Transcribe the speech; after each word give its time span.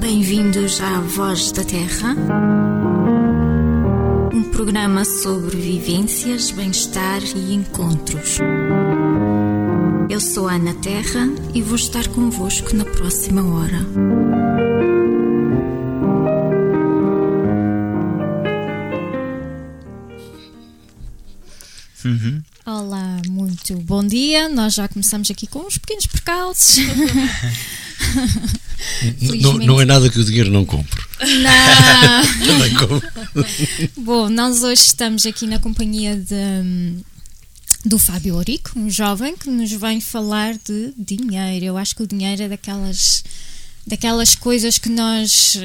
Bem-vindos 0.00 0.80
à 0.80 1.00
Voz 1.00 1.52
da 1.52 1.62
Terra, 1.62 2.16
um 4.32 4.44
programa 4.44 5.04
sobre 5.04 5.58
vivências, 5.58 6.50
bem-estar 6.50 7.20
e 7.36 7.52
encontros. 7.52 8.38
Eu 10.08 10.20
sou 10.20 10.48
Ana 10.48 10.72
Terra 10.74 11.28
e 11.54 11.60
vou 11.60 11.76
estar 11.76 12.08
convosco 12.08 12.74
na 12.74 12.86
próxima 12.86 13.44
hora. 13.44 13.86
Uhum. 22.06 22.42
Olá, 22.64 23.20
muito 23.28 23.76
bom 23.80 24.02
dia. 24.02 24.48
Nós 24.48 24.72
já 24.72 24.88
começamos 24.88 25.30
aqui 25.30 25.46
com 25.46 25.58
uns 25.60 25.76
pequenos 25.76 26.06
percalços. 26.06 26.78
não, 29.40 29.58
não, 29.58 29.80
é 29.80 29.84
nada 29.84 30.08
que 30.08 30.18
o 30.18 30.24
dinheiro 30.24 30.50
não 30.50 30.64
compre. 30.64 31.02
Não. 31.20 33.02
bom, 34.04 34.28
nós 34.28 34.62
hoje 34.62 34.82
estamos 34.82 35.26
aqui 35.26 35.46
na 35.46 35.58
companhia 35.58 36.16
de, 36.16 37.02
do 37.84 37.98
Fábio 37.98 38.36
Orico, 38.36 38.78
um 38.78 38.88
jovem 38.90 39.36
que 39.36 39.50
nos 39.50 39.70
vem 39.72 40.00
falar 40.00 40.54
de 40.54 40.92
dinheiro. 40.96 41.64
Eu 41.64 41.76
acho 41.76 41.94
que 41.96 42.02
o 42.02 42.06
dinheiro 42.06 42.42
é 42.42 42.48
daquelas, 42.48 43.24
daquelas 43.86 44.34
coisas 44.34 44.78
que 44.78 44.88
nós. 44.88 45.56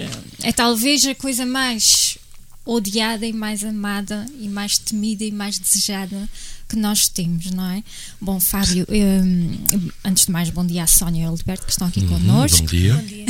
É 0.41 0.51
talvez 0.51 1.05
a 1.05 1.15
coisa 1.15 1.45
mais 1.45 2.17
odiada 2.65 3.25
e 3.25 3.33
mais 3.33 3.63
amada 3.63 4.25
e 4.39 4.47
mais 4.47 4.77
temida 4.77 5.23
e 5.23 5.31
mais 5.31 5.59
desejada 5.59 6.29
que 6.67 6.75
nós 6.75 7.07
temos, 7.07 7.51
não 7.51 7.69
é? 7.69 7.83
Bom, 8.19 8.39
Fábio, 8.39 8.85
um, 8.89 9.91
antes 10.03 10.25
de 10.25 10.31
mais, 10.31 10.49
bom 10.49 10.65
dia 10.65 10.83
à 10.83 10.87
Sónia 10.87 11.21
e 11.21 11.25
ao 11.25 11.31
Alberto 11.31 11.65
que 11.65 11.71
estão 11.71 11.87
aqui 11.87 11.99
uhum, 12.01 12.07
connosco. 12.07 12.59
Bom 12.59 12.65
dia. 12.65 12.95
Bom 12.95 13.03
dia. 13.03 13.25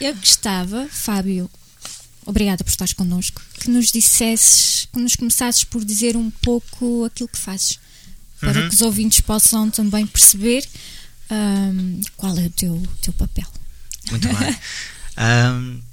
Eu 0.00 0.14
gostava, 0.14 0.86
Fábio, 0.90 1.50
obrigada 2.26 2.62
por 2.62 2.70
estares 2.70 2.92
connosco, 2.92 3.40
que 3.58 3.70
nos 3.70 3.90
dissesses, 3.90 4.86
que 4.92 4.98
nos 5.00 5.16
começasses 5.16 5.64
por 5.64 5.84
dizer 5.84 6.16
um 6.16 6.30
pouco 6.30 7.04
aquilo 7.04 7.28
que 7.28 7.38
fazes, 7.38 7.78
para 8.38 8.60
uhum. 8.60 8.68
que 8.68 8.74
os 8.74 8.82
ouvintes 8.82 9.20
possam 9.20 9.70
também 9.70 10.06
perceber 10.06 10.64
um, 11.30 12.00
qual 12.16 12.36
é 12.38 12.46
o 12.46 12.50
teu, 12.50 12.82
teu 13.02 13.12
papel. 13.14 13.46
Muito 14.10 14.28
bem. 14.28 14.56
um, 15.18 15.87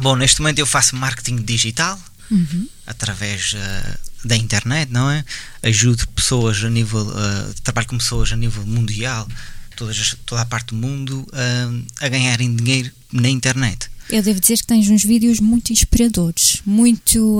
Bom, 0.00 0.16
neste 0.16 0.40
momento 0.40 0.58
eu 0.58 0.66
faço 0.66 0.96
marketing 0.96 1.36
digital 1.36 1.98
uhum. 2.30 2.68
através 2.86 3.54
uh, 3.54 4.26
da 4.26 4.36
internet, 4.36 4.92
não 4.92 5.10
é? 5.10 5.24
Ajudo 5.62 6.06
pessoas 6.08 6.62
a 6.64 6.70
nível, 6.70 7.02
uh, 7.02 7.54
trabalho 7.62 7.86
com 7.86 7.98
pessoas 7.98 8.32
a 8.32 8.36
nível 8.36 8.64
mundial, 8.66 9.28
todas, 9.76 10.16
toda 10.26 10.42
a 10.42 10.46
parte 10.46 10.68
do 10.68 10.76
mundo, 10.76 11.20
uh, 11.20 11.84
a 12.00 12.08
ganharem 12.08 12.54
dinheiro 12.54 12.90
na 13.12 13.28
internet. 13.28 13.88
Eu 14.10 14.22
devo 14.22 14.40
dizer 14.40 14.58
que 14.58 14.66
tens 14.66 14.88
uns 14.88 15.04
vídeos 15.04 15.40
muito 15.40 15.72
inspiradores, 15.72 16.60
muito. 16.64 17.38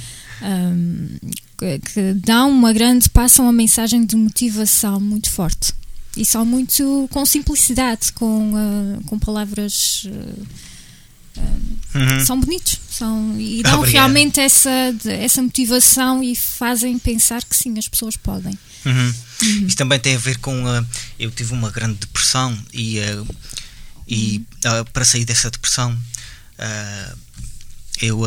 um, 0.42 1.08
que 1.58 2.12
dão 2.14 2.50
uma 2.50 2.72
grande, 2.72 3.08
passam 3.08 3.46
uma 3.46 3.52
mensagem 3.52 4.04
de 4.04 4.14
motivação 4.14 5.00
muito 5.00 5.30
forte 5.30 5.72
e 6.14 6.24
são 6.24 6.44
muito 6.44 7.08
com 7.10 7.24
simplicidade, 7.24 8.12
com, 8.12 8.52
com 9.06 9.18
palavras 9.18 10.06
uhum. 11.96 12.26
são 12.26 12.40
bonitos 12.40 12.78
são, 12.90 13.38
e 13.38 13.62
dão 13.62 13.80
Obrigado. 13.80 13.92
realmente 13.92 14.40
essa, 14.40 14.70
essa 15.04 15.42
motivação 15.42 16.22
e 16.22 16.34
fazem 16.34 16.98
pensar 16.98 17.44
que 17.44 17.54
sim, 17.54 17.78
as 17.78 17.88
pessoas 17.88 18.16
podem. 18.16 18.58
Uhum. 18.84 19.14
Uhum. 19.42 19.66
Isto 19.66 19.76
também 19.76 19.98
tem 19.98 20.14
a 20.14 20.18
ver 20.18 20.38
com. 20.38 20.64
Uh, 20.64 20.86
eu 21.18 21.30
tive 21.30 21.52
uma 21.52 21.70
grande 21.70 21.98
depressão 21.98 22.56
e, 22.72 22.98
uh, 23.00 23.36
e 24.08 24.42
uh, 24.64 24.90
para 24.92 25.04
sair 25.04 25.24
dessa 25.24 25.50
depressão 25.50 25.96
eu 28.00 28.22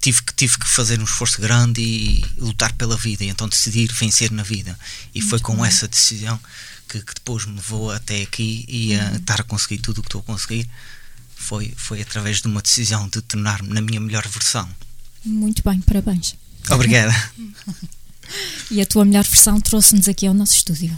tive, 0.00 0.22
que, 0.22 0.32
tive 0.32 0.58
que 0.58 0.66
fazer 0.66 0.98
um 0.98 1.04
esforço 1.04 1.40
grande 1.42 1.82
e 1.82 2.24
lutar 2.38 2.72
pela 2.72 2.96
vida, 2.96 3.22
e 3.22 3.28
então 3.28 3.46
decidir 3.48 3.92
vencer 3.92 4.30
na 4.30 4.42
vida. 4.42 4.78
E 5.14 5.18
Muito 5.18 5.28
foi 5.28 5.40
com 5.40 5.56
bom. 5.56 5.64
essa 5.64 5.86
decisão 5.86 6.40
que, 6.88 7.00
que, 7.00 7.14
depois 7.14 7.44
me 7.44 7.56
levou 7.56 7.90
até 7.90 8.22
aqui 8.22 8.64
e 8.66 8.94
a 8.94 9.04
uhum. 9.04 9.16
estar 9.16 9.40
a 9.42 9.44
conseguir 9.44 9.78
tudo 9.78 9.98
o 9.98 10.02
que 10.02 10.08
estou 10.08 10.22
a 10.22 10.24
conseguir 10.24 10.66
foi, 11.40 11.72
foi 11.76 12.02
através 12.02 12.40
de 12.40 12.46
uma 12.46 12.60
decisão 12.60 13.08
de 13.08 13.20
tornar-me 13.22 13.70
na 13.70 13.80
minha 13.80 13.98
melhor 13.98 14.28
versão. 14.28 14.68
Muito 15.24 15.62
bem, 15.64 15.80
parabéns. 15.80 16.36
Obrigada. 16.68 17.12
E 18.70 18.80
a 18.80 18.86
tua 18.86 19.04
melhor 19.04 19.24
versão 19.24 19.60
trouxe-nos 19.60 20.06
aqui 20.06 20.26
ao 20.26 20.34
nosso 20.34 20.54
estúdio. 20.54 20.96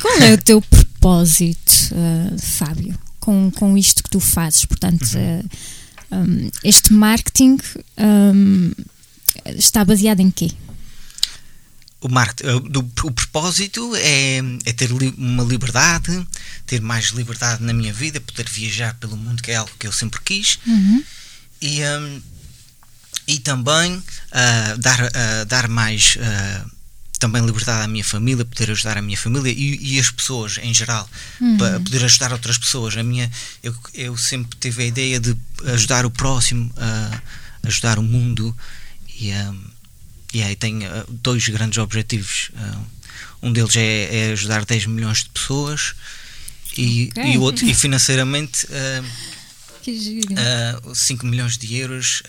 Qual 0.00 0.18
é 0.18 0.32
o 0.34 0.38
teu 0.38 0.62
propósito, 0.62 1.72
uh, 1.92 2.38
Fábio, 2.38 2.96
com, 3.18 3.50
com 3.50 3.76
isto 3.76 4.04
que 4.04 4.10
tu 4.10 4.20
fazes? 4.20 4.64
Portanto, 4.64 5.02
uh, 5.02 6.16
um, 6.16 6.50
este 6.62 6.92
marketing 6.92 7.58
um, 7.98 8.70
está 9.56 9.84
baseado 9.84 10.20
em 10.20 10.30
quê? 10.30 10.52
O, 12.00 12.08
marketing, 12.08 12.48
o 13.02 13.10
propósito 13.10 13.94
é, 13.96 14.38
é, 14.64 14.72
ter 14.72 14.90
li, 14.90 15.12
uma 15.18 15.42
liberdade, 15.42 16.26
ter 16.66 16.80
mais 16.80 17.06
liberdade 17.06 17.62
na 17.62 17.72
minha 17.72 17.92
vida, 17.92 18.20
poder 18.20 18.48
viajar 18.48 18.94
pelo 18.94 19.16
mundo, 19.16 19.42
que 19.42 19.50
é 19.50 19.56
algo 19.56 19.72
que 19.78 19.86
eu 19.86 19.92
sempre 19.92 20.20
quis, 20.24 20.58
uhum. 20.66 21.02
e, 21.60 21.80
um, 21.82 22.22
e 23.26 23.38
também 23.40 23.96
uh, 23.96 24.78
dar, 24.78 25.00
uh, 25.00 25.44
dar 25.46 25.68
mais 25.68 26.16
uh, 26.16 26.70
também 27.18 27.44
liberdade 27.44 27.84
à 27.84 27.88
minha 27.88 28.04
família, 28.04 28.44
poder 28.44 28.70
ajudar 28.70 28.96
a 28.96 29.02
minha 29.02 29.18
família 29.18 29.50
e, 29.50 29.94
e 29.94 29.98
as 29.98 30.08
pessoas 30.08 30.56
em 30.58 30.72
geral, 30.72 31.08
uhum. 31.40 31.56
para 31.56 31.80
poder 31.80 32.04
ajudar 32.04 32.32
outras 32.32 32.58
pessoas. 32.58 32.96
A 32.96 33.02
minha, 33.02 33.28
eu, 33.60 33.74
eu 33.92 34.16
sempre 34.16 34.56
tive 34.60 34.84
a 34.84 34.86
ideia 34.86 35.18
de 35.18 35.36
ajudar 35.64 36.06
o 36.06 36.10
próximo, 36.12 36.72
ajudar 37.64 37.98
o 37.98 38.02
mundo 38.04 38.56
e. 39.20 39.32
Um, 39.32 39.77
e 40.32 40.42
aí 40.42 40.56
tem 40.56 40.86
uh, 40.86 41.04
dois 41.08 41.48
grandes 41.48 41.78
objetivos. 41.78 42.50
Uh, 42.54 42.86
um 43.42 43.52
deles 43.52 43.76
é, 43.76 44.28
é, 44.28 44.32
ajudar 44.32 44.64
10 44.64 44.86
milhões 44.86 45.24
de 45.24 45.30
pessoas 45.30 45.94
e, 46.76 47.08
okay. 47.10 47.32
e 47.32 47.38
o 47.38 47.42
outro, 47.42 47.64
e 47.64 47.74
financeiramente, 47.74 48.66
uh, 48.66 49.04
5 50.94 51.26
milhões 51.26 51.56
de 51.56 51.76
euros 51.76 52.22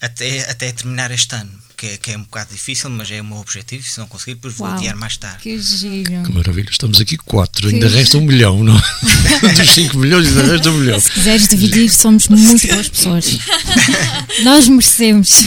até, 0.00 0.48
até 0.48 0.72
terminar 0.72 1.10
este 1.10 1.34
ano 1.34 1.60
que 1.78 1.86
é, 1.86 1.96
que 1.96 2.10
é 2.10 2.18
um 2.18 2.22
bocado 2.22 2.52
difícil, 2.52 2.90
mas 2.90 3.08
é 3.08 3.20
o 3.20 3.24
meu 3.24 3.36
objetivo. 3.36 3.84
Se 3.84 4.00
não 4.00 4.08
conseguir, 4.08 4.34
depois 4.34 4.54
vou 4.54 4.66
Uau, 4.66 4.76
adiar 4.76 4.96
mais 4.96 5.16
tarde. 5.16 5.38
Que 5.38 5.56
giro. 5.60 6.24
Que 6.24 6.32
maravilha. 6.32 6.68
Estamos 6.68 7.00
aqui 7.00 7.16
quatro, 7.16 7.68
que 7.68 7.74
ainda 7.74 7.88
giro. 7.88 8.00
resta 8.00 8.18
um 8.18 8.22
milhão, 8.22 8.64
não? 8.64 8.74
Dos 9.56 9.74
5 9.74 9.96
milhões 9.96 10.26
ainda 10.26 10.42
resta 10.42 10.70
um 10.70 10.78
milhão. 10.78 11.00
Se 11.00 11.12
quiseres 11.12 11.46
dividir, 11.46 11.88
somos 11.88 12.26
muito 12.26 12.66
boas 12.66 12.88
pessoas. 12.88 13.38
Nós 14.42 14.68
merecemos. 14.68 15.44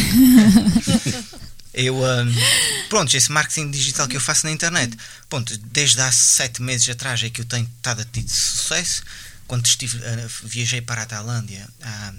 Eu, 1.73 1.95
um, 1.95 2.33
pronto, 2.89 3.15
esse 3.15 3.31
marketing 3.31 3.71
digital 3.71 4.07
que 4.07 4.17
eu 4.17 4.21
faço 4.21 4.45
na 4.45 4.51
internet, 4.51 4.95
pronto, 5.29 5.57
desde 5.57 6.01
há 6.01 6.11
sete 6.11 6.61
meses 6.61 6.89
atrás 6.89 7.23
é 7.23 7.29
que 7.29 7.41
eu 7.41 7.45
tenho 7.45 7.69
estado 7.77 8.01
a 8.01 8.05
ter 8.05 8.27
sucesso. 8.27 9.03
Quando 9.47 9.65
estive, 9.65 9.97
uh, 9.97 10.29
viajei 10.43 10.81
para 10.81 11.03
a 11.03 11.05
Tailândia 11.05 11.67
há, 11.81 12.13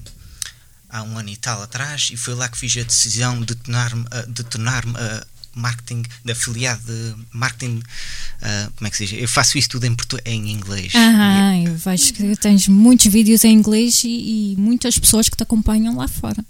há 0.91 1.03
um 1.03 1.19
ano 1.19 1.31
e 1.31 1.37
tal 1.37 1.63
atrás 1.63 2.09
e 2.13 2.17
foi 2.17 2.35
lá 2.35 2.49
que 2.49 2.59
fiz 2.59 2.77
a 2.77 2.83
decisão 2.83 3.41
de 3.41 3.55
tornar-me 3.55 4.05
de 4.29 4.45
tornar 4.45 4.85
uh, 4.85 5.27
marketing 5.55 6.03
de 6.25 6.33
afiliado 6.33 6.83
de 6.85 7.15
marketing 7.33 7.79
uh, 7.79 8.73
como 8.77 8.87
é 8.87 8.91
que 8.91 8.97
se 8.97 9.07
diz? 9.07 9.21
Eu 9.21 9.29
faço 9.29 9.59
isso 9.59 9.69
tudo 9.71 9.87
em, 9.87 9.97
em 10.25 10.51
inglês. 10.51 10.93
Ah, 10.95 11.59
eu 11.59 11.75
vejo 11.75 12.13
que 12.13 12.37
tens 12.37 12.69
muitos 12.69 13.07
vídeos 13.13 13.45
em 13.45 13.53
inglês 13.53 14.03
e, 14.05 14.53
e, 14.53 14.57
muitas 14.57 14.99
pessoas 14.99 15.29
que 15.29 15.37
te 15.37 15.43
acompanham 15.43 15.97
lá 15.97 16.09
fora. 16.09 16.45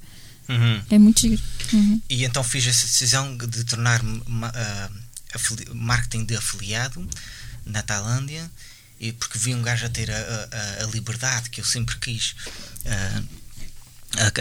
Uhum. 0.48 0.82
É 0.90 0.98
muito 0.98 1.20
giro. 1.20 1.42
Uhum. 1.72 2.00
E 2.08 2.24
então 2.24 2.42
fiz 2.42 2.66
essa 2.66 2.86
decisão 2.86 3.36
de 3.36 3.64
tornar-me 3.64 4.18
uh, 4.18 5.74
marketing 5.74 6.24
de 6.24 6.36
afiliado 6.36 7.06
na 7.64 7.82
Tailândia 7.82 8.50
e 9.00 9.12
porque 9.12 9.38
vi 9.38 9.54
um 9.54 9.62
gajo 9.62 9.86
a 9.86 9.88
ter 9.88 10.10
a, 10.10 10.16
a, 10.16 10.84
a 10.84 10.86
liberdade 10.86 11.50
que 11.50 11.60
eu 11.60 11.64
sempre 11.64 11.96
quis. 11.98 12.34
Uh, 12.84 13.42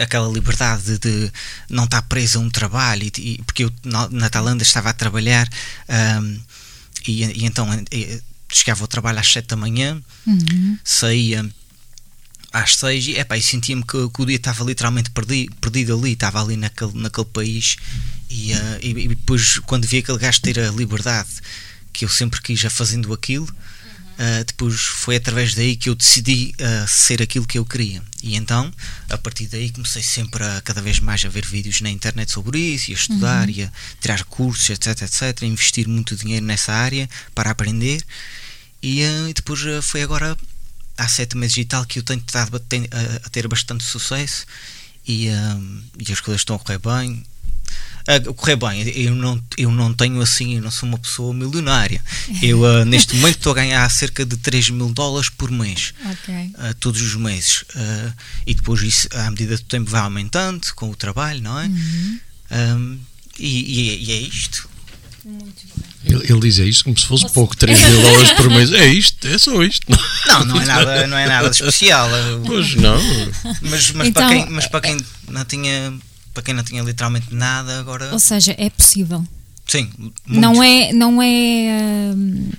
aquela 0.02 0.28
liberdade 0.28 0.82
de, 0.82 0.98
de, 0.98 1.32
não 1.68 1.84
estar 1.84 2.02
preso 2.02 2.38
a 2.38 2.42
um 2.42 2.50
trabalho 2.50 3.04
e, 3.04 3.12
e 3.16 3.42
porque 3.42 3.64
eu 3.64 3.72
na, 3.82 4.08
na 4.10 4.28
Tailândia 4.28 4.64
estava 4.64 4.90
a 4.90 4.92
trabalhar 4.92 5.48
um, 6.20 6.40
e, 7.06 7.24
e, 7.24 7.44
então 7.46 7.66
chegava 8.50 8.82
ao 8.82 8.88
trabalho 8.88 9.18
às 9.18 9.32
7 9.32 9.46
da 9.46 9.56
manhã 9.56 10.00
uhum. 10.26 10.78
saía 10.84 11.48
às 12.52 12.76
6 12.76 13.06
e, 13.06 13.16
epá, 13.16 13.36
e 13.36 13.42
sentia-me 13.42 13.82
que, 13.82 14.08
que, 14.10 14.22
o 14.22 14.26
dia 14.26 14.36
estava 14.36 14.64
literalmente 14.64 15.10
perdido, 15.10 15.54
perdido 15.56 15.96
ali, 15.96 16.12
estava 16.12 16.42
ali 16.42 16.56
naquele, 16.56 16.92
naquele 16.94 17.26
país 17.26 17.76
e, 18.30 18.52
uh, 18.52 18.78
e, 18.82 18.90
e, 18.90 19.08
depois 19.08 19.58
quando 19.60 19.86
vi 19.86 19.98
aquele 19.98 20.18
gajo 20.18 20.40
ter 20.40 20.58
a 20.58 20.70
liberdade 20.70 21.30
que 21.92 22.04
eu 22.04 22.08
sempre 22.08 22.40
quis 22.40 22.60
já 22.60 22.70
fazendo 22.70 23.12
aquilo 23.12 23.48
Uh, 24.12 24.44
depois 24.44 24.78
foi 24.80 25.16
através 25.16 25.54
daí 25.54 25.74
que 25.74 25.88
eu 25.88 25.94
decidi 25.94 26.54
uh, 26.60 26.86
ser 26.86 27.22
aquilo 27.22 27.46
que 27.46 27.58
eu 27.58 27.64
queria. 27.64 28.02
E 28.22 28.36
então, 28.36 28.72
a 29.08 29.16
partir 29.16 29.46
daí, 29.46 29.70
comecei 29.70 30.02
sempre 30.02 30.44
a 30.44 30.60
cada 30.60 30.82
vez 30.82 31.00
mais 31.00 31.24
a 31.24 31.28
ver 31.28 31.46
vídeos 31.46 31.80
na 31.80 31.90
internet 31.90 32.30
sobre 32.30 32.58
isso, 32.58 32.90
e 32.90 32.94
a 32.94 32.96
estudar, 32.96 33.48
uhum. 33.48 33.54
e 33.54 33.62
a 33.64 33.72
tirar 34.00 34.22
cursos, 34.24 34.68
etc, 34.68 35.02
etc, 35.02 35.42
a 35.42 35.46
investir 35.46 35.88
muito 35.88 36.14
dinheiro 36.14 36.44
nessa 36.44 36.72
área 36.72 37.08
para 37.34 37.50
aprender. 37.50 38.04
E, 38.82 39.00
e 39.02 39.32
depois 39.34 39.60
foi 39.82 40.02
agora 40.02 40.36
há 41.02 41.08
sete 41.08 41.36
meses 41.36 41.56
e 41.56 41.64
tal 41.64 41.84
que 41.84 41.98
eu 41.98 42.02
tenho 42.02 42.20
estado 42.20 42.56
a, 42.56 43.28
ter 43.30 43.48
bastante 43.48 43.84
sucesso 43.84 44.46
e, 45.06 45.26
e 45.26 46.12
as 46.12 46.20
coisas 46.20 46.40
estão 46.40 46.56
a 46.56 46.58
correr 46.58 46.78
bem 46.78 47.24
a 48.06 48.32
correr 48.32 48.56
bem. 48.56 48.88
Eu 48.96 49.14
não, 49.14 49.42
eu 49.56 49.70
não 49.70 49.92
tenho 49.94 50.20
assim, 50.20 50.56
eu 50.56 50.62
não 50.62 50.70
sou 50.70 50.88
uma 50.88 50.98
pessoa 50.98 51.32
milionária. 51.32 52.02
Eu 52.42 52.62
uh, 52.62 52.84
neste 52.84 53.14
momento 53.14 53.36
estou 53.36 53.52
a 53.52 53.56
ganhar 53.56 53.88
cerca 53.90 54.24
de 54.24 54.36
3 54.36 54.70
mil 54.70 54.92
dólares 54.92 55.28
por 55.28 55.50
mês, 55.50 55.94
okay. 56.10 56.46
uh, 56.46 56.74
todos 56.80 57.00
os 57.00 57.14
meses. 57.14 57.62
Uh, 57.74 58.12
e 58.46 58.54
depois 58.54 58.82
isso, 58.82 59.08
à 59.12 59.30
medida 59.30 59.56
do 59.56 59.62
tempo, 59.62 59.90
vai 59.90 60.00
aumentando 60.00 60.66
com 60.74 60.90
o 60.90 60.96
trabalho, 60.96 61.40
não 61.42 61.58
é? 61.58 61.66
Uhum. 61.66 62.20
Um, 62.50 62.98
e, 63.38 63.46
e, 63.46 64.04
e, 64.04 64.12
é 64.12 64.20
isto. 64.20 64.68
Muito 65.24 65.62
bem. 65.76 66.16
Ele, 66.16 66.32
ele 66.32 66.40
diz 66.40 66.58
isto 66.58 66.84
como 66.84 66.98
se 66.98 67.06
fosse 67.06 67.30
pouco, 67.32 67.56
3 67.56 67.78
mil 67.78 68.02
dólares 68.02 68.32
por 68.32 68.50
mês. 68.50 68.72
É 68.72 68.86
isto, 68.86 69.26
é 69.26 69.38
só 69.38 69.62
isto. 69.62 69.86
Não, 70.26 70.44
não 70.44 70.60
é 70.60 70.64
nada, 70.64 71.06
não 71.06 71.16
é 71.16 71.26
nada 71.26 71.50
de 71.50 71.56
especial. 71.56 72.08
Pois 72.44 72.74
não. 72.74 72.98
Mas, 73.62 73.92
mas, 73.92 74.08
então, 74.08 74.26
para 74.26 74.28
quem, 74.28 74.50
mas 74.50 74.66
para 74.66 74.80
quem 74.80 74.96
não 75.28 75.44
tinha 75.44 75.92
para 76.34 76.42
quem 76.42 76.54
não 76.54 76.64
tinha 76.64 76.82
literalmente 76.82 77.34
nada 77.34 77.78
agora. 77.78 78.12
Ou 78.12 78.18
seja, 78.18 78.54
é 78.58 78.70
possível. 78.70 79.26
Sim, 79.66 79.90
muito. 79.96 80.22
não 80.28 80.62
é 80.62 80.92
não 80.92 81.22
é 81.22 82.12
hum, 82.16 82.50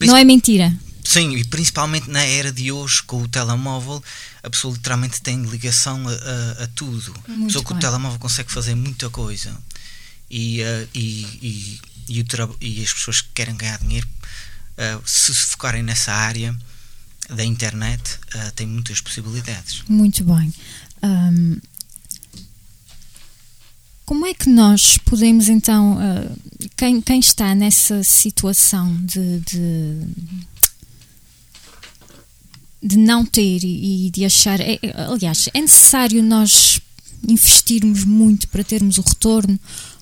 não 0.00 0.16
é 0.16 0.24
mentira. 0.24 0.72
Sim, 1.04 1.34
e 1.36 1.44
principalmente 1.44 2.08
na 2.08 2.24
era 2.24 2.52
de 2.52 2.70
hoje 2.70 3.02
com 3.02 3.22
o 3.22 3.28
telemóvel, 3.28 4.02
a 4.42 4.50
pessoa 4.50 4.72
literalmente 4.72 5.20
tem 5.20 5.42
ligação 5.42 6.06
a, 6.08 6.12
a, 6.12 6.64
a 6.64 6.66
tudo. 6.68 7.14
Muito 7.26 7.42
a 7.42 7.46
pessoa 7.46 7.64
com 7.64 7.74
o 7.74 7.78
telemóvel 7.78 8.18
consegue 8.18 8.50
fazer 8.52 8.74
muita 8.74 9.10
coisa. 9.10 9.56
E, 10.30 10.62
uh, 10.62 10.88
e, 10.94 11.26
e, 11.42 11.80
e, 12.08 12.26
e, 12.60 12.82
as 12.84 12.92
pessoas 12.92 13.20
que 13.20 13.28
querem 13.34 13.56
ganhar 13.56 13.78
dinheiro, 13.78 14.06
uh, 14.06 15.02
se 15.04 15.34
focarem 15.34 15.82
nessa 15.82 16.12
área 16.12 16.56
da 17.28 17.44
internet, 17.44 18.18
têm 18.56 18.66
muitas 18.66 19.00
possibilidades. 19.00 19.84
Muito 19.88 20.24
bem. 20.24 20.52
Um, 21.00 21.60
como 24.04 24.26
é 24.26 24.34
que 24.34 24.48
nós 24.48 24.98
podemos 24.98 25.48
então, 25.48 25.96
quem, 26.76 27.00
quem, 27.00 27.20
está 27.20 27.54
nessa 27.54 28.02
situação 28.02 28.96
de, 29.06 29.38
de, 29.38 30.00
de 32.82 32.96
não 32.96 33.24
ter 33.24 33.62
e 33.62 34.10
de 34.10 34.24
achar, 34.24 34.60
é, 34.60 34.80
aliás, 35.08 35.48
é 35.54 35.60
necessário 35.60 36.20
nós 36.24 36.80
investirmos 37.26 38.04
muito 38.04 38.48
para 38.48 38.64
termos 38.64 38.98
o 38.98 39.02
retorno 39.02 39.58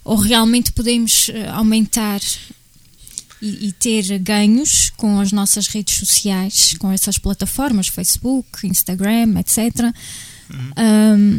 ou 0.09 0.17
realmente 0.17 0.73
podemos 0.73 1.31
ah, 1.35 1.57
aumentar 1.57 2.19
e, 3.43 3.69
e, 3.69 3.73
ter 3.73 4.19
ganhos 4.19 4.91
com 4.97 5.21
as 5.21 5.33
nossas 5.33 5.67
redes 5.67 5.99
sociais, 5.99 6.75
com 6.79 6.91
essas 6.91 7.19
plataformas, 7.19 7.89
Facebook, 7.89 8.67
Instagram, 8.67 9.39
etc. 9.39 9.95
Um, 10.51 11.39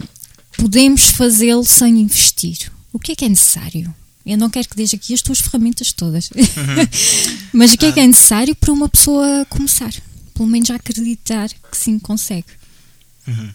podemos 0.56 1.10
fazê-lo 1.10 1.66
sem 1.66 2.00
investir. 2.00 2.71
O 2.94 3.00
que 3.00 3.13
é 3.13 3.16
que 3.16 3.25
é 3.25 3.30
necessário? 3.30 3.94
Eu 4.24 4.38
não 4.38 4.51
quero 4.51 4.69
que 4.69 4.75
deixe 4.75 4.95
aqui 4.95 5.16
as 5.16 5.24
tuas 5.24 5.39
ferramentas 5.39 5.92
todas, 5.92 6.30
uhum. 6.30 6.88
mas 7.51 7.74
o 7.74 7.77
que 7.77 7.88
é 7.88 7.92
que 7.92 8.00
é 8.00 8.06
necessário 8.06 8.56
para 8.56 8.71
uma 8.71 8.88
pessoa 8.88 9.45
começar? 9.50 9.94
Pelo 10.36 10.48
menos 10.48 10.69
acreditar 10.69 11.50
que 11.50 11.75
sim 11.75 11.98
consegue. 11.98 12.54
Uhum. 13.27 13.51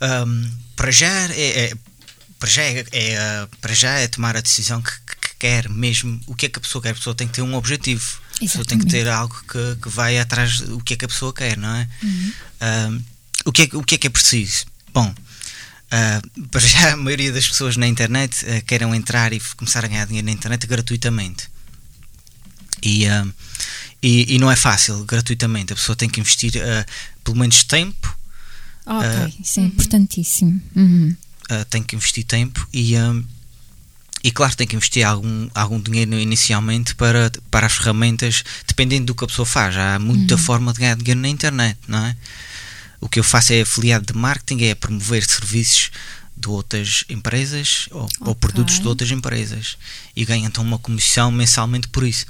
Um, 0.00 0.50
para 0.76 0.92
já 0.92 1.28
é, 1.32 1.64
é, 1.64 1.72
para 2.38 2.48
já 2.48 2.62
é, 2.62 2.84
é, 2.92 3.48
para 3.60 3.74
já 3.74 3.90
é 3.98 4.08
tomar 4.08 4.36
a 4.36 4.40
decisão 4.40 4.82
que, 4.82 4.90
que, 4.90 5.36
quer 5.38 5.68
mesmo 5.68 6.18
o 6.26 6.34
que 6.34 6.46
é 6.46 6.48
que 6.48 6.58
a 6.58 6.62
pessoa 6.62 6.80
quer 6.80 6.90
a 6.90 6.94
pessoa 6.94 7.14
tem 7.14 7.26
que 7.26 7.34
ter 7.34 7.42
um 7.42 7.54
objetivo 7.54 8.02
Exatamente. 8.02 8.38
a 8.38 8.48
pessoa 8.48 8.64
tem 8.64 8.78
que 8.78 8.86
ter 8.86 9.08
algo 9.08 9.44
que, 9.46 9.76
que 9.82 9.88
vai 9.90 10.18
atrás 10.18 10.60
do 10.60 10.82
que 10.82 10.94
é 10.94 10.96
que 10.96 11.04
a 11.04 11.08
pessoa 11.08 11.32
quer 11.32 11.58
não 11.58 11.74
é 11.74 11.88
uhum. 12.02 12.32
um, 12.92 13.02
o 13.46 13.52
que 13.52 13.62
é, 13.62 13.68
o 13.72 13.82
que, 13.82 13.94
é 13.94 13.98
que 13.98 14.06
é 14.08 14.10
preciso? 14.10 14.66
Bom, 14.92 15.08
uh, 15.08 16.48
para 16.48 16.60
já 16.60 16.92
a 16.92 16.96
maioria 16.96 17.32
das 17.32 17.46
pessoas 17.46 17.76
na 17.76 17.86
internet 17.86 18.44
uh, 18.44 18.64
querem 18.64 18.92
entrar 18.94 19.32
e 19.32 19.40
começar 19.56 19.84
a 19.84 19.88
ganhar 19.88 20.06
dinheiro 20.06 20.26
na 20.26 20.32
internet 20.32 20.66
gratuitamente. 20.66 21.48
E, 22.82 23.06
uh, 23.06 23.32
e, 24.02 24.34
e, 24.34 24.38
não 24.38 24.50
é 24.50 24.56
fácil, 24.56 25.04
gratuitamente. 25.04 25.72
A 25.72 25.76
pessoa 25.76 25.96
tem 25.96 26.08
que 26.08 26.20
investir 26.20 26.52
pelo 27.24 27.36
menos 27.36 27.64
tempo. 27.64 28.16
Ok, 28.84 29.34
isso 29.40 29.58
é 29.58 29.64
importantíssimo. 29.64 30.60
Uhum. 30.76 31.16
Tem 31.70 31.82
que 31.82 31.94
investir 31.94 32.24
tempo 32.24 32.66
e, 32.72 32.94
e 34.22 34.30
claro, 34.30 34.56
tem 34.56 34.66
que 34.66 34.74
investir 34.74 35.06
algum, 35.06 35.48
algum 35.54 35.80
dinheiro 35.80 36.14
inicialmente 36.14 36.94
para, 36.94 37.30
para 37.50 37.66
as 37.66 37.74
ferramentas, 37.74 38.42
dependendo 38.66 39.06
do 39.06 39.14
que 39.14 39.24
a 39.24 39.28
pessoa 39.28 39.46
faz. 39.46 39.76
Há 39.76 39.98
muita 39.98 40.34
uhum. 40.34 40.40
forma 40.40 40.72
de 40.72 40.80
ganhar 40.80 40.96
dinheiro 40.96 41.20
na 41.20 41.28
internet, 41.28 41.78
não 41.86 42.04
é? 42.04 42.16
O 43.00 43.08
que 43.08 43.20
eu 43.20 43.24
faço 43.24 43.52
é 43.52 43.60
afiliado 43.60 44.06
de 44.06 44.18
marketing, 44.18 44.64
é 44.64 44.74
promover 44.74 45.24
serviços 45.24 45.90
de 46.36 46.48
outras 46.48 47.04
empresas 47.08 47.88
ou, 47.90 48.04
okay. 48.04 48.16
ou, 48.20 48.34
produtos 48.34 48.78
de 48.78 48.86
outras 48.86 49.10
empresas 49.10 49.78
e 50.14 50.24
ganho 50.24 50.46
então 50.46 50.62
uma 50.62 50.78
comissão 50.78 51.30
mensalmente 51.30 51.88
por 51.88 52.04
isso. 52.04 52.26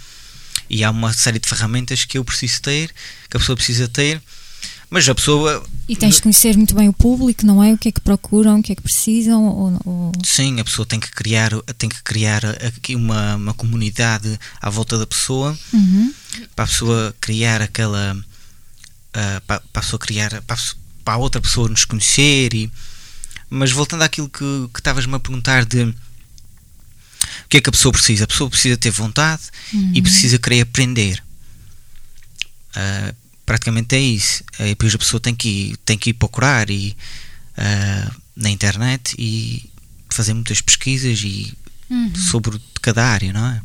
E 0.69 0.85
há 0.85 0.91
uma 0.91 1.13
série 1.13 1.39
de 1.39 1.49
ferramentas 1.49 2.05
que 2.05 2.19
eu 2.19 2.25
preciso 2.25 2.61
ter, 2.63 2.93
que 3.31 3.37
a 3.37 3.41
pessoa 3.41 3.57
precisa 3.57 3.89
ter, 3.89 4.21
mas 4.89 5.09
a 5.09 5.15
pessoa. 5.15 5.65
E 5.89 5.97
tens 5.97 6.17
de 6.17 6.23
conhecer 6.23 6.57
muito 6.57 6.75
bem 6.75 6.89
o 6.89 6.93
público, 6.93 7.45
não 7.45 7.63
é? 7.63 7.73
O 7.73 7.79
que 7.79 7.89
é 7.89 7.93
que 7.93 8.01
procuram, 8.01 8.59
o 8.59 8.63
que 8.63 8.73
é 8.73 8.75
que 8.75 8.83
precisam? 8.83 9.45
Ou, 9.45 9.81
ou... 9.85 10.13
Sim, 10.25 10.61
a 10.61 10.65
pessoa 10.65 10.87
tem 10.87 10.99
que 10.99 11.11
criar, 11.11 11.51
tem 11.77 11.89
que 11.89 12.03
criar 12.03 12.45
aqui 12.45 12.95
uma, 12.95 13.37
uma 13.37 13.55
comunidade 13.55 14.39
à 14.61 14.71
volta 14.71 14.99
da 14.99 15.07
pessoa 15.07 15.57
uhum. 15.73 16.13
para 16.55 16.65
a 16.65 16.69
pessoa 16.69 17.15
criar 17.21 17.61
aquela 17.63 18.17
uh, 18.17 19.41
para, 19.47 19.61
para 19.61 19.81
a 19.81 19.83
pessoa 19.83 19.99
criar, 19.99 20.43
para 20.43 20.57
a, 20.57 20.75
para 21.05 21.15
a, 21.15 21.19
outra 21.19 21.41
pessoa 21.41 21.69
nos 21.69 21.85
conhecer. 21.85 22.55
E, 22.55 22.71
mas 23.51 23.73
voltando 23.73 24.03
àquilo 24.03 24.29
que 24.29 24.69
estavas-me 24.77 25.15
a 25.15 25.21
perguntar 25.21 25.65
de 25.65 25.83
o 25.83 25.95
que 27.49 27.57
é 27.59 27.61
que 27.61 27.69
a 27.69 27.73
pessoa 27.73 27.93
precisa? 27.93 28.25
A 28.25 28.29
pessoa 28.29 28.51
precisa 28.51 28.77
ter 28.77 28.91
vontade 28.91 29.43
uhum. 29.73 29.93
e 29.95 30.03
precisa 30.03 30.39
querer 30.39 30.63
aprender. 30.63 31.23
Uh, 32.77 33.26
praticamente 33.47 33.95
é 33.95 34.01
isso. 34.01 34.43
Uh, 34.59 34.65
e 34.65 34.69
depois 34.71 34.95
a 34.95 34.99
pessoa 34.99 35.21
tem 35.21 35.35
que 35.35 35.49
ir, 35.49 35.77
tem 35.79 35.97
que 35.97 36.11
ir 36.11 36.15
procurar 36.15 36.69
e, 36.69 36.97
uh, 37.57 38.15
na 38.35 38.51
internet 38.51 39.15
e 39.19 39.71
fazer 40.11 40.35
muitas 40.35 40.61
pesquisas 40.61 41.21
e 41.23 41.55
uhum. 41.89 42.15
sobre 42.15 42.61
cada 42.83 43.07
área, 43.07 43.33
não 43.33 43.47
é? 43.47 43.63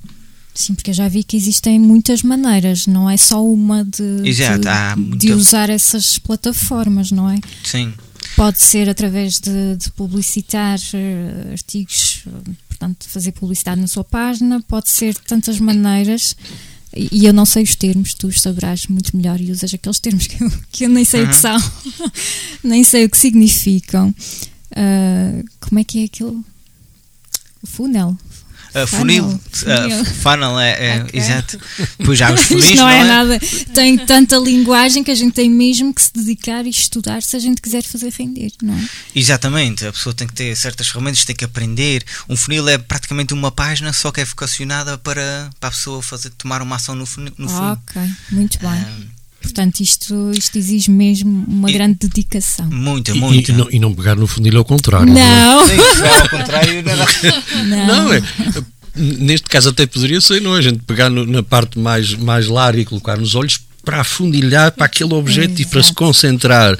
Sim, 0.53 0.75
porque 0.75 0.91
eu 0.91 0.93
já 0.93 1.07
vi 1.07 1.23
que 1.23 1.37
existem 1.37 1.79
muitas 1.79 2.23
maneiras, 2.23 2.85
não 2.85 3.09
é 3.09 3.15
só 3.15 3.43
uma 3.43 3.85
de, 3.85 4.21
Exato, 4.27 4.59
de, 4.59 5.01
muita... 5.01 5.17
de, 5.17 5.31
usar 5.33 5.69
essas 5.69 6.19
plataformas, 6.19 7.09
não 7.09 7.29
é? 7.29 7.39
Sim. 7.63 7.93
Pode 8.35 8.59
ser 8.59 8.89
através 8.89 9.39
de, 9.39 9.77
de 9.77 9.89
publicitar 9.91 10.77
uh, 10.77 11.51
artigos, 11.51 12.25
portanto, 12.67 13.07
fazer 13.07 13.31
publicidade 13.31 13.79
na 13.79 13.87
sua 13.87 14.03
página, 14.03 14.61
pode 14.67 14.89
ser 14.89 15.13
de 15.13 15.21
tantas 15.21 15.59
maneiras. 15.59 16.35
E, 16.95 17.25
eu 17.25 17.33
não 17.33 17.45
sei 17.45 17.63
os 17.63 17.75
termos, 17.75 18.13
tu 18.13 18.31
saberás 18.31 18.87
muito 18.87 19.15
melhor 19.15 19.39
e 19.39 19.51
usas 19.51 19.73
aqueles 19.73 19.99
termos 19.99 20.27
que 20.27 20.43
eu, 20.43 20.51
que 20.71 20.85
eu 20.85 20.89
nem 20.89 21.05
sei 21.05 21.21
uhum. 21.21 21.27
o 21.27 21.29
que 21.29 21.35
são, 21.35 21.57
nem 22.63 22.83
sei 22.83 23.05
o 23.05 23.09
que 23.09 23.17
significam. 23.17 24.13
Uh, 24.71 25.43
como 25.59 25.79
é 25.79 25.83
que 25.83 26.01
é 26.01 26.05
aquilo? 26.05 26.43
O 27.61 27.67
funel. 27.67 28.17
Uh, 28.73 28.87
funil, 28.87 29.25
uh, 29.25 30.05
funnel, 30.21 30.57
é, 30.57 30.95
é 30.99 31.03
okay. 31.03 31.19
exato. 31.19 31.59
Pois 32.05 32.17
já 32.17 32.31
os 32.33 32.39
funis, 32.43 32.77
não, 32.77 32.83
não 32.85 32.89
é, 32.89 32.99
é, 32.99 33.03
nada. 33.03 33.39
Tem 33.73 33.97
tanta 33.97 34.37
linguagem 34.37 35.03
que 35.03 35.11
a 35.11 35.15
gente 35.15 35.33
tem 35.33 35.49
mesmo 35.49 35.93
que 35.93 36.01
se 36.01 36.13
dedicar 36.13 36.65
e 36.65 36.69
estudar 36.69 37.21
se 37.21 37.35
a 37.35 37.39
gente 37.39 37.61
quiser 37.61 37.83
fazer 37.83 38.13
render, 38.17 38.53
não 38.63 38.73
é? 38.73 38.89
Exatamente, 39.13 39.85
a 39.85 39.91
pessoa 39.91 40.15
tem 40.15 40.25
que 40.25 40.33
ter 40.33 40.55
certas 40.55 40.87
ferramentas, 40.87 41.25
tem 41.25 41.35
que 41.35 41.43
aprender. 41.43 42.05
Um 42.29 42.37
funil 42.37 42.67
é 42.69 42.77
praticamente 42.77 43.33
uma 43.33 43.51
página 43.51 43.91
só 43.91 44.09
que 44.09 44.21
é 44.21 44.25
vocacionada 44.25 44.97
para, 44.97 45.49
para 45.59 45.67
a 45.67 45.71
pessoa 45.71 46.01
fazer, 46.01 46.29
tomar 46.31 46.61
uma 46.61 46.77
ação 46.77 46.95
no 46.95 47.05
funil. 47.05 47.33
No 47.37 47.49
funil. 47.49 47.71
Ok, 47.73 48.01
muito 48.31 48.57
bem. 48.57 48.69
Um, 48.71 49.20
Portanto, 49.41 49.79
isto, 49.79 50.31
isto 50.31 50.57
exige 50.57 50.91
mesmo 50.91 51.45
uma 51.47 51.69
e, 51.69 51.73
grande 51.73 51.97
dedicação. 51.99 52.67
Muita, 52.67 53.13
muita. 53.15 53.51
E, 53.51 53.55
e, 53.55 53.57
não, 53.57 53.67
e, 53.71 53.79
não, 53.79 53.93
pegar 53.93 54.15
no 54.15 54.27
funil 54.27 54.57
ao 54.57 54.65
contrário. 54.65 55.07
Não. 55.07 55.15
não. 55.15 55.63
É? 55.63 55.95
pegar 55.95 56.21
ao 56.21 56.29
contrário. 56.29 56.83
Não, 56.83 57.65
não. 57.65 57.87
não 57.87 58.13
é. 58.13 58.21
Neste 58.95 59.47
caso 59.47 59.69
até 59.69 59.85
poderia 59.85 60.21
ser, 60.21 60.41
não 60.41 60.55
é? 60.55 60.59
A 60.59 60.61
gente 60.61 60.79
pegar 60.79 61.09
no, 61.09 61.25
na 61.25 61.41
parte 61.41 61.79
mais, 61.79 62.13
mais 62.13 62.47
larga 62.47 62.81
e 62.81 62.85
colocar 62.85 63.17
nos 63.17 63.35
olhos 63.35 63.59
para 63.83 64.01
afundilhar 64.01 64.71
para 64.71 64.85
aquele 64.85 65.13
objeto 65.13 65.59
é, 65.59 65.61
e 65.61 65.65
para 65.65 65.81
se 65.81 65.93
concentrar. 65.93 66.77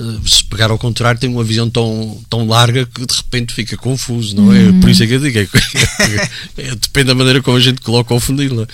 Eh, 0.00 0.02
se 0.26 0.44
pegar 0.44 0.70
ao 0.70 0.78
contrário, 0.78 1.20
tem 1.20 1.28
uma 1.28 1.42
visão 1.42 1.68
tão, 1.68 2.20
tão 2.30 2.46
larga 2.46 2.86
que 2.86 3.04
de 3.04 3.14
repente 3.14 3.52
fica 3.52 3.76
confuso, 3.76 4.36
não 4.36 4.52
é? 4.52 4.60
Uhum. 4.60 4.80
Por 4.80 4.88
isso 4.88 5.02
é 5.02 5.06
que 5.06 5.14
eu 5.14 5.20
digo, 5.20 5.38
é, 5.38 5.42
é, 6.58 6.74
depende 6.74 7.06
da 7.08 7.14
maneira 7.14 7.42
como 7.42 7.56
a 7.56 7.60
gente 7.60 7.80
coloca 7.80 8.14
o 8.14 8.20
funil. 8.20 8.66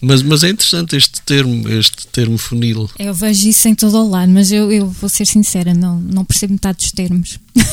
Mas, 0.00 0.22
mas 0.22 0.44
é 0.44 0.50
interessante 0.50 0.94
este 0.96 1.20
termo, 1.22 1.68
este 1.68 2.06
termo 2.06 2.38
funil. 2.38 2.88
Eu 3.00 3.12
vejo 3.12 3.48
isso 3.48 3.66
em 3.66 3.74
todo 3.74 3.98
o 3.98 4.08
lado, 4.08 4.30
mas 4.30 4.52
eu, 4.52 4.70
eu 4.70 4.88
vou 4.88 5.10
ser 5.10 5.26
sincera, 5.26 5.74
não, 5.74 5.98
não 6.00 6.24
percebo 6.24 6.52
metade 6.52 6.78
dos 6.78 6.92
termos. 6.92 7.38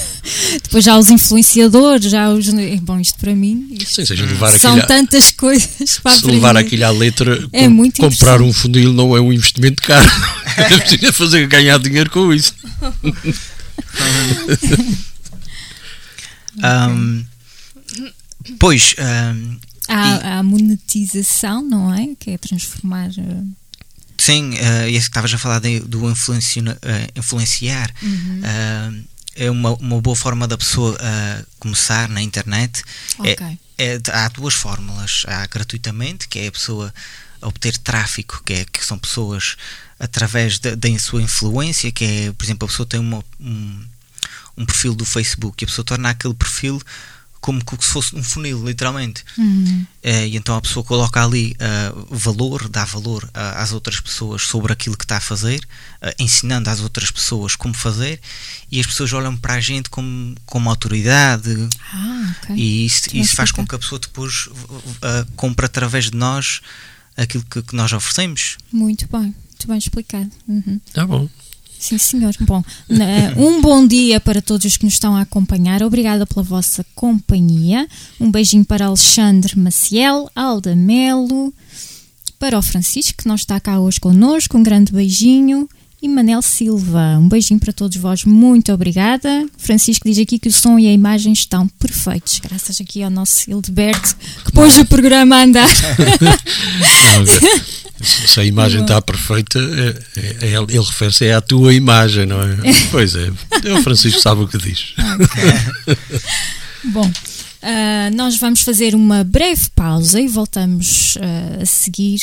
Depois 0.63 0.84
já 0.84 0.98
os 0.98 1.08
influenciadores, 1.10 2.10
já 2.10 2.29
os. 2.32 2.48
Bom, 2.82 3.00
isto 3.00 3.20
para 3.20 3.36
mim. 3.36 3.67
Isto 3.72 3.94
Sim, 3.96 4.05
seja, 4.05 4.25
levar 4.25 4.58
são 4.58 4.72
aquilo, 4.72 4.88
tantas 4.88 5.29
coisas 5.32 6.00
para 6.01 6.17
se 6.17 6.25
levar 6.25 6.58
aquilo 6.58 6.86
à 6.86 6.89
letra, 6.89 7.48
É 7.53 7.65
com- 7.65 7.70
muito 7.70 8.01
comprar 8.01 8.41
um 8.41 8.51
funil 8.51 8.91
não 8.91 9.15
é 9.15 9.22
um 9.22 9.32
investimento 9.32 9.82
caro. 9.84 10.05
É 10.58 10.77
preciso 10.79 11.12
fazer 11.12 11.46
ganhar 11.48 11.77
dinheiro 11.77 12.10
com 12.10 12.34
isso. 12.34 12.55
Ahm, 16.63 17.25
pois, 18.60 18.96
ahm, 18.98 19.58
Há, 19.88 20.39
há 20.39 20.44
monetização, 20.44 21.62
não 21.62 21.94
é? 21.94 22.15
Que 22.20 22.32
é 22.32 22.38
transformar. 22.38 23.10
eh, 23.10 23.44
sim, 24.18 24.58
ah, 24.60 24.88
esse 24.89 25.01
que 25.01 25.10
estavas 25.12 25.34
a 25.34 25.38
falar 25.38 25.60
de- 25.60 25.80
do 25.82 26.08
ah, 26.08 26.12
influenciar. 27.15 27.94
Uhum. 28.01 28.42
ah, 28.44 28.92
é 29.36 29.51
uma, 29.51 29.74
uma 29.74 30.00
boa 30.01 30.15
forma 30.15 30.48
da 30.48 30.58
pessoa 30.58 30.98
ah, 31.00 31.44
começar 31.60 32.08
na 32.10 32.22
internet. 32.22 32.84
É- 33.24 33.32
Ok. 33.34 33.58
é- 33.77 34.00
há 34.13 34.27
duas 34.30 34.54
fórmulas. 34.54 35.24
Há 35.27 35.46
gratuitamente, 35.48 36.27
que 36.27 36.39
é 36.39 36.48
a 36.48 36.51
pessoa 36.51 36.94
obter 37.42 37.77
tráfico, 37.77 38.42
que, 38.46 38.54
é, 38.54 38.65
que 38.65 38.84
são 38.84 38.98
pessoas 38.98 39.56
através 40.00 40.58
da, 40.58 40.74
da 40.74 41.00
sua 41.00 41.22
influência, 41.22 41.92
que 41.92 42.04
é, 42.06 42.32
por 42.32 42.44
exemplo, 42.44 42.65
a 42.65 42.70
pessoa 42.70 42.86
tem 42.88 43.00
uma, 43.00 43.24
um, 43.39 43.86
um 44.58 44.65
perfil 44.65 44.96
do 44.96 45.06
Facebook 45.06 45.62
e 45.62 45.65
a 45.65 45.68
pessoa 45.68 45.86
torna 45.86 46.10
aquele 46.10 46.34
perfil 46.34 46.82
como 47.46 47.62
se 47.80 47.90
fosse 47.90 48.16
um 48.16 48.24
funil, 48.24 48.66
literalmente. 48.66 49.24
Uhum. 49.38 49.86
Eh, 50.02 50.30
e 50.30 50.36
então 50.36 50.56
a 50.56 50.62
pessoa 50.62 50.84
coloca 50.84 51.24
ali 51.24 51.56
eh, 51.60 51.94
valor, 52.10 52.68
dá 52.68 52.84
valor 52.86 53.30
ah, 53.36 53.62
às 53.62 53.72
outras 53.72 54.00
pessoas 54.00 54.42
sobre 54.42 54.74
aquilo 54.74 54.98
que 54.98 55.06
está 55.06 55.18
a 55.18 55.22
fazer, 55.22 55.62
eh, 56.02 56.16
ensinando 56.18 56.72
às 56.72 56.80
outras 56.80 57.12
pessoas 57.12 57.56
como 57.56 57.75
fazer, 57.75 58.20
e 58.72 58.80
as 58.80 58.88
pessoas 58.88 59.14
olham 59.14 59.38
para 59.38 59.54
a 59.54 59.60
gente 59.60 59.92
como, 59.92 60.34
como 60.48 60.72
autoridade, 60.72 61.70
Ah, 61.94 62.36
ok. 62.42 62.56
e 62.56 62.88
isso, 62.88 63.16
isso 63.16 63.36
faz 63.36 63.52
com 63.52 63.64
que 63.64 63.75
a 63.75 63.80
pessoa 63.80 64.00
depois 64.00 64.48
uh, 64.48 65.32
compre 65.36 65.68
através 65.68 66.10
de 66.10 66.18
nós 66.18 66.62
aquilo 67.16 67.44
que, 67.44 67.62
que 67.62 67.75
nós 67.75 67.94
oferecemos. 67.94 68.58
Muito 68.72 69.08
bem, 69.08 69.22
muito 69.22 69.68
bem 69.68 69.78
explicado. 69.78 70.32
Uhum. 70.48 70.82
Tá 70.92 71.06
bom. 71.06 71.30
Sim, 71.79 71.98
senhor. 71.98 72.34
Bom, 72.41 72.63
um 73.38 73.62
bom 73.62 73.86
dia 73.86 74.20
para 74.20 74.41
todos 74.41 74.65
os 74.65 74.77
que 74.77 74.86
nos 74.86 74.96
estão 74.96 75.15
a 75.15 75.22
acompanhar. 75.22 75.84
Obrigada 75.84 76.25
pela 76.25 76.44
vossa 76.44 76.86
companhia. 76.96 77.88
Um 78.20 78.32
beijinho 78.32 78.65
para 78.65 78.88
Alexandre 78.88 79.58
Maciel, 79.58 80.29
Alda 80.36 80.75
Melo, 80.75 81.53
para 82.39 82.58
o 82.58 82.62
Francisco, 82.62 83.22
que 83.22 83.27
não 83.27 83.36
está 83.36 83.60
cá 83.60 83.79
hoje 83.79 84.00
connosco. 84.00 84.58
Um 84.58 84.63
grande 84.63 84.91
beijinho. 84.91 85.70
E 86.01 86.08
Manel 86.08 86.41
Silva, 86.41 87.17
um 87.17 87.27
beijinho 87.27 87.60
para 87.60 87.74
todos 87.74 87.98
vós, 87.98 88.25
muito 88.25 88.72
obrigada. 88.72 89.48
Francisco 89.58 90.08
diz 90.08 90.20
aqui 90.20 90.38
que 90.38 90.50
o 90.50 90.53
som 90.53 90.77
e 90.77 90.88
a 90.88 90.94
imagem 90.94 91.34
estão 91.34 91.67
perfeitos, 91.67 92.39
graças 92.39 92.79
aqui 92.79 93.01
ao 93.01 93.10
nosso 93.10 93.50
Hildeberto, 93.50 94.15
que 94.46 94.51
pôs 94.51 94.77
o 94.77 94.86
programa 94.86 95.38
a 95.38 95.44
andar. 95.44 95.70
Se 98.02 98.40
a 98.40 98.44
imagem 98.44 98.82
está 98.82 99.02
perfeita, 99.02 99.58
é- 99.60 100.20
é- 100.20 100.48
é- 100.48 100.54
ele 100.54 100.84
refere-se 100.84 101.25
é 101.25 101.34
à 101.34 101.42
tua 101.42 101.74
imagem, 101.74 102.25
não 102.25 102.42
é? 102.42 102.56
Pois 102.92 103.16
é. 103.16 103.30
O 103.72 103.82
Francisco 103.84 104.20
sabe 104.20 104.42
o 104.42 104.48
que 104.48 104.58
diz. 104.58 104.94
Bom, 106.84 107.10
ah, 107.62 108.10
nós 108.14 108.38
vamos 108.38 108.62
fazer 108.62 108.94
uma 108.96 109.24
breve 109.24 109.68
pausa 109.75 110.20
e 110.20 110.28
voltamos 110.28 111.18
ah, 111.22 111.62
a 111.62 111.66
seguir 111.66 112.20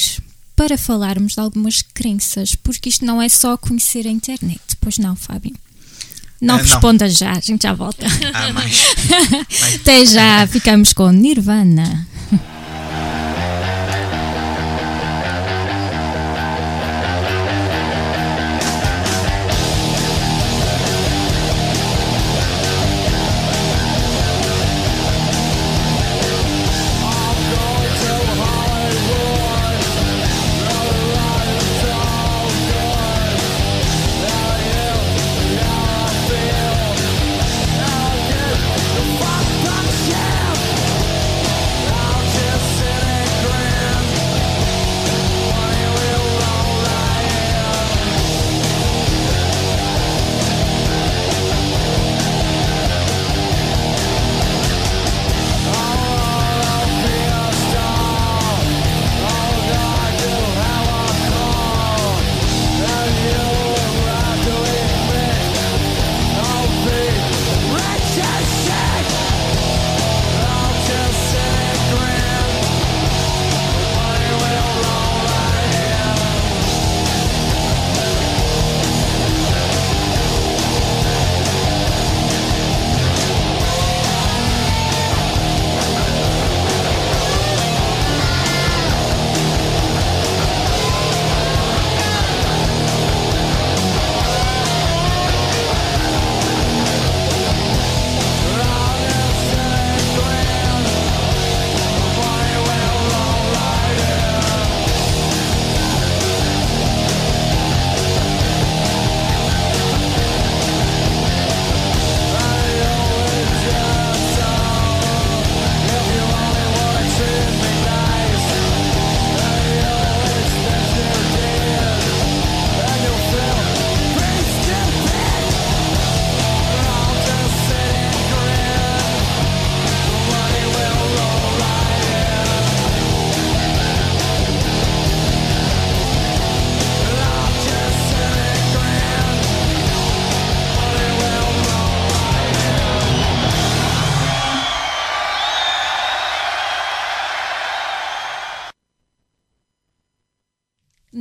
para 0.55 0.77
falarmos 0.77 1.33
de 1.35 1.41
algumas 1.41 1.83
crenças, 1.95 2.55
porque 2.55 2.89
isto 2.91 3.05
não 3.05 3.21
é 3.21 3.29
só 3.29 3.57
conhecer 3.57 4.07
a 4.07 4.11
internet. 4.11 4.61
Pois 4.81 4.99
não, 4.99 5.17
Fábio? 5.17 5.55
Não 6.41 6.57
Ah, 6.57 6.59
não. 6.59 6.65
responda 6.65 7.09
já, 7.09 7.33
a 7.33 7.41
gente 7.41 7.63
já 7.63 7.73
volta. 7.73 8.05
Há 8.35 8.53
mais. 8.53 8.83
Até 9.77 10.05
já, 10.05 10.47
ficamos 10.47 10.93
com 10.93 11.11
Nirvana. 11.11 12.07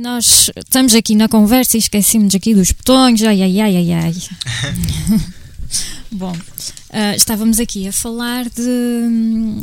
Nós 0.06 0.50
estamos 0.56 0.96
aqui 0.96 1.14
na 1.14 1.28
conversa 1.28 1.76
e 1.76 1.78
esquecemos 1.78 2.34
aqui 2.34 2.52
dos 2.56 2.72
botões. 2.72 3.22
Ai, 3.22 3.40
ai, 3.40 3.60
ai, 3.60 3.76
ai, 3.76 3.92
ai. 3.92 4.14
Bom, 6.10 6.36
ah, 6.90 7.14
estávamos 7.14 7.60
aqui 7.60 7.86
a 7.86 7.92
falar 7.92 8.46
de. 8.50 8.60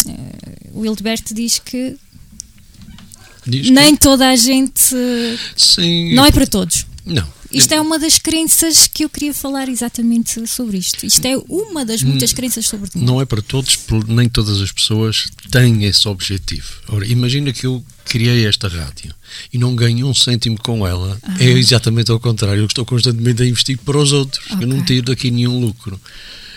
eh, 0.07 0.69
o 0.71 0.85
Hildeberto 0.85 1.33
diz 1.33 1.59
que 1.59 1.97
Diz 3.45 3.65
que- 3.65 3.71
nem 3.71 3.97
toda 3.97 4.29
a 4.29 4.35
gente. 4.37 4.95
Sim. 5.57 6.13
Não 6.15 6.23
é 6.23 6.31
para 6.31 6.47
todos. 6.47 6.85
Não. 7.05 7.27
Isto 7.51 7.73
é 7.73 7.81
uma 7.81 7.97
das 7.97 8.17
crenças 8.17 8.87
que 8.87 9.03
eu 9.03 9.09
queria 9.09 9.33
falar 9.33 9.67
exatamente 9.69 10.45
sobre 10.47 10.77
isto. 10.77 11.05
Isto 11.05 11.25
é 11.25 11.37
uma 11.49 11.83
das 11.83 12.03
muitas 12.03 12.31
crenças 12.31 12.65
sobre 12.67 12.89
dinheiro. 12.89 13.11
Não 13.11 13.21
é 13.21 13.25
para 13.25 13.41
todos, 13.41 13.77
nem 14.07 14.29
todas 14.29 14.61
as 14.61 14.71
pessoas 14.71 15.29
têm 15.49 15.85
esse 15.85 16.07
objetivo. 16.07 16.67
Ora, 16.87 17.05
imagina 17.07 17.51
que 17.51 17.65
eu 17.65 17.83
criei 18.05 18.45
esta 18.45 18.67
rádio 18.67 19.13
e 19.51 19.57
não 19.57 19.75
ganho 19.75 20.07
um 20.07 20.13
cêntimo 20.13 20.59
com 20.61 20.85
ela. 20.85 21.17
Ah. 21.23 21.37
É 21.39 21.49
exatamente 21.49 22.11
ao 22.11 22.19
contrário. 22.19 22.61
Eu 22.61 22.67
estou 22.67 22.85
constantemente 22.85 23.41
a 23.41 23.45
investir 23.45 23.77
para 23.79 23.97
os 23.97 24.11
outros. 24.11 24.45
Okay. 24.45 24.63
Eu 24.63 24.67
não 24.67 24.83
tiro 24.83 25.07
daqui 25.07 25.31
nenhum 25.31 25.59
lucro. 25.59 25.99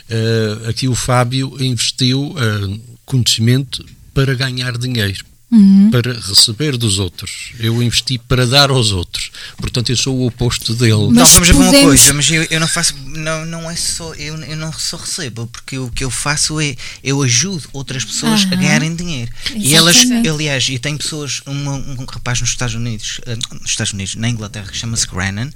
Uh, 0.09 0.69
aqui 0.69 0.89
o 0.89 0.95
Fábio 0.95 1.57
investiu 1.63 2.23
uh, 2.33 2.81
conhecimento 3.07 3.85
para 4.13 4.35
ganhar 4.35 4.77
dinheiro 4.77 5.25
uhum. 5.53 5.91
para 5.91 6.15
receber 6.15 6.77
dos 6.77 6.99
outros. 6.99 7.53
Eu 7.59 7.83
investi 7.83 8.19
para 8.19 8.47
dar 8.47 8.71
aos 8.71 8.91
outros. 8.91 9.31
Portanto, 9.59 9.91
eu 9.91 9.97
sou 9.97 10.17
o 10.17 10.27
oposto 10.27 10.75
dele. 10.75 11.09
Mas 11.11 11.15
não, 11.15 11.27
vamos 11.27 11.49
ver 11.49 11.55
uma 11.55 11.71
coisa, 11.71 12.15
mas 12.15 12.31
eu, 12.31 12.47
eu, 12.51 12.59
não 12.59 12.67
faço, 12.67 12.97
não, 13.07 13.45
não 13.45 13.71
é 13.71 13.77
só, 13.77 14.15
eu, 14.15 14.37
eu 14.43 14.57
não 14.57 14.73
só 14.73 14.97
recebo, 14.97 15.47
porque 15.47 15.79
o 15.79 15.91
que 15.91 16.03
eu 16.03 16.11
faço 16.11 16.59
é, 16.61 16.75
eu 17.05 17.23
ajudo 17.23 17.69
outras 17.73 18.05
pessoas 18.05 18.45
uhum. 18.45 18.53
a 18.53 18.57
ganharem 18.57 18.97
dinheiro. 18.97 19.31
Exatamente. 19.45 19.69
E 19.69 19.75
elas, 19.75 19.97
aliás, 20.33 20.69
e 20.69 20.79
tem 20.79 20.97
pessoas, 20.97 21.43
um, 21.47 21.53
um 21.53 22.05
rapaz 22.07 22.41
nos 22.41 22.51
Estados 22.51 22.75
Unidos, 22.75 23.21
uh, 23.27 23.55
nos 23.61 23.71
Estados 23.71 23.93
Unidos, 23.93 24.17
na 24.17 24.29
Inglaterra, 24.29 24.69
que 24.71 24.77
chama-se 24.77 25.07
Grannon, 25.07 25.51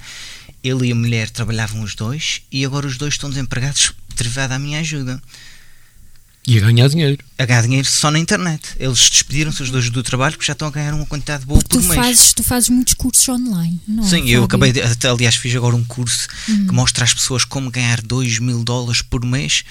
ele 0.63 0.87
e 0.87 0.91
a 0.91 0.95
mulher 0.95 1.29
trabalhavam 1.29 1.81
os 1.81 1.95
dois 1.95 2.41
e 2.51 2.65
agora 2.65 2.85
os 2.85 2.97
dois 2.97 3.13
estão 3.13 3.29
desempregados 3.29 3.93
derivado 4.15 4.53
à 4.53 4.59
minha 4.59 4.79
ajuda. 4.79 5.21
E 6.47 6.57
a 6.57 6.61
ganhar 6.61 6.87
dinheiro. 6.87 7.17
A 7.37 7.45
ganhar 7.45 7.61
dinheiro 7.63 7.85
só 7.85 8.09
na 8.09 8.17
internet. 8.17 8.61
Eles 8.79 9.09
despediram-se 9.09 9.61
os 9.61 9.69
dois 9.69 9.89
do 9.89 10.01
trabalho 10.01 10.31
porque 10.31 10.47
já 10.47 10.53
estão 10.53 10.69
a 10.69 10.71
ganhar 10.71 10.93
uma 10.93 11.05
quantidade 11.05 11.45
boa 11.45 11.59
porque 11.59 11.75
por 11.75 11.83
tu 11.83 11.87
mês. 11.89 11.99
Fazes, 11.99 12.33
tu 12.33 12.41
fazes 12.41 12.69
muitos 12.69 12.93
cursos 12.93 13.27
online, 13.27 13.81
não 13.85 14.05
é, 14.05 14.07
Sim, 14.07 14.29
eu 14.29 14.45
acabei 14.45 14.71
de, 14.71 14.81
aliás, 15.05 15.35
fiz 15.35 15.53
agora 15.57 15.75
um 15.75 15.83
curso 15.83 16.25
hum. 16.47 16.67
que 16.67 16.73
mostra 16.73 17.03
às 17.03 17.13
pessoas 17.13 17.43
como 17.43 17.69
ganhar 17.69 18.01
2 18.01 18.39
mil 18.39 18.63
dólares 18.63 19.01
por 19.01 19.25
mês 19.25 19.65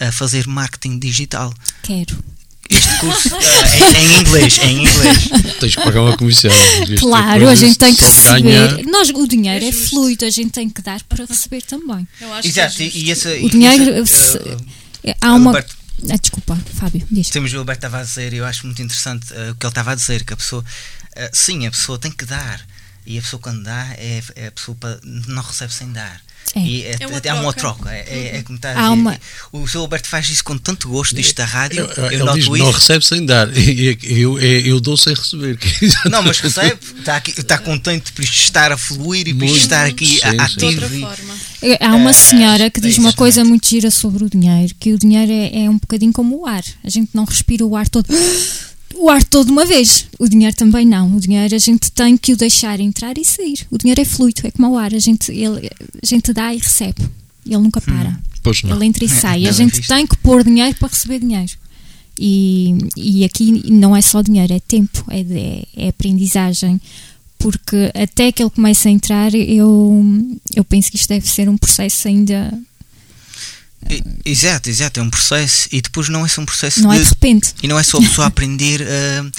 a 0.00 0.10
fazer 0.10 0.46
marketing 0.46 0.98
digital. 0.98 1.52
Quero. 1.82 2.24
Este 2.70 2.98
curso 2.98 3.28
uh, 3.28 3.38
em, 3.76 4.16
em, 4.16 4.20
inglês, 4.20 4.58
em 4.62 4.86
inglês. 4.86 5.58
Tens 5.60 5.76
que 5.76 5.82
pagar 5.82 6.00
uma 6.00 6.16
comissão. 6.16 6.50
Claro, 6.98 7.46
a 7.46 7.54
gente 7.54 7.76
tem 7.76 7.94
que 7.94 8.04
receber. 8.06 8.42
Ganha... 8.42 8.82
Nós, 8.90 9.10
o 9.10 9.26
dinheiro 9.26 9.62
é, 9.62 9.68
é 9.68 9.72
fluido, 9.72 10.24
a 10.24 10.30
gente 10.30 10.50
tem 10.50 10.70
que 10.70 10.80
dar 10.80 11.02
para 11.02 11.26
receber 11.26 11.60
também. 11.60 12.08
Exato, 12.42 12.82
e, 12.82 13.04
e 13.04 13.10
essa, 13.10 13.28
o 13.34 13.50
dinheiro. 13.50 13.92
Essa, 14.02 14.38
uh, 14.38 15.14
há 15.20 15.34
uma. 15.34 15.50
Alberto, 15.50 15.81
ah, 16.10 16.16
desculpa, 16.16 16.56
Fábio, 16.74 17.06
diz. 17.10 17.30
Temos 17.30 17.52
o 17.52 17.58
Alberto 17.58 17.78
estava 17.78 17.98
a 18.00 18.02
dizer, 18.02 18.32
eu 18.32 18.44
acho 18.44 18.66
muito 18.66 18.82
interessante 18.82 19.32
uh, 19.32 19.52
o 19.52 19.54
que 19.54 19.66
ele 19.66 19.70
estava 19.70 19.92
a 19.92 19.94
dizer, 19.94 20.24
que 20.24 20.32
a 20.32 20.36
pessoa, 20.36 20.62
uh, 20.62 21.30
sim, 21.32 21.66
a 21.66 21.70
pessoa 21.70 21.98
tem 21.98 22.10
que 22.10 22.24
dar, 22.24 22.64
e 23.06 23.18
a 23.18 23.22
pessoa 23.22 23.40
quando 23.40 23.62
dá, 23.62 23.94
é, 23.96 24.22
é 24.36 24.46
a 24.48 24.52
pessoa 24.52 24.76
não 25.04 25.42
recebe 25.42 25.72
sem 25.72 25.92
dar. 25.92 26.20
É. 26.54 26.60
E 26.60 26.82
é, 26.82 26.96
é, 27.00 27.06
uma, 27.06 27.18
é 27.18 27.34
uma 27.34 27.52
troca. 27.52 27.90
É, 27.90 28.00
é, 28.00 28.36
é 28.36 28.42
como 28.42 28.56
está 28.56 28.70
a 28.70 28.74
dizer. 28.74 28.88
Uma... 28.88 29.18
O 29.52 29.66
Sr. 29.66 29.78
Alberto 29.78 30.08
faz 30.08 30.28
isso 30.28 30.44
com 30.44 30.58
tanto 30.58 30.88
gosto, 30.88 31.18
isto 31.18 31.36
da 31.36 31.44
rádio. 31.44 31.80
Eu, 31.96 32.04
eu 32.04 32.12
ele 32.12 32.32
diz, 32.34 32.44
isso. 32.44 32.56
não 32.56 32.70
recebe 32.70 33.04
sem 33.04 33.24
dar. 33.24 33.48
Eu, 34.12 34.38
eu, 34.38 34.60
eu 34.60 34.80
dou 34.80 34.96
sem 34.96 35.14
receber. 35.14 35.58
Não, 36.10 36.22
mas 36.22 36.38
recebe, 36.40 36.78
está, 36.98 37.16
aqui, 37.16 37.30
está 37.30 37.58
contente 37.58 38.12
por 38.12 38.22
estar 38.22 38.70
a 38.70 38.76
fluir 38.76 39.26
e 39.28 39.34
por 39.34 39.44
estar 39.44 39.86
aqui 39.86 40.06
sim, 40.06 40.38
ativo. 40.38 40.88
Sim. 40.88 41.06
Há 41.80 41.94
uma 41.94 42.12
senhora 42.12 42.70
que 42.70 42.80
diz 42.80 42.98
uma 42.98 43.12
coisa 43.12 43.44
muito 43.44 43.68
gira 43.68 43.90
sobre 43.90 44.24
o 44.24 44.30
dinheiro: 44.30 44.74
que 44.78 44.92
o 44.92 44.98
dinheiro 44.98 45.32
é, 45.32 45.64
é 45.64 45.70
um 45.70 45.78
bocadinho 45.78 46.12
como 46.12 46.40
o 46.40 46.46
ar. 46.46 46.64
A 46.84 46.90
gente 46.90 47.10
não 47.14 47.24
respira 47.24 47.64
o 47.64 47.76
ar 47.76 47.88
todo 47.88 48.06
o 48.96 49.08
ar 49.08 49.22
todo 49.24 49.50
uma 49.50 49.64
vez. 49.64 50.06
O 50.18 50.28
dinheiro 50.28 50.54
também 50.56 50.86
não. 50.86 51.16
O 51.16 51.20
dinheiro 51.20 51.54
a 51.54 51.58
gente 51.58 51.90
tem 51.92 52.16
que 52.16 52.32
o 52.32 52.36
deixar 52.36 52.80
entrar 52.80 53.16
e 53.18 53.24
sair. 53.24 53.66
O 53.70 53.78
dinheiro 53.78 54.00
é 54.00 54.04
fluido, 54.04 54.42
é 54.44 54.50
como 54.50 54.70
o 54.70 54.78
ar. 54.78 54.94
A 54.94 54.98
gente, 54.98 55.32
ele, 55.32 55.70
a 56.02 56.06
gente 56.06 56.32
dá 56.32 56.54
e 56.54 56.58
recebe. 56.58 57.02
Ele 57.44 57.58
nunca 57.58 57.80
hum, 57.80 57.82
para. 57.84 58.10
Hum, 58.10 58.74
ele 58.74 58.86
entra 58.86 59.04
e 59.04 59.08
sai. 59.10 59.46
a 59.46 59.52
gente 59.52 59.86
tem 59.86 60.06
que 60.06 60.16
pôr 60.18 60.44
dinheiro 60.44 60.76
para 60.78 60.88
receber 60.88 61.18
dinheiro. 61.18 61.52
E, 62.18 62.76
e 62.96 63.24
aqui 63.24 63.70
não 63.70 63.96
é 63.96 64.02
só 64.02 64.20
dinheiro, 64.20 64.52
é 64.52 64.60
tempo, 64.60 65.04
é, 65.08 65.20
é, 65.20 65.64
é 65.76 65.88
aprendizagem. 65.88 66.80
Porque 67.38 67.90
até 67.94 68.30
que 68.30 68.40
ele 68.42 68.50
comece 68.50 68.86
a 68.86 68.90
entrar, 68.90 69.34
eu, 69.34 70.04
eu 70.54 70.64
penso 70.64 70.90
que 70.90 70.96
isto 70.96 71.08
deve 71.08 71.28
ser 71.28 71.48
um 71.48 71.56
processo 71.56 72.06
ainda 72.06 72.56
Exato, 74.24 74.70
exato, 74.70 75.00
é 75.00 75.02
um 75.02 75.10
processo 75.10 75.68
e 75.72 75.80
depois 75.80 76.08
não 76.08 76.24
é 76.24 76.28
só 76.28 76.40
um 76.40 76.46
processo 76.46 76.82
não 76.82 76.90
de, 76.90 76.96
é 76.96 77.00
de 77.00 77.08
repente. 77.08 77.54
E 77.62 77.68
não 77.68 77.78
é 77.78 77.82
só 77.82 77.98
a 77.98 78.00
pessoa 78.00 78.26
aprender 78.28 78.80
uh, 78.80 79.30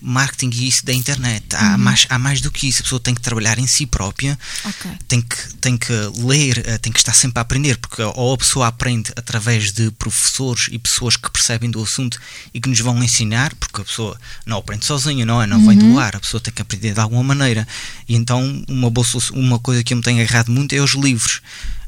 marketing 0.00 0.50
e 0.54 0.68
isso 0.68 0.84
da 0.84 0.92
internet. 0.92 1.44
Há, 1.54 1.72
uhum. 1.72 1.78
mais, 1.78 2.06
há 2.08 2.18
mais 2.18 2.40
do 2.40 2.50
que 2.50 2.68
isso. 2.68 2.80
A 2.80 2.82
pessoa 2.82 3.00
tem 3.00 3.14
que 3.14 3.20
trabalhar 3.20 3.58
em 3.58 3.66
si 3.66 3.86
própria, 3.86 4.38
okay. 4.64 4.90
tem, 5.08 5.20
que, 5.20 5.54
tem 5.60 5.76
que 5.76 5.92
ler, 6.16 6.58
uh, 6.58 6.78
tem 6.78 6.92
que 6.92 6.98
estar 6.98 7.12
sempre 7.12 7.38
a 7.38 7.42
aprender, 7.42 7.76
porque 7.78 8.02
ou 8.02 8.34
a 8.34 8.38
pessoa 8.38 8.66
aprende 8.66 9.12
através 9.16 9.72
de 9.72 9.90
professores 9.92 10.68
e 10.70 10.78
pessoas 10.78 11.16
que 11.16 11.30
percebem 11.30 11.70
do 11.70 11.82
assunto 11.82 12.18
e 12.52 12.60
que 12.60 12.68
nos 12.68 12.80
vão 12.80 13.02
ensinar, 13.02 13.54
porque 13.56 13.80
a 13.80 13.84
pessoa 13.84 14.18
não 14.46 14.58
aprende 14.58 14.84
sozinha, 14.84 15.24
não 15.24 15.40
é? 15.40 15.46
Não 15.46 15.58
uhum. 15.58 15.68
vem 15.68 15.78
do 15.78 15.86
uhum. 15.86 15.98
ar, 15.98 16.16
a 16.16 16.20
pessoa 16.20 16.40
tem 16.40 16.52
que 16.52 16.62
aprender 16.62 16.94
de 16.94 17.00
alguma 17.00 17.22
maneira. 17.22 17.66
E 18.08 18.14
então, 18.14 18.64
uma, 18.68 18.90
boa, 18.90 19.06
uma 19.32 19.58
coisa 19.58 19.82
que 19.82 19.92
eu 19.92 19.96
me 19.96 20.02
tenho 20.02 20.22
agarrado 20.22 20.50
muito 20.50 20.74
é 20.74 20.80
os 20.80 20.92
livros. 20.92 21.40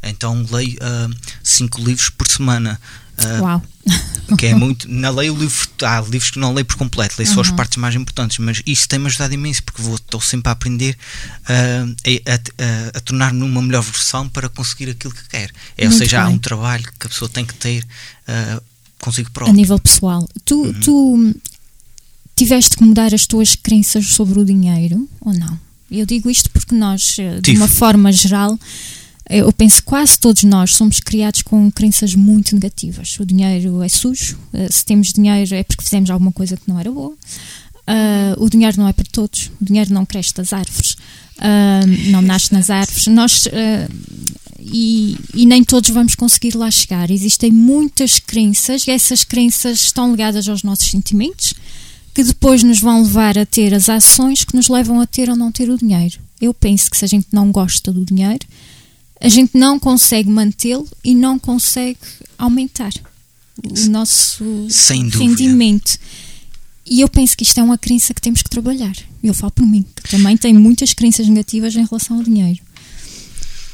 Então 0.02 0.46
leio 0.50 0.76
uh, 0.76 1.14
cinco 1.42 1.82
livros 1.82 2.10
por 2.10 2.28
semana. 2.28 2.80
Uh, 3.18 3.42
Uau! 3.42 3.62
Que 4.38 4.46
é 4.46 4.54
muito. 4.54 4.90
Não 4.90 5.14
leio 5.14 5.36
livro, 5.36 5.68
há 5.82 6.00
livros 6.00 6.30
que 6.30 6.38
não 6.38 6.54
leio 6.54 6.64
por 6.64 6.76
completo, 6.76 7.16
leio 7.18 7.28
uhum. 7.28 7.34
só 7.34 7.40
as 7.42 7.48
uhum. 7.48 7.56
partes 7.56 7.76
mais 7.76 7.94
importantes, 7.94 8.38
mas 8.38 8.62
isso 8.64 8.88
tem-me 8.88 9.06
ajudado 9.06 9.34
imenso 9.34 9.62
porque 9.62 9.82
vou, 9.82 9.96
estou 9.96 10.20
sempre 10.20 10.48
a 10.48 10.52
aprender 10.52 10.96
uh, 11.42 11.94
a, 12.26 12.34
a, 12.34 12.98
a 12.98 13.00
tornar-me 13.00 13.38
numa 13.38 13.60
melhor 13.60 13.82
versão 13.82 14.28
para 14.28 14.48
conseguir 14.48 14.90
aquilo 14.90 15.12
que 15.12 15.28
quer. 15.28 15.50
É, 15.76 15.86
ou 15.86 15.92
seja, 15.92 16.18
bem. 16.18 16.26
há 16.26 16.28
um 16.30 16.38
trabalho 16.38 16.84
que 16.98 17.06
a 17.06 17.10
pessoa 17.10 17.28
tem 17.28 17.44
que 17.44 17.54
ter 17.54 17.84
uh, 18.28 18.62
consigo 18.98 19.30
próprio. 19.30 19.52
A 19.52 19.56
nível 19.56 19.78
pessoal, 19.78 20.26
tu, 20.44 20.62
uhum. 20.62 20.72
tu 20.80 21.34
tiveste 22.34 22.76
que 22.76 22.82
mudar 22.82 23.14
as 23.14 23.26
tuas 23.26 23.54
crenças 23.54 24.06
sobre 24.06 24.38
o 24.38 24.44
dinheiro 24.44 25.06
ou 25.20 25.34
não? 25.34 25.60
Eu 25.90 26.06
digo 26.06 26.30
isto 26.30 26.50
porque 26.50 26.74
nós, 26.74 27.14
de 27.16 27.40
Tive. 27.42 27.58
uma 27.58 27.68
forma 27.68 28.10
geral, 28.10 28.58
eu 29.28 29.52
penso 29.52 29.76
que 29.76 29.84
quase 29.84 30.18
todos 30.18 30.44
nós 30.44 30.76
somos 30.76 31.00
criados 31.00 31.42
com 31.42 31.70
crenças 31.70 32.14
muito 32.14 32.54
negativas. 32.54 33.18
O 33.18 33.24
dinheiro 33.24 33.82
é 33.82 33.88
sujo, 33.88 34.38
eh, 34.52 34.68
se 34.70 34.84
temos 34.84 35.12
dinheiro 35.12 35.54
é 35.54 35.62
porque 35.62 35.82
fizemos 35.82 36.10
alguma 36.10 36.30
coisa 36.30 36.56
que 36.56 36.68
não 36.68 36.78
era 36.78 36.90
boa. 36.90 37.14
Uh, 37.86 38.42
o 38.42 38.48
dinheiro 38.48 38.78
não 38.78 38.88
é 38.88 38.94
para 38.94 39.04
todos, 39.12 39.50
o 39.60 39.64
dinheiro 39.64 39.92
não 39.92 40.06
cresce 40.06 40.32
das 40.32 40.54
árvores, 40.54 40.92
uh, 41.36 42.10
não 42.10 42.22
nasce 42.22 42.50
nas 42.52 42.70
árvores. 42.70 43.06
Nós, 43.08 43.44
uh, 43.44 43.92
e, 44.58 45.18
e, 45.34 45.44
nem 45.44 45.62
todos 45.62 45.90
vamos 45.90 46.14
conseguir 46.14 46.56
lá 46.56 46.70
chegar. 46.70 47.10
Existem 47.10 47.52
muitas 47.52 48.18
crenças 48.18 48.86
e 48.86 48.90
essas 48.90 49.22
crenças 49.22 49.80
estão 49.80 50.10
ligadas 50.10 50.48
aos 50.48 50.62
nossos 50.62 50.90
sentimentos, 50.90 51.52
que 52.14 52.24
depois 52.24 52.62
nos 52.62 52.80
vão 52.80 53.02
levar 53.02 53.36
a 53.36 53.44
ter 53.44 53.74
as 53.74 53.90
ações 53.90 54.44
que 54.44 54.56
nos 54.56 54.68
levam 54.68 54.98
a 55.00 55.06
ter 55.06 55.28
ou 55.28 55.36
não 55.36 55.52
ter 55.52 55.68
o 55.68 55.76
dinheiro. 55.76 56.18
Eu 56.40 56.54
penso 56.54 56.90
que 56.90 56.96
se 56.96 57.04
a 57.04 57.08
gente 57.08 57.26
não 57.32 57.52
gosta 57.52 57.92
do 57.92 58.04
dinheiro, 58.04 58.46
a 59.24 59.28
gente 59.30 59.56
não 59.56 59.80
consegue 59.80 60.28
mantê-lo 60.28 60.86
e 61.02 61.14
não 61.14 61.38
consegue 61.38 61.98
aumentar 62.36 62.92
o 63.56 63.88
nosso 63.88 64.44
rendimento. 65.18 65.98
E 66.84 67.00
eu 67.00 67.08
penso 67.08 67.34
que 67.34 67.42
isto 67.42 67.58
é 67.58 67.62
uma 67.62 67.78
crença 67.78 68.12
que 68.12 68.20
temos 68.20 68.42
que 68.42 68.50
trabalhar. 68.50 68.94
Eu 69.22 69.32
falo 69.32 69.50
por 69.52 69.66
mim, 69.66 69.82
que 69.96 70.10
também 70.10 70.36
tenho 70.36 70.60
muitas 70.60 70.92
crenças 70.92 71.26
negativas 71.26 71.74
em 71.74 71.86
relação 71.86 72.18
ao 72.18 72.22
dinheiro. 72.22 72.60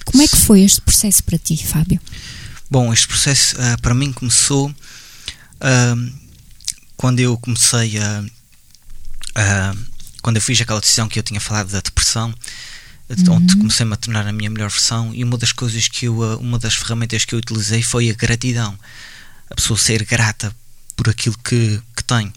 Como 0.04 0.22
é 0.22 0.28
que 0.28 0.36
foi 0.36 0.60
este 0.60 0.80
processo 0.82 1.24
para 1.24 1.36
ti, 1.36 1.56
Fábio? 1.56 2.00
Bom, 2.70 2.92
este 2.92 3.08
processo 3.08 3.56
uh, 3.56 3.80
para 3.82 3.92
mim 3.92 4.12
começou 4.12 4.68
uh, 4.68 6.12
quando 6.96 7.18
eu 7.18 7.36
comecei 7.38 7.98
a. 7.98 8.20
Uh, 8.20 9.90
quando 10.22 10.36
eu 10.36 10.42
fiz 10.42 10.60
aquela 10.60 10.80
decisão 10.80 11.08
que 11.08 11.18
eu 11.18 11.24
tinha 11.24 11.40
falado 11.40 11.70
da 11.70 11.80
depressão 11.80 12.32
uhum. 13.26 13.36
onde 13.36 13.56
comecei-me 13.56 13.92
a 13.92 13.96
tornar 13.96 14.26
a 14.26 14.32
minha 14.32 14.50
melhor 14.50 14.70
versão 14.70 15.12
e 15.14 15.24
uma 15.24 15.36
das 15.36 15.52
coisas 15.52 15.88
que 15.88 16.06
eu, 16.06 16.18
uh, 16.18 16.38
uma 16.38 16.58
das 16.58 16.74
ferramentas 16.74 17.24
que 17.24 17.34
eu 17.34 17.38
utilizei 17.38 17.82
foi 17.82 18.10
a 18.10 18.14
gratidão. 18.14 18.78
A 19.50 19.54
pessoa 19.54 19.78
ser 19.78 20.04
grata 20.04 20.54
por 20.96 21.08
aquilo 21.08 21.36
que, 21.42 21.80
que 21.96 22.04
tem. 22.04 22.32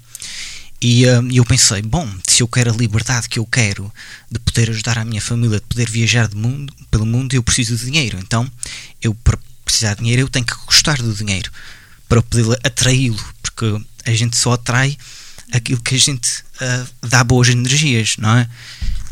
E 0.81 1.05
uh, 1.05 1.25
eu 1.31 1.45
pensei, 1.45 1.81
bom, 1.81 2.09
se 2.27 2.41
eu 2.41 2.47
quero 2.47 2.73
a 2.73 2.75
liberdade 2.75 3.29
que 3.29 3.39
eu 3.39 3.45
quero 3.45 3.91
de 4.29 4.39
poder 4.39 4.69
ajudar 4.69 4.97
a 4.97 5.05
minha 5.05 5.21
família, 5.21 5.59
de 5.59 5.65
poder 5.65 5.89
viajar 5.89 6.27
de 6.27 6.35
mundo, 6.35 6.73
pelo 6.89 7.05
mundo, 7.05 7.33
eu 7.33 7.43
preciso 7.43 7.77
de 7.77 7.85
dinheiro. 7.85 8.17
Então, 8.19 8.49
eu 9.01 9.13
para 9.13 9.37
precisar 9.63 9.93
de 9.93 10.01
dinheiro, 10.01 10.23
eu 10.23 10.29
tenho 10.29 10.45
que 10.45 10.55
gostar 10.65 10.97
do 10.97 11.13
dinheiro 11.13 11.51
para 12.09 12.21
poder 12.21 12.59
atraí-lo, 12.63 13.23
porque 13.41 13.65
a 14.05 14.11
gente 14.11 14.37
só 14.37 14.53
atrai 14.53 14.97
aquilo 15.51 15.81
que 15.81 15.95
a 15.95 15.99
gente 15.99 16.43
uh, 16.61 17.07
dá 17.07 17.23
boas 17.23 17.47
energias, 17.47 18.15
não 18.17 18.37
é? 18.37 18.49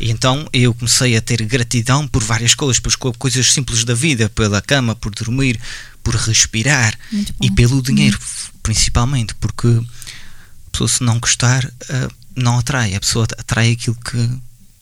E 0.02 0.10
então 0.10 0.48
eu 0.52 0.74
comecei 0.74 1.16
a 1.16 1.20
ter 1.22 1.40
gratidão 1.44 2.08
por 2.08 2.24
várias 2.24 2.56
coisas, 2.56 2.80
por 2.80 3.16
coisas 3.16 3.52
simples 3.52 3.84
da 3.84 3.94
vida, 3.94 4.28
pela 4.28 4.60
cama, 4.60 4.96
por 4.96 5.14
dormir, 5.14 5.60
por 6.02 6.16
respirar 6.16 6.98
e 7.40 7.48
pelo 7.52 7.80
dinheiro, 7.80 8.18
uhum. 8.18 8.58
principalmente, 8.64 9.32
porque 9.36 9.68
a 9.68 10.70
pessoa 10.72 10.88
se 10.88 11.04
não 11.04 11.20
gostar 11.20 11.64
uh, 11.64 12.12
não 12.34 12.58
atrai, 12.58 12.96
a 12.96 13.00
pessoa 13.00 13.28
atrai 13.38 13.70
aquilo 13.70 13.94
que 13.94 14.16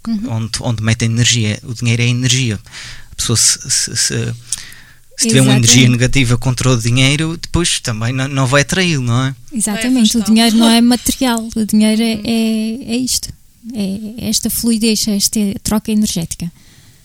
uhum. 0.09 0.31
onde, 0.31 0.53
onde 0.61 0.83
mete 0.83 1.03
a 1.03 1.07
energia, 1.07 1.61
o 1.65 1.75
dinheiro 1.75 2.01
é 2.01 2.07
energia. 2.07 2.59
A 3.13 3.15
pessoa 3.15 3.37
se, 3.37 3.59
se, 3.71 3.95
se, 3.95 4.35
se 5.19 5.29
tiver 5.29 5.43
uma 5.43 5.55
energia 5.55 5.87
negativa 5.87 6.39
contra 6.39 6.71
o 6.71 6.81
dinheiro, 6.81 7.37
depois 7.37 7.79
também 7.81 8.15
não, 8.15 8.27
não 8.27 8.47
vai 8.47 8.63
atraí-lo, 8.63 9.03
não 9.03 9.27
é? 9.27 9.35
Exatamente, 9.53 10.17
o 10.17 10.25
dinheiro 10.25 10.57
não 10.57 10.71
é 10.71 10.81
material, 10.81 11.47
o 11.55 11.67
dinheiro 11.67 12.01
é, 12.01 12.21
é, 12.25 12.95
é 12.95 12.97
isto, 12.97 13.29
é 13.75 14.29
esta 14.29 14.51
fluidez, 14.51 15.07
esta 15.09 15.41
troca 15.63 15.91
energética. 15.91 16.51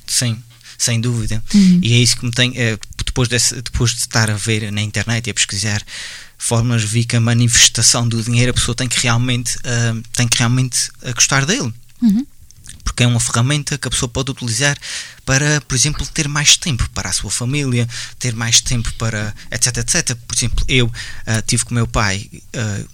Sim, 0.06 0.38
sem 0.78 1.00
dúvida. 1.00 1.44
Uhum. 1.54 1.80
E 1.82 1.94
é 1.94 1.98
isso 1.98 2.18
que 2.18 2.26
me 2.26 2.32
tem, 2.32 2.54
é, 2.56 2.78
depois, 3.06 3.28
desse, 3.28 3.62
depois 3.62 3.92
de 3.92 4.00
estar 4.00 4.30
a 4.30 4.36
ver 4.36 4.72
na 4.72 4.82
internet 4.82 5.28
e 5.28 5.32
a 5.32 5.34
pesquisar 5.34 5.84
formas, 6.38 6.84
vi 6.84 7.06
que 7.06 7.16
a 7.16 7.22
manifestação 7.22 8.08
do 8.08 8.22
dinheiro 8.22 8.52
a 8.52 8.54
pessoa 8.54 8.76
tem 8.76 8.88
que 8.88 9.00
realmente, 9.00 9.58
uh, 9.58 10.02
tem 10.14 10.28
que 10.28 10.38
realmente 10.38 10.90
gostar 11.14 11.46
dele. 11.46 11.74
Uhum 12.02 12.26
porque 12.86 13.04
é 13.04 13.08
uma 13.08 13.20
ferramenta 13.20 13.78
que 13.78 13.88
a 13.88 13.92
pessoa 13.92 14.08
pode 14.08 14.32
utilizar 14.32 14.78
para, 15.26 15.60
por 15.62 15.76
exemplo, 15.76 16.06
ter 16.06 16.30
mais 16.30 16.56
tempo 16.56 16.88
para 16.92 17.10
a 17.10 17.12
sua 17.12 17.30
família, 17.30 17.90
ter 18.18 18.34
mais 18.34 18.62
tempo 18.62 18.94
para 18.94 19.36
etc, 19.52 19.78
etc. 19.78 20.16
Por 20.16 20.38
exemplo, 20.38 20.64
eu 20.70 20.86
uh, 20.86 21.42
tive 21.46 21.66
com 21.66 21.72
o 21.72 21.74
meu 21.74 21.88
pai, 21.88 22.30
uh, 22.32 22.90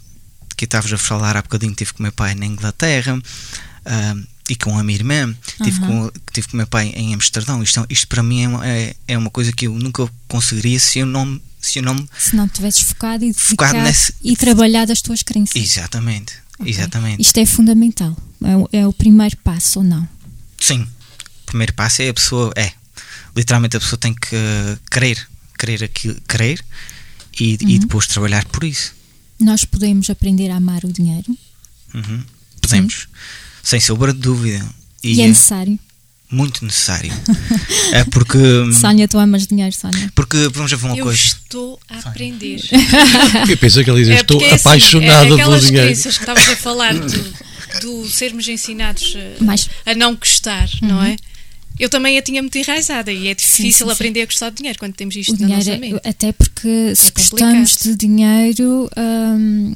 que 0.62 0.66
estavas 0.66 0.92
a 0.92 0.98
falar 0.98 1.36
há 1.36 1.42
bocadinho, 1.42 1.74
tive 1.74 1.92
com 1.92 2.00
o 2.00 2.02
meu 2.02 2.12
pai 2.12 2.34
na 2.34 2.46
Inglaterra. 2.46 3.16
Uh, 3.16 4.32
e 4.48 4.56
com 4.56 4.76
a 4.76 4.82
minha 4.82 4.98
irmã, 4.98 5.34
tive, 5.62 5.80
com, 5.80 6.10
tive 6.32 6.48
com 6.48 6.54
o 6.54 6.56
meu 6.58 6.66
pai 6.66 6.88
em 6.96 7.14
Amsterdão. 7.14 7.62
Isto, 7.62 7.86
isto 7.88 8.08
para 8.08 8.22
mim 8.22 8.42
é 8.42 8.48
uma, 8.48 8.66
é, 8.66 8.96
é 9.08 9.16
uma 9.16 9.30
coisa 9.30 9.52
que 9.52 9.66
eu 9.66 9.74
nunca 9.74 10.08
conseguiria 10.28 10.78
se 10.80 10.98
eu 10.98 11.06
não 11.06 11.40
se 11.60 11.78
eu 11.78 11.82
não 11.82 12.08
se 12.18 12.34
não 12.34 12.48
tivesses 12.48 12.80
focado 12.80 13.24
e 13.24 13.32
focado 13.32 13.78
nesse... 13.78 14.12
e 14.22 14.36
trabalhado 14.36 14.90
as 14.90 15.00
tuas 15.00 15.22
crenças. 15.22 15.54
Exatamente, 15.54 16.34
okay. 16.58 16.72
exatamente. 16.72 17.22
Isto 17.22 17.38
é 17.38 17.46
fundamental. 17.46 18.16
É 18.44 18.56
o, 18.56 18.68
é 18.72 18.86
o 18.86 18.92
primeiro 18.92 19.36
passo 19.38 19.78
ou 19.78 19.84
não? 19.84 20.06
Sim. 20.60 20.82
O 21.42 21.46
primeiro 21.46 21.72
passo 21.72 22.02
é 22.02 22.08
a 22.08 22.14
pessoa. 22.14 22.52
É. 22.56 22.72
Literalmente 23.36 23.76
a 23.76 23.80
pessoa 23.80 23.98
tem 23.98 24.12
que 24.12 24.36
querer. 24.90 25.26
Querer 25.56 25.84
aquilo. 25.84 26.20
Querer 26.28 26.62
e, 27.38 27.58
uhum. 27.62 27.68
e 27.70 27.78
depois 27.78 28.06
trabalhar 28.06 28.44
por 28.46 28.64
isso. 28.64 28.94
Nós 29.42 29.64
podemos 29.64 30.08
aprender 30.08 30.50
a 30.50 30.56
amar 30.56 30.84
o 30.84 30.92
dinheiro? 30.92 31.36
Uhum. 31.94 32.22
Podemos. 32.60 32.94
Sim. 32.94 33.06
Sem 33.62 33.80
sombra 33.80 34.12
de 34.12 34.20
dúvida. 34.20 34.64
E, 35.02 35.14
e 35.14 35.22
é 35.22 35.28
necessário? 35.28 35.78
muito 36.32 36.64
necessário. 36.64 37.12
é 37.92 38.04
porque. 38.04 38.38
Sónia, 38.72 39.06
tu 39.06 39.18
amas 39.18 39.46
dinheiro, 39.46 39.74
Sónia? 39.74 40.10
Porque, 40.14 40.48
vamos 40.48 40.70
ver 40.70 40.86
uma 40.86 40.96
eu 40.96 41.04
coisa. 41.04 41.20
Eu 41.20 41.26
estou 41.26 41.80
a 41.88 41.98
aprender. 41.98 42.60
eu 43.48 43.56
pensei 43.58 43.84
que 43.84 43.90
ela 43.90 43.98
dizia, 43.98 44.14
é 44.14 44.20
estou 44.20 44.40
é 44.40 44.54
apaixonada 44.54 45.26
assim, 45.26 45.40
é 45.40 45.44
pelo 45.44 45.60
dinheiro. 45.60 45.90
Aquelas 45.90 46.02
crenças 46.02 46.16
que 46.16 46.22
estavas 46.22 46.48
a 46.48 46.56
falar 46.56 46.94
do, 46.94 47.34
do 47.82 48.08
sermos 48.08 48.48
ensinados 48.48 49.14
a, 49.86 49.90
a 49.90 49.94
não 49.94 50.14
gostar, 50.14 50.68
uhum. 50.82 50.88
não 50.88 51.02
é? 51.02 51.16
Eu 51.82 51.88
também 51.88 52.16
a 52.16 52.22
tinha 52.22 52.40
muito 52.40 52.56
enraizada 52.56 53.10
e 53.10 53.26
é 53.26 53.34
difícil 53.34 53.72
sim, 53.72 53.84
sim, 53.86 53.90
aprender 53.90 54.20
sim. 54.20 54.22
a 54.22 54.26
gostar 54.26 54.50
de 54.50 54.56
dinheiro 54.58 54.78
quando 54.78 54.92
temos 54.92 55.16
isto 55.16 55.30
o 55.30 55.32
na 55.32 55.46
dinheiro, 55.48 55.64
nossa 55.64 55.78
mente. 55.80 56.08
Até 56.08 56.30
porque 56.30 56.68
é 56.68 56.94
se 56.94 57.10
gostamos 57.10 57.76
de 57.76 57.96
dinheiro. 57.96 58.88
Hum, 58.96 59.74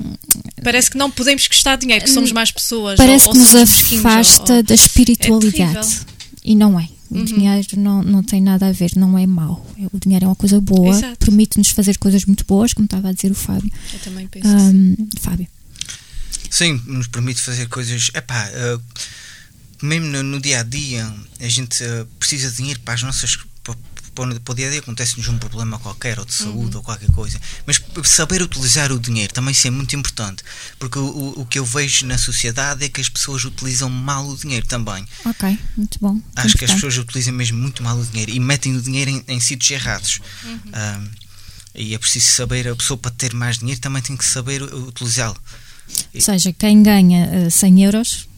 parece 0.63 0.89
que 0.89 0.97
não 0.97 1.11
podemos 1.11 1.49
gostar 1.49 1.75
de 1.75 1.81
dinheiro, 1.81 2.05
que 2.05 2.11
somos 2.13 2.31
mais 2.31 2.53
pessoas. 2.53 2.97
Parece 2.97 3.27
ou, 3.27 3.33
que 3.33 3.39
nos 3.39 3.57
afasta 3.57 4.55
ou, 4.55 4.63
da 4.63 4.73
espiritualidade. 4.73 6.07
É 6.13 6.17
e 6.45 6.55
não 6.55 6.79
é. 6.79 6.89
O 7.11 7.19
uhum. 7.19 7.25
dinheiro 7.25 7.67
não, 7.77 8.05
não 8.05 8.23
tem 8.23 8.41
nada 8.41 8.69
a 8.69 8.73
ver, 8.73 8.93
não 8.95 9.19
é 9.19 9.27
mau. 9.27 9.67
O 9.93 9.99
dinheiro 9.99 10.27
é 10.27 10.29
uma 10.29 10.37
coisa 10.37 10.61
boa, 10.61 10.97
permite-nos 11.19 11.71
fazer 11.71 11.99
coisas 11.99 12.25
muito 12.25 12.45
boas, 12.45 12.73
como 12.73 12.85
estava 12.85 13.09
a 13.09 13.13
dizer 13.13 13.33
o 13.33 13.35
Fábio. 13.35 13.71
Eu 13.93 13.99
também 13.99 14.29
penso 14.29 14.47
um, 14.47 14.93
assim. 14.93 15.09
Fábio. 15.21 15.49
Sim, 16.49 16.81
nos 16.87 17.09
permite 17.09 17.41
fazer 17.41 17.67
coisas. 17.67 18.13
Epá, 18.15 18.49
uh, 18.49 18.81
mesmo 19.83 20.07
no, 20.07 20.23
no, 20.23 20.41
dia 20.41 20.61
a 20.61 20.63
dia, 20.63 21.13
a 21.41 21.49
gente 21.49 21.83
uh, 21.85 22.07
precisa 22.19 22.51
de 22.51 22.57
dinheiro 22.57 22.81
para 22.81 22.95
as 22.95 23.03
nossas 23.03 23.37
para 24.17 24.53
o 24.53 24.55
dia 24.55 24.69
a 24.69 24.71
dia 24.71 24.79
acontece-nos 24.81 25.29
um 25.29 25.37
problema 25.37 25.79
qualquer, 25.79 26.19
ou 26.19 26.25
de 26.25 26.33
saúde, 26.33 26.71
uhum. 26.71 26.77
ou 26.77 26.83
qualquer 26.83 27.11
coisa. 27.13 27.39
Mas 27.67 27.81
saber 28.05 28.41
utilizar 28.41 28.91
o 28.91 28.99
dinheiro 28.99 29.33
também 29.33 29.53
isso 29.53 29.67
é 29.67 29.71
muito 29.71 29.95
importante, 29.95 30.43
porque 30.79 30.99
o, 30.99 31.35
o 31.37 31.45
que 31.45 31.59
eu 31.59 31.65
vejo 31.65 32.07
na 32.07 32.17
sociedade 32.17 32.85
é 32.85 32.89
que 32.89 33.01
as 33.01 33.09
pessoas 33.09 33.45
utilizam 33.45 33.91
mal 33.91 34.27
o 34.27 34.37
dinheiro 34.37 34.67
também. 34.67 35.07
Ok, 35.25 35.59
muito 35.77 35.99
bom. 36.01 36.19
Acho 36.35 36.57
que 36.57 36.65
as 36.65 36.73
pessoas 36.73 36.97
utilizam 36.97 37.35
mesmo 37.35 37.59
muito 37.59 37.83
mal 37.83 37.99
o 37.99 38.05
dinheiro 38.05 38.33
e 38.33 38.41
metem 38.41 38.75
o 38.75 38.81
dinheiro 38.81 39.11
em, 39.11 39.23
em 39.29 39.39
sítios 39.39 39.71
errados. 39.71 40.21
Uhum. 40.45 40.61
Um, 40.75 41.09
e 41.75 41.95
é 41.95 41.99
preciso 41.99 42.27
saber, 42.27 42.67
a 42.69 42.75
pessoa 42.75 42.97
para 42.97 43.11
ter 43.11 43.35
mais 43.35 43.59
dinheiro 43.59 43.81
também 43.81 44.01
tem 44.01 44.17
que 44.17 44.25
saber 44.25 44.63
utilizá-lo. 44.63 45.37
Ou 46.15 46.21
seja, 46.21 46.53
quem 46.55 46.83
ganha 46.83 47.27
uh, 47.27 47.47
eh, 47.47 47.51
100 47.51 47.85
euros, 47.85 48.29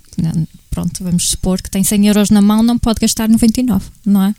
pronto, 0.71 1.03
vamos 1.03 1.29
supor 1.31 1.61
que 1.61 1.71
tem 1.71 1.83
100 1.83 2.07
euros 2.09 2.31
na 2.31 2.41
mão, 2.41 2.63
não 2.63 2.79
pode 2.79 3.01
gastar 3.01 3.29
99, 3.29 3.85
não 4.05 4.25
é? 4.25 4.35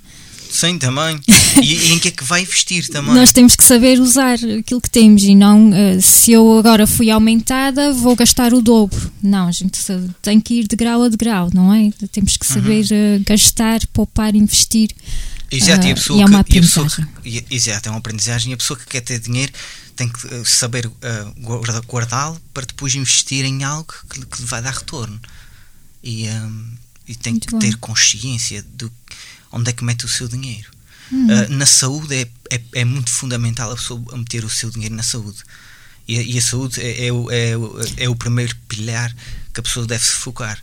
Sim, 0.50 0.80
também. 0.80 1.20
E, 1.62 1.92
em 1.92 2.00
que 2.00 2.08
é 2.08 2.12
que 2.12 2.24
vai 2.24 2.42
investir 2.42 2.88
também? 2.88 3.14
Nós 3.14 3.34
temos 3.34 3.54
que 3.54 3.64
saber 3.64 4.00
usar 4.00 4.36
aquilo 4.36 4.80
que 4.80 4.90
temos 4.90 5.24
e 5.24 5.36
não 5.36 5.72
uh, 5.72 6.02
se 6.02 6.32
eu 6.32 6.58
agora 6.58 6.88
fui 6.88 7.12
aumentada, 7.12 7.92
vou 7.92 8.16
gastar 8.16 8.54
o 8.54 8.62
dobro. 8.62 9.12
Não, 9.22 9.48
a 9.48 9.52
gente 9.52 9.78
tem 10.22 10.40
que 10.40 10.54
ir 10.54 10.68
de 10.68 10.76
grau 10.78 11.04
a 11.04 11.10
de 11.10 11.18
grau, 11.18 11.50
não 11.54 11.74
é? 11.74 11.92
Temos 12.14 12.38
que 12.38 12.46
saber 12.46 12.86
uhum. 12.90 13.18
uh, 13.18 13.24
gastar, 13.26 13.86
poupar, 13.88 14.36
investir. 14.36 14.92
Exato, 15.52 15.86
uh, 15.86 15.90
e, 15.90 15.92
a 15.92 15.96
pessoa 15.96 16.20
e 16.20 16.22
é 16.22 16.26
uma 16.26 16.44
que, 16.44 16.52
aprendizagem. 16.52 17.08
Que, 17.22 17.46
exato, 17.52 17.90
é 17.90 17.92
uma 17.92 18.00
aprendizagem. 18.00 18.52
E 18.52 18.54
a 18.54 18.58
pessoa 18.58 18.80
que 18.80 18.86
quer 18.86 19.02
ter 19.02 19.20
dinheiro 19.20 19.52
tem 19.98 20.08
que 20.08 20.46
saber 20.46 20.90
guardá-lo 21.86 22.40
para 22.54 22.66
depois 22.66 22.96
investir 22.96 23.44
em 23.44 23.66
algo 23.66 23.94
que, 24.10 24.26
que 24.26 24.42
lhe 24.42 24.48
vai 24.48 24.62
dar 24.62 24.72
retorno. 24.72 25.20
E, 26.04 26.28
um, 26.30 26.74
e 27.08 27.16
tem 27.16 27.34
Muito 27.34 27.48
que 27.48 27.54
bom. 27.54 27.60
ter 27.60 27.76
consciência 27.78 28.64
do 28.76 28.92
onde 29.52 29.70
é 29.70 29.74
que 29.74 29.84
mete 29.84 30.06
o 30.06 30.10
seu 30.10 30.28
dinheiro. 30.28 30.70
Uh, 31.12 31.52
na 31.54 31.66
saúde 31.66 32.14
é, 32.14 32.30
é, 32.52 32.62
é, 32.76 32.86
muito 32.86 33.10
fundamental 33.10 33.72
a 33.72 33.76
pessoa 33.76 34.00
meter 34.16 34.46
o 34.46 34.50
seu 34.50 34.70
dinheiro 34.70 34.96
na 34.96 35.02
saúde. 35.02 35.40
E, 36.08 36.36
e 36.36 36.38
a 36.38 36.42
saúde 36.42 36.80
é, 36.82 37.08
é, 37.08 37.12
o, 37.12 37.32
é, 37.32 37.58
o, 37.58 37.80
é 37.98 38.10
o 38.10 38.16
primeiro 38.16 38.56
pilar 38.68 39.16
que 39.52 39.60
a 39.60 39.64
pessoa 39.64 39.88
deve 39.88 40.04
se 40.04 40.12
focar. 40.12 40.62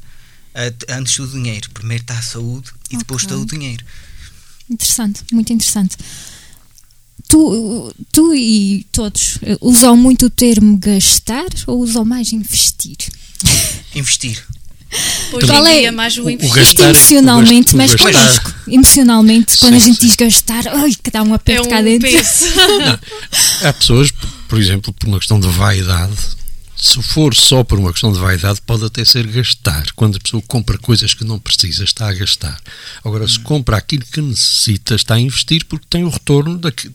Uh, 0.55 0.93
antes 0.93 1.17
do 1.17 1.29
dinheiro. 1.29 1.69
Primeiro 1.71 2.03
está 2.03 2.19
a 2.19 2.23
saúde 2.23 2.69
e 2.69 2.95
okay. 2.95 2.99
depois 2.99 3.23
está 3.23 3.37
o 3.37 3.45
dinheiro. 3.45 3.85
Interessante, 4.71 5.23
muito 5.33 5.53
interessante. 5.53 5.97
Tu, 7.29 7.95
tu 8.13 8.35
e 8.35 8.87
todos 8.93 9.39
usam 9.61 9.97
muito 9.97 10.27
o 10.27 10.31
termo 10.31 10.79
gastar 10.79 11.49
ou 11.67 11.81
usam 11.81 12.05
mais 12.05 12.33
investir? 12.33 12.97
Investir. 13.95 14.47
Hoje 15.33 15.47
Qual 15.47 15.67
é 15.67 15.91
mais 15.91 16.17
o 16.17 16.31
investir. 16.31 16.63
Isto 16.63 16.83
emocionalmente 16.83 17.75
o 17.75 17.77
mexe 17.77 17.97
connosco. 17.97 18.55
Emocionalmente, 18.69 19.57
quando 19.59 19.73
sim, 19.73 19.83
a 19.83 19.87
gente 19.87 20.01
sim. 20.01 20.07
diz 20.07 20.17
gastar, 20.17 20.69
ai, 20.69 20.93
que 21.03 21.11
dá 21.11 21.23
um 21.23 21.35
aperto 21.35 21.65
é 21.65 21.67
um 21.67 21.71
cá 21.71 21.83
dentro. 21.83 22.09
Não, 22.11 23.69
há 23.69 23.73
pessoas, 23.73 24.13
por 24.49 24.59
exemplo, 24.59 24.93
por 24.93 25.09
uma 25.09 25.19
questão 25.19 25.41
de 25.41 25.49
vaidade, 25.49 26.17
se 26.77 27.03
for 27.03 27.35
só 27.35 27.65
por 27.65 27.79
uma 27.79 27.91
questão 27.91 28.13
de 28.13 28.19
vaidade, 28.19 28.61
pode 28.61 28.85
até 28.85 29.05
ser 29.05 29.27
gastar. 29.27 29.87
Quando 29.97 30.17
a 30.17 30.21
pessoa 30.21 30.43
compra 30.47 30.77
coisas 30.77 31.15
que 31.15 31.25
não 31.25 31.39
precisa, 31.39 31.85
está 31.85 32.09
a 32.09 32.13
gastar. 32.13 32.61
Agora, 33.03 33.27
se 33.27 33.41
compra 33.41 33.79
aquilo 33.79 34.05
que 34.05 34.21
necessita, 34.21 34.95
está 34.95 35.15
a 35.15 35.21
investir 35.21 35.65
porque 35.65 35.87
tem 35.89 36.05
o 36.05 36.11
retorno 36.11 36.59
daquilo. 36.59 36.95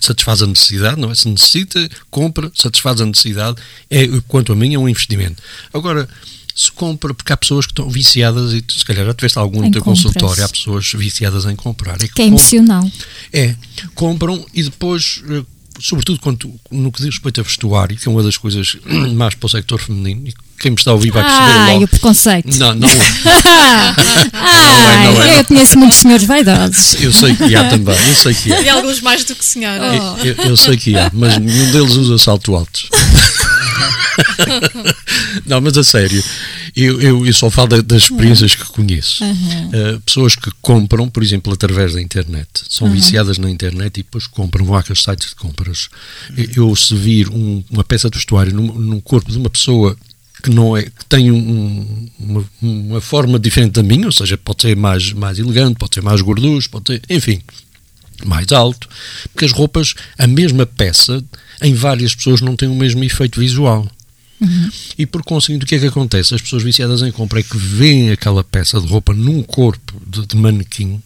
Satisfaz 0.00 0.42
a 0.42 0.46
necessidade, 0.46 1.00
não 1.00 1.10
é? 1.10 1.14
Se 1.14 1.28
necessita, 1.28 1.88
compra, 2.08 2.50
satisfaz 2.54 3.00
a 3.00 3.06
necessidade, 3.06 3.60
é, 3.90 4.06
quanto 4.28 4.52
a 4.52 4.56
mim, 4.56 4.74
é 4.74 4.78
um 4.78 4.88
investimento. 4.88 5.42
Agora, 5.74 6.08
se 6.60 6.70
compra, 6.70 7.14
porque 7.14 7.32
há 7.32 7.36
pessoas 7.38 7.64
que 7.64 7.72
estão 7.72 7.88
viciadas, 7.88 8.52
e 8.52 8.62
se 8.68 8.84
calhar 8.84 9.06
já 9.06 9.14
tiveste 9.14 9.38
algum 9.38 9.62
no 9.62 9.70
teu 9.70 9.80
consultório, 9.82 10.44
há 10.44 10.48
pessoas 10.48 10.92
viciadas 10.92 11.46
em 11.46 11.56
comprar. 11.56 11.94
É 11.94 12.06
que, 12.06 12.12
que 12.12 12.20
é 12.20 12.26
emocional. 12.26 12.86
É, 13.32 13.54
compram 13.94 14.44
e 14.52 14.62
depois, 14.64 15.22
eh, 15.30 15.42
sobretudo 15.80 16.20
quando, 16.20 16.52
no 16.70 16.92
que 16.92 16.98
diz 16.98 17.14
respeito 17.14 17.40
a 17.40 17.44
vestuário, 17.44 17.96
que 17.96 18.06
é 18.06 18.10
uma 18.12 18.22
das 18.22 18.36
coisas 18.36 18.76
mais 19.14 19.34
para 19.34 19.46
o 19.46 19.48
sector 19.48 19.80
feminino, 19.80 20.28
e 20.28 20.34
quem 20.60 20.72
me 20.72 20.76
está 20.76 20.90
a 20.90 20.94
ouvir 20.94 21.10
vai 21.10 21.22
perceber 21.22 21.50
Ai, 21.50 21.72
logo. 21.72 21.84
o 21.84 21.88
preconceito. 21.88 22.58
Não, 22.58 22.74
não. 22.74 22.88
Ai, 24.34 25.04
não 25.06 25.12
é, 25.12 25.14
não 25.14 25.22
é, 25.22 25.40
eu 25.40 25.44
conheço 25.46 25.78
muitos 25.78 25.96
senhores 25.96 26.26
vaidosos. 26.26 27.02
Eu 27.02 27.10
sei 27.10 27.34
que 27.34 27.56
há 27.56 27.70
também, 27.70 27.96
eu 27.96 28.14
sei 28.16 28.34
que 28.34 28.52
há. 28.52 28.60
E 28.60 28.68
alguns 28.68 29.00
mais 29.00 29.24
do 29.24 29.34
que 29.34 29.42
senhora. 29.42 29.82
Oh. 29.82 30.22
Eu, 30.22 30.34
eu, 30.50 30.56
sei 30.58 30.76
que 30.76 30.94
há, 30.94 31.10
mas 31.14 31.38
nenhum 31.38 31.72
deles 31.72 31.94
usa 31.94 32.18
salto 32.18 32.54
altos. 32.54 32.90
não, 35.46 35.60
mas 35.60 35.76
a 35.76 35.84
sério, 35.84 36.22
eu, 36.76 37.00
eu, 37.00 37.26
eu 37.26 37.32
só 37.32 37.50
falo 37.50 37.82
das 37.82 38.02
experiências 38.04 38.54
que 38.54 38.64
conheço. 38.66 39.24
Uhum. 39.24 39.68
Uh, 39.68 40.00
pessoas 40.00 40.36
que 40.36 40.50
compram, 40.60 41.08
por 41.08 41.22
exemplo, 41.22 41.52
através 41.52 41.94
da 41.94 42.00
internet, 42.00 42.48
são 42.68 42.86
uhum. 42.86 42.92
viciadas 42.92 43.38
na 43.38 43.50
internet 43.50 43.98
e 43.98 44.02
depois 44.02 44.26
compram, 44.26 44.64
vão 44.64 44.76
àqueles 44.76 45.02
sites 45.02 45.30
de 45.30 45.34
compras. 45.34 45.88
Eu, 46.56 46.74
se 46.76 46.94
vir 46.94 47.28
um, 47.28 47.62
uma 47.70 47.84
peça 47.84 48.08
de 48.08 48.16
vestuário 48.16 48.52
no, 48.52 48.74
no 48.80 49.00
corpo 49.02 49.30
de 49.30 49.38
uma 49.38 49.50
pessoa 49.50 49.96
que 50.42 50.50
não 50.50 50.76
é 50.76 50.84
que 50.84 51.04
tem 51.08 51.30
um, 51.30 52.08
uma, 52.18 52.44
uma, 52.62 53.00
forma 53.00 53.38
diferente 53.38 53.72
da 53.72 53.82
minha, 53.82 54.06
ou 54.06 54.12
seja, 54.12 54.38
pode 54.38 54.62
ser 54.62 54.76
mais, 54.76 55.12
mais 55.12 55.38
elegante, 55.38 55.76
pode 55.76 55.94
ser 55.94 56.00
mais 56.00 56.20
gorducho, 56.20 56.70
pode 56.70 56.86
ser, 56.86 57.02
enfim, 57.10 57.42
mais 58.24 58.50
alto, 58.52 58.88
porque 59.32 59.44
as 59.44 59.52
roupas, 59.52 59.94
a 60.18 60.26
mesma 60.26 60.66
peça, 60.66 61.22
em 61.62 61.74
várias 61.74 62.14
pessoas 62.14 62.40
não 62.40 62.56
tem 62.56 62.68
o 62.68 62.74
mesmo 62.74 63.02
efeito 63.04 63.40
visual. 63.40 63.88
Uhum. 64.40 64.70
E 64.96 65.04
por 65.04 65.22
conseguinte, 65.22 65.64
o 65.64 65.68
que 65.68 65.74
é 65.74 65.78
que 65.78 65.86
acontece? 65.86 66.34
As 66.34 66.40
pessoas 66.40 66.62
viciadas 66.62 67.02
em 67.02 67.12
compra 67.12 67.40
é 67.40 67.42
que 67.42 67.56
veem 67.56 68.10
aquela 68.10 68.42
peça 68.42 68.80
de 68.80 68.86
roupa 68.86 69.12
num 69.12 69.42
corpo 69.42 70.00
de, 70.06 70.26
de 70.26 70.36
manequim 70.36 71.02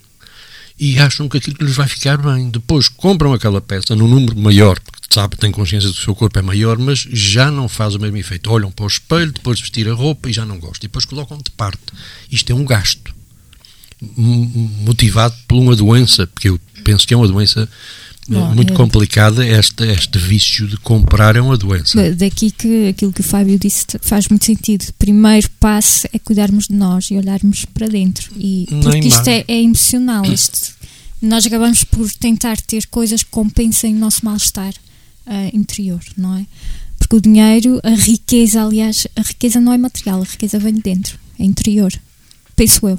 e 0.79 0.99
acham 0.99 1.29
que 1.29 1.39
aquilo 1.39 1.57
lhes 1.61 1.75
vai 1.75 1.89
ficar 1.89 2.17
bem. 2.17 2.51
Depois 2.51 2.89
compram 2.89 3.33
aquela 3.33 3.61
peça 3.61 3.95
num 3.95 4.09
número 4.09 4.37
maior, 4.37 4.79
porque 4.81 5.07
sabe, 5.11 5.37
têm 5.37 5.51
consciência 5.51 5.89
do 5.89 5.97
seu 5.97 6.15
corpo 6.15 6.39
é 6.39 6.43
maior, 6.43 6.79
mas 6.79 7.01
já 7.11 7.51
não 7.51 7.69
faz 7.69 7.95
o 7.95 7.99
mesmo 7.99 8.17
efeito. 8.17 8.51
Olham 8.51 8.71
para 8.71 8.85
o 8.85 8.89
espelho, 8.89 9.33
depois 9.33 9.57
de 9.57 9.63
vestir 9.63 9.89
a 9.89 9.95
roupa 9.95 10.29
e 10.29 10.33
já 10.33 10.45
não 10.45 10.59
gostam. 10.59 10.81
E 10.85 10.89
depois 10.89 11.05
colocam 11.05 11.39
de 11.39 11.51
parte. 11.51 11.81
Isto 12.31 12.53
é 12.53 12.55
um 12.55 12.65
gasto 12.65 13.15
motivado 14.81 15.35
por 15.49 15.57
uma 15.57 15.75
doença, 15.75 16.27
porque 16.27 16.49
eu 16.49 16.61
penso 16.83 17.07
que 17.07 17.15
é 17.15 17.17
uma 17.17 17.29
doença 17.29 17.69
Bom, 18.29 18.55
muito 18.55 18.73
é... 18.73 18.77
complicada 18.77 19.47
este, 19.47 19.85
este 19.85 20.19
vício 20.19 20.67
de 20.67 20.77
comprar 20.79 21.37
é 21.37 21.41
uma 21.41 21.57
doença. 21.57 22.13
Daqui 22.15 22.51
que 22.51 22.89
aquilo 22.89 23.13
que 23.13 23.21
o 23.21 23.25
Fábio 23.25 23.59
disse 23.59 23.85
faz 24.01 24.29
muito 24.29 24.45
sentido. 24.45 24.87
Primeiro 24.99 25.49
passo 25.61 26.07
é 26.13 26.19
cuidarmos 26.19 26.69
de 26.69 26.75
nós 26.75 27.11
e 27.11 27.17
olharmos 27.17 27.65
para 27.67 27.87
dentro. 27.87 28.31
E, 28.37 28.67
porque 28.83 29.09
isto 29.09 29.29
é, 29.29 29.45
é, 29.47 29.63
emocional. 29.63 30.25
Isto, 30.33 30.75
nós 31.21 31.47
acabamos 31.47 31.85
por 31.85 32.11
tentar 32.13 32.61
ter 32.61 32.87
coisas 32.87 33.23
que 33.23 33.31
compensem 33.31 33.95
o 33.95 33.99
nosso 33.99 34.25
mal-estar 34.25 34.73
uh, 35.27 35.57
interior, 35.57 36.01
não 36.17 36.37
é? 36.37 36.47
Porque 36.99 37.17
o 37.17 37.21
dinheiro, 37.21 37.81
a 37.83 37.91
riqueza, 37.91 38.63
aliás, 38.63 39.07
a 39.17 39.23
riqueza 39.23 39.61
não 39.61 39.73
é 39.73 39.79
material, 39.79 40.21
a 40.21 40.25
riqueza 40.25 40.59
vem 40.59 40.75
de 40.75 40.83
dentro, 40.83 41.19
é 41.39 41.45
interior. 41.45 41.93
Penso 42.57 42.89
eu. 42.89 42.99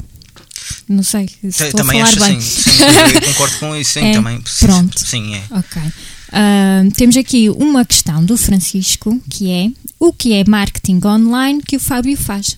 Não 0.87 1.03
sei 1.03 1.27
se 1.27 1.47
estou 1.47 1.71
também 1.71 2.01
a 2.01 2.05
falar 2.05 2.17
acho 2.17 2.31
bem. 2.31 2.41
Sim, 2.41 2.71
sim, 2.71 2.81
eu 3.15 3.21
concordo 3.21 3.57
com 3.57 3.75
isso, 3.75 3.93
sim, 3.93 3.99
é, 4.05 4.13
também. 4.13 4.43
Pronto. 4.59 4.99
Sim, 4.99 5.35
é. 5.35 5.43
Ok. 5.51 5.81
Uh, 5.81 6.91
temos 6.95 7.15
aqui 7.17 7.49
uma 7.49 7.85
questão 7.85 8.23
do 8.23 8.35
Francisco, 8.35 9.21
que 9.29 9.49
é 9.49 9.69
o 9.99 10.11
que 10.11 10.33
é 10.33 10.43
marketing 10.47 10.99
online 11.05 11.61
que 11.61 11.77
o 11.77 11.79
Fábio 11.79 12.17
faz? 12.17 12.57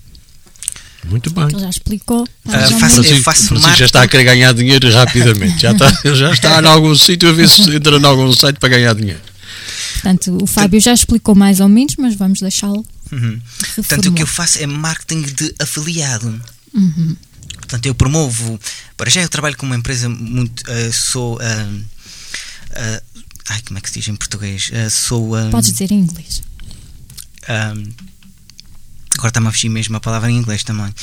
Muito 1.06 1.32
bem. 1.32 1.46
Ele 1.46 1.60
já 1.60 1.70
explicou. 1.70 2.24
Uh, 2.24 2.80
faço, 2.80 3.02
eu 3.02 3.24
faço 3.24 3.48
Francisco 3.48 3.78
já 3.78 3.86
está 3.86 4.02
a 4.02 4.08
querer 4.08 4.24
ganhar 4.24 4.54
dinheiro 4.54 4.92
rapidamente. 4.92 5.62
Já 5.62 5.72
está, 5.72 5.92
já 6.14 6.32
está 6.32 6.62
em 6.62 6.66
algum 6.66 6.96
sítio 6.96 7.30
a 7.30 7.32
ver 7.32 7.48
se 7.48 7.62
entra 7.76 7.98
em 7.98 8.06
algum 8.06 8.32
site 8.34 8.60
para 8.60 8.70
ganhar 8.70 8.94
dinheiro. 8.94 9.22
Portanto, 9.94 10.38
o 10.42 10.48
Fábio 10.48 10.80
já 10.80 10.94
explicou 10.94 11.36
mais 11.36 11.60
ou 11.60 11.68
menos, 11.68 11.96
mas 11.98 12.16
vamos 12.16 12.40
deixá-lo. 12.40 12.86
Uhum. 13.12 13.40
Portanto, 13.76 14.10
o 14.10 14.12
que 14.12 14.22
eu 14.22 14.28
faço 14.28 14.62
é 14.62 14.68
marketing 14.68 15.22
de 15.22 15.56
afiliado. 15.60 16.42
Uhum. 16.74 17.16
Portanto, 17.68 17.86
eu 17.86 17.94
promovo. 17.94 18.60
Para 18.96 19.10
já, 19.10 19.22
eu 19.22 19.30
trabalho 19.30 19.58
com 19.58 19.66
uma 19.66 19.76
empresa 19.76 20.08
muito. 20.08 20.62
Uh, 20.62 20.94
sou. 20.94 21.36
Uh, 21.36 21.40
uh, 21.40 23.02
ai, 23.50 23.62
como 23.68 23.78
é 23.78 23.82
que 23.82 23.90
se 23.90 24.00
diz 24.00 24.08
em 24.08 24.16
português? 24.16 24.72
sou. 24.90 25.34
Podes 25.52 25.72
dizer 25.72 25.92
em 25.92 26.00
inglês. 26.00 26.42
agora 29.18 29.28
está-me 29.28 29.48
a 29.48 29.52
fugir 29.52 29.70
mesmo 29.70 29.98
a 29.98 30.00
palavra 30.00 30.32
em 30.32 30.38
inglês 30.38 30.64
também. 30.64 30.88
um, 30.88 30.94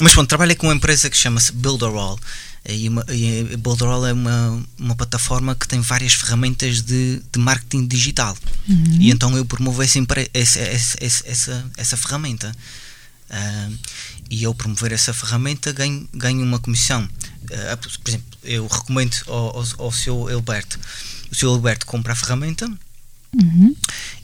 mas 0.02 0.12
pronto, 0.12 0.28
trabalho 0.28 0.56
com 0.56 0.66
uma 0.66 0.74
empresa 0.74 1.08
que 1.08 1.16
chama-se 1.16 1.52
Builderall. 1.52 2.18
E, 2.68 2.88
uma, 2.88 3.04
e 3.08 3.56
Builderall 3.56 4.06
é 4.06 4.12
uma, 4.12 4.62
uma 4.76 4.96
plataforma 4.96 5.54
que 5.54 5.68
tem 5.68 5.80
várias 5.80 6.14
ferramentas 6.14 6.82
de, 6.82 7.22
de 7.32 7.38
marketing 7.38 7.86
digital. 7.86 8.36
Uhum. 8.68 8.98
E 8.98 9.10
então 9.10 9.36
eu 9.36 9.44
promovo 9.44 9.82
essa, 9.82 9.98
essa, 10.34 10.58
essa, 10.58 10.98
essa, 11.24 11.70
essa 11.76 11.96
ferramenta. 11.96 12.54
Uh, 13.30 13.78
e 14.30 14.44
ao 14.44 14.54
promover 14.54 14.92
essa 14.92 15.12
ferramenta 15.14 15.72
ganho, 15.72 16.08
ganho 16.12 16.42
uma 16.42 16.58
comissão. 16.58 17.04
Uh, 17.04 17.98
por 18.02 18.10
exemplo, 18.10 18.26
eu 18.44 18.66
recomendo 18.66 19.16
ao, 19.26 19.58
ao, 19.58 19.66
ao 19.78 19.92
seu 19.92 20.28
Alberto, 20.28 20.78
o 21.30 21.34
seu 21.34 21.50
Alberto 21.50 21.86
compra 21.86 22.12
a 22.12 22.16
ferramenta 22.16 22.70
uhum. 23.34 23.74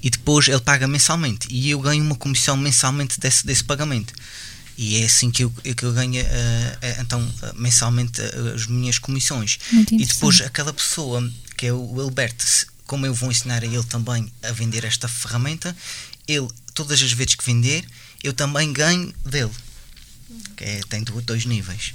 e 0.02 0.10
depois 0.10 0.48
ele 0.48 0.60
paga 0.60 0.86
mensalmente 0.86 1.48
e 1.50 1.70
eu 1.70 1.80
ganho 1.80 2.02
uma 2.02 2.16
comissão 2.16 2.56
mensalmente 2.56 3.18
desse, 3.18 3.46
desse 3.46 3.64
pagamento. 3.64 4.12
E 4.76 4.98
é 4.98 5.04
assim 5.04 5.30
que 5.30 5.44
eu, 5.44 5.50
que 5.50 5.84
eu 5.84 5.92
ganho 5.92 6.20
uh, 6.20 7.00
então 7.00 7.34
mensalmente 7.54 8.20
as 8.54 8.66
minhas 8.66 8.98
comissões. 8.98 9.58
E 9.92 10.04
depois 10.04 10.40
aquela 10.40 10.72
pessoa 10.72 11.30
que 11.56 11.66
é 11.66 11.72
o 11.72 12.00
Alberto, 12.00 12.44
como 12.84 13.06
eu 13.06 13.14
vou 13.14 13.30
ensinar 13.30 13.62
a 13.62 13.66
ele 13.66 13.84
também 13.84 14.30
a 14.42 14.50
vender 14.50 14.84
esta 14.84 15.06
ferramenta, 15.06 15.74
ele 16.26 16.48
todas 16.74 17.00
as 17.00 17.12
vezes 17.12 17.36
que 17.36 17.44
vender 17.44 17.84
eu 18.22 18.32
também 18.32 18.72
ganho 18.72 19.14
dele. 19.24 19.50
Que 20.56 20.64
é, 20.64 20.80
tem 20.88 21.04
dois 21.04 21.44
níveis. 21.44 21.94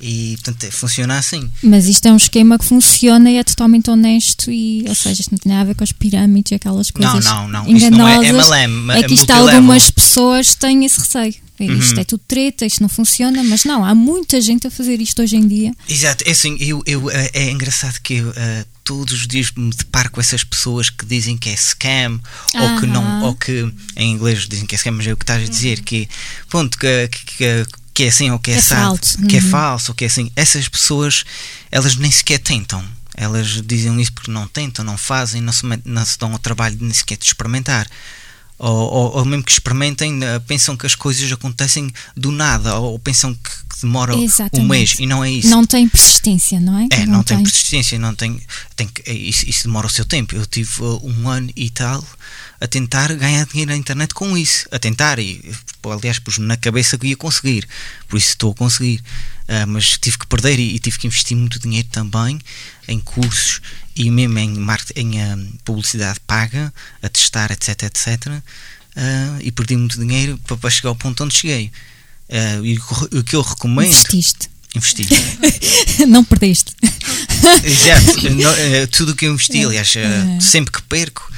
E 0.00 0.36
portanto 0.42 0.72
funciona 0.72 1.18
assim. 1.18 1.50
Mas 1.62 1.86
isto 1.86 2.06
é 2.06 2.12
um 2.12 2.16
esquema 2.16 2.58
que 2.58 2.64
funciona 2.64 3.30
e 3.30 3.36
é 3.36 3.44
totalmente 3.44 3.90
honesto 3.90 4.50
e, 4.50 4.84
ou 4.88 4.94
seja, 4.94 5.20
isto 5.20 5.32
não 5.32 5.38
tem 5.38 5.52
nada 5.52 5.62
a 5.62 5.64
ver 5.64 5.74
com 5.74 5.84
as 5.84 5.92
pirâmides 5.92 6.52
e 6.52 6.54
aquelas 6.54 6.90
coisas 6.90 7.24
não, 7.24 7.48
não, 7.48 7.64
não. 7.64 7.68
enganosas. 7.68 7.82
Isto 7.82 7.98
não 7.98 8.54
é 8.54 8.64
MLM, 8.66 8.90
é 8.92 9.02
que 9.02 9.14
isto 9.14 9.30
algumas 9.30 9.90
pessoas 9.90 10.54
têm 10.54 10.84
esse 10.84 10.98
receio. 11.00 11.34
Uhum. 11.60 11.76
Isto 11.76 12.00
é 12.00 12.04
tudo 12.04 12.22
treta, 12.26 12.64
isto 12.64 12.80
não 12.80 12.88
funciona, 12.88 13.44
mas 13.44 13.66
não, 13.66 13.84
há 13.84 13.94
muita 13.94 14.40
gente 14.40 14.66
a 14.66 14.70
fazer 14.70 14.98
isto 14.98 15.20
hoje 15.20 15.36
em 15.36 15.46
dia. 15.46 15.74
Exato, 15.86 16.24
é 16.26 16.30
assim, 16.30 16.56
eu, 16.58 16.82
eu, 16.86 17.10
é, 17.10 17.30
é 17.34 17.50
engraçado 17.50 18.00
que 18.02 18.14
eu, 18.14 18.30
uh, 18.30 18.34
todos 18.82 19.12
os 19.12 19.26
dias 19.28 19.52
me 19.54 19.70
deparo 19.70 20.10
com 20.10 20.20
essas 20.20 20.42
pessoas 20.42 20.88
que 20.88 21.04
dizem 21.04 21.36
que 21.36 21.50
é 21.50 21.56
scam 21.56 22.18
ou 22.54 22.80
que 22.80 22.86
não, 22.86 23.24
ou 23.24 23.34
que 23.34 23.70
em 23.94 24.12
inglês 24.12 24.48
dizem 24.48 24.64
que 24.64 24.74
é 24.74 24.78
scam, 24.78 24.92
mas 24.92 25.06
é 25.06 25.12
o 25.12 25.16
que 25.16 25.22
estás 25.22 25.46
a 25.46 25.50
dizer, 25.50 25.82
que 25.82 26.08
pronto, 26.48 26.78
que, 26.78 27.08
que, 27.08 27.36
que 27.36 27.64
é 28.04 28.08
assim 28.08 28.30
ou 28.30 28.38
que 28.38 28.50
é, 28.50 28.56
é 28.56 28.62
falso, 28.62 29.18
que 29.26 29.36
é 29.36 29.40
uhum. 29.40 29.50
falso 29.50 29.90
ou 29.90 29.94
que 29.94 30.04
é 30.04 30.06
assim. 30.06 30.30
Essas 30.36 30.68
pessoas, 30.68 31.24
elas 31.70 31.96
nem 31.96 32.10
sequer 32.10 32.38
tentam. 32.38 32.84
Elas 33.14 33.60
dizem 33.62 34.00
isso 34.00 34.12
porque 34.12 34.30
não 34.30 34.46
tentam, 34.46 34.84
não 34.84 34.96
fazem, 34.96 35.40
não 35.40 35.52
se, 35.52 35.64
não 35.84 36.04
se 36.04 36.18
dão 36.18 36.32
ao 36.32 36.38
trabalho 36.38 36.76
de 36.76 36.84
nem 36.84 36.92
sequer 36.92 37.18
de 37.18 37.26
experimentar 37.26 37.86
ou, 38.60 38.92
ou, 38.92 39.16
ou, 39.16 39.24
mesmo 39.24 39.42
que 39.42 39.52
experimentem, 39.52 40.18
uh, 40.18 40.40
pensam 40.46 40.76
que 40.76 40.86
as 40.86 40.94
coisas 40.94 41.32
acontecem 41.32 41.90
do 42.14 42.30
nada, 42.30 42.78
ou, 42.78 42.92
ou 42.92 42.98
pensam 42.98 43.32
que, 43.32 43.50
que 43.50 43.80
demora 43.80 44.14
Exatamente. 44.14 44.60
um 44.60 44.68
mês, 44.68 44.96
e 44.98 45.06
não 45.06 45.24
é 45.24 45.30
isso. 45.30 45.48
Não 45.48 45.64
tem 45.64 45.88
persistência, 45.88 46.60
não 46.60 46.78
é? 46.78 46.86
É, 46.90 47.06
não, 47.06 47.14
não 47.14 47.22
tem. 47.22 47.38
tem 47.38 47.44
persistência, 47.44 47.98
não 47.98 48.14
tem, 48.14 48.38
tem 48.76 48.86
é, 49.06 49.14
isso, 49.14 49.48
isso, 49.48 49.62
demora 49.64 49.86
o 49.86 49.90
seu 49.90 50.04
tempo. 50.04 50.36
Eu 50.36 50.44
tive 50.44 50.82
uh, 50.82 51.00
um 51.02 51.26
ano 51.26 51.50
e 51.56 51.70
tal 51.70 52.04
a 52.60 52.66
tentar 52.66 53.12
ganhar 53.14 53.46
dinheiro 53.46 53.70
na 53.70 53.76
internet 53.76 54.12
com 54.12 54.36
isso, 54.36 54.66
a 54.70 54.78
tentar, 54.78 55.18
e 55.18 55.40
aliás 55.82 56.18
pus-me 56.18 56.46
na 56.46 56.58
cabeça 56.58 56.98
que 56.98 57.06
ia 57.06 57.16
conseguir, 57.16 57.66
por 58.06 58.18
isso 58.18 58.28
estou 58.28 58.52
a 58.52 58.54
conseguir, 58.54 59.02
uh, 59.48 59.66
mas 59.66 59.96
tive 59.96 60.18
que 60.18 60.26
perder 60.26 60.58
e, 60.58 60.74
e, 60.74 60.78
tive 60.78 60.98
que 60.98 61.06
investir 61.06 61.36
muito 61.36 61.58
dinheiro 61.58 61.88
também 61.90 62.38
em 62.86 63.00
cursos 63.00 63.62
e 63.96 64.10
mesmo 64.10 64.38
em, 64.38 64.56
em 64.96 65.22
uh, 65.22 65.58
publicidade 65.64 66.20
paga, 66.26 66.72
a 67.02 67.08
testar, 67.08 67.50
etc, 67.50 67.84
etc, 67.84 68.26
uh, 68.26 68.40
e 69.40 69.50
perdi 69.50 69.76
muito 69.76 69.98
dinheiro 69.98 70.38
para, 70.46 70.58
para, 70.58 70.70
chegar 70.70 70.90
ao 70.90 70.96
ponto 70.96 71.24
onde 71.24 71.34
cheguei. 71.34 71.72
e 72.62 72.78
o 73.16 73.24
que 73.24 73.36
eu 73.36 73.40
recomendo... 73.40 73.88
Investiste. 73.88 74.50
Investi. 74.76 75.08
não 76.06 76.22
perdeste. 76.22 76.74
Exato. 77.64 78.20
No, 78.30 78.86
tudo 78.88 79.12
o 79.12 79.16
que 79.16 79.26
eu 79.26 79.32
investi, 79.32 79.64
aliás, 79.64 79.92
sempre 80.40 80.70
que 80.70 80.82
perco, 80.82 81.28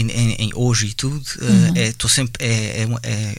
em, 0.00 0.32
em 0.32 0.50
hoje 0.54 0.86
e 0.86 0.94
tudo, 0.94 1.24
uhum. 1.40 1.70
uh, 1.70 1.74
é, 1.76 2.08
sempre. 2.08 2.44
É, 2.44 2.82
é, 2.82 2.88
é, 3.02 3.36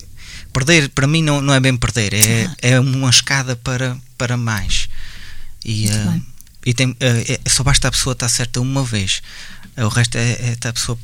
perder, 0.51 0.89
para 0.89 1.07
mim, 1.07 1.21
não, 1.21 1.41
não 1.41 1.53
é 1.53 1.59
bem 1.59 1.75
perder, 1.77 2.13
é, 2.13 2.49
é 2.61 2.79
uma 2.79 3.09
escada 3.09 3.55
para, 3.55 3.97
para 4.17 4.37
mais. 4.37 4.89
E, 5.63 5.87
uh, 5.87 6.21
e 6.65 6.73
tem, 6.73 6.89
uh, 6.89 6.95
só 7.49 7.63
basta 7.63 7.87
a 7.87 7.91
pessoa 7.91 8.13
estar 8.13 8.29
certa 8.29 8.59
uma 8.59 8.83
vez, 8.83 9.21
o 9.77 9.87
resto 9.87 10.17
é, 10.17 10.55
é 10.61 10.67
a 10.67 10.73
pessoa 10.73 10.97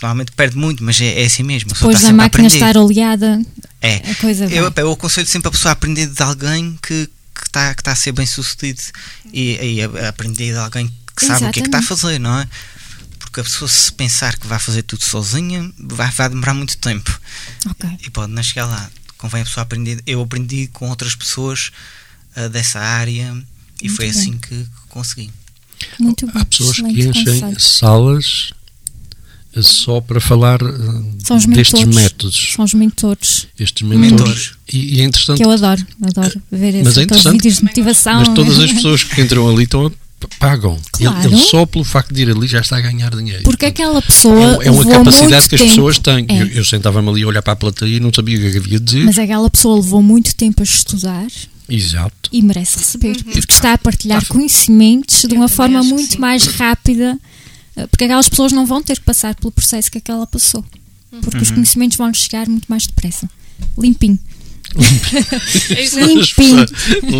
normalmente 0.00 0.32
perde 0.32 0.56
muito, 0.56 0.82
mas 0.82 1.00
é, 1.00 1.22
é 1.22 1.26
assim 1.26 1.42
mesmo. 1.42 1.72
Depois 1.72 2.00
da 2.00 2.12
máquina 2.12 2.46
estar 2.46 2.76
oleada, 2.76 3.40
é. 3.80 3.96
a 4.10 4.14
coisa 4.16 4.46
eu, 4.46 4.72
eu 4.74 4.92
aconselho 4.92 5.26
sempre 5.26 5.48
a 5.48 5.50
pessoa 5.50 5.70
a 5.70 5.72
aprender 5.72 6.06
de 6.06 6.22
alguém 6.22 6.78
que 6.82 7.08
está 7.44 7.74
que 7.74 7.82
tá 7.82 7.92
a 7.92 7.96
ser 7.96 8.12
bem 8.12 8.26
sucedido 8.26 8.80
e, 9.32 9.76
e 9.76 9.82
a, 9.82 10.06
a 10.06 10.08
aprender 10.08 10.52
de 10.52 10.58
alguém 10.58 10.86
que 11.16 11.24
sabe 11.24 11.44
Exatamente. 11.44 11.50
o 11.50 11.52
que 11.52 11.58
é 11.60 11.62
que 11.62 11.68
está 11.68 11.78
a 11.78 11.82
fazer, 11.82 12.18
não 12.18 12.38
é? 12.38 12.48
Porque 13.34 13.40
a 13.40 13.44
pessoa 13.44 13.68
se 13.68 13.92
pensar 13.92 14.38
que 14.38 14.46
vai 14.46 14.60
fazer 14.60 14.84
tudo 14.84 15.02
sozinha 15.02 15.68
vai, 15.76 16.08
vai 16.12 16.28
demorar 16.28 16.54
muito 16.54 16.78
tempo 16.78 17.20
okay. 17.68 17.98
e 18.06 18.10
pode 18.10 18.30
não 18.30 18.40
chegar 18.40 18.66
lá 18.66 18.88
convém 19.18 19.42
a 19.42 19.44
pessoa 19.44 19.62
aprender 19.62 20.00
eu 20.06 20.22
aprendi 20.22 20.68
com 20.68 20.88
outras 20.88 21.16
pessoas 21.16 21.72
uh, 22.36 22.48
dessa 22.48 22.78
área 22.78 23.32
muito 23.32 23.46
e 23.82 23.88
foi 23.88 24.08
bem. 24.08 24.10
assim 24.10 24.38
que, 24.38 24.64
consegui 24.88 25.32
muito 25.98 26.30
há 26.32 26.44
pessoas 26.44 26.76
que 26.76 26.82
enchem 26.82 27.24
conselho. 27.24 27.60
salas 27.60 28.52
eh, 29.56 29.62
só 29.62 30.00
para 30.00 30.20
falar 30.20 30.62
uh, 30.62 31.16
destes 31.48 31.84
métodos. 31.84 32.52
São 32.54 32.64
os 32.64 32.74
mentores. 32.74 33.48
Estes 33.58 33.86
mentores. 33.86 34.52
E, 34.72 34.96
e, 34.96 35.00
é 35.00 35.04
interessante. 35.04 35.38
Que 35.38 35.44
eu 35.44 35.50
adoro, 35.50 35.84
adoro 36.02 36.42
ver 36.50 36.82
mas 36.82 36.96
esses 36.96 37.26
é 37.26 37.30
vídeos 37.30 37.56
de 37.56 37.64
motivação. 37.64 38.14
Mas 38.14 38.28
todas 38.34 38.58
as 38.58 38.70
pessoas 38.72 39.04
que 39.04 39.20
entram 39.20 39.48
ali 39.48 39.64
estão 39.64 39.86
a 39.86 40.03
pagam. 40.38 40.78
Claro. 40.92 41.18
Ele, 41.18 41.34
ele, 41.34 41.42
só 41.42 41.66
pelo 41.66 41.84
facto 41.84 42.12
de 42.12 42.22
ir 42.22 42.30
ali 42.30 42.46
já 42.46 42.60
está 42.60 42.76
a 42.76 42.80
ganhar 42.80 43.14
dinheiro. 43.14 43.42
Porque 43.44 43.66
aquela 43.66 44.00
pessoa. 44.00 44.62
É, 44.62 44.68
é 44.68 44.70
uma 44.70 44.84
capacidade 44.84 45.48
que 45.48 45.54
as 45.54 45.60
tempo. 45.60 45.70
pessoas 45.70 45.98
têm. 45.98 46.26
É. 46.28 46.42
Eu, 46.42 46.46
eu 46.48 46.64
sentava-me 46.64 47.08
ali 47.08 47.22
a 47.22 47.26
olhar 47.26 47.42
para 47.42 47.52
a 47.52 47.56
plateia 47.56 47.96
e 47.96 48.00
não 48.00 48.12
sabia 48.12 48.36
o 48.36 48.40
que 48.40 48.46
é 48.46 48.60
havia 48.60 48.78
de 48.78 48.84
dizer. 48.84 49.04
Mas 49.04 49.18
aquela 49.18 49.48
pessoa 49.50 49.76
levou 49.76 50.02
muito 50.02 50.34
tempo 50.34 50.62
a 50.62 50.64
estudar. 50.64 51.26
Exato. 51.68 52.30
E 52.32 52.42
merece 52.42 52.78
receber. 52.78 53.16
Uhum. 53.16 53.32
Porque 53.32 53.52
está 53.52 53.72
a 53.72 53.78
partilhar 53.78 54.26
conhecimentos 54.26 55.24
de 55.24 55.34
uma 55.34 55.48
forma 55.48 55.82
muito 55.82 56.20
mais 56.20 56.46
rápida. 56.46 57.18
Eh, 57.76 57.86
porque 57.86 58.04
aquelas 58.04 58.28
pessoas 58.28 58.52
não 58.52 58.66
vão 58.66 58.82
ter 58.82 58.98
que 58.98 59.04
passar 59.04 59.34
pelo 59.34 59.50
processo 59.50 59.90
que 59.90 59.98
aquela 59.98 60.26
passou. 60.26 60.64
Porque 61.22 61.38
uhum. 61.38 61.42
os 61.42 61.50
conhecimentos 61.50 61.96
vão 61.96 62.12
chegar 62.12 62.48
muito 62.48 62.66
mais 62.66 62.86
depressa. 62.86 63.28
Limpinho. 63.78 64.18
Limpinho. 65.96 66.66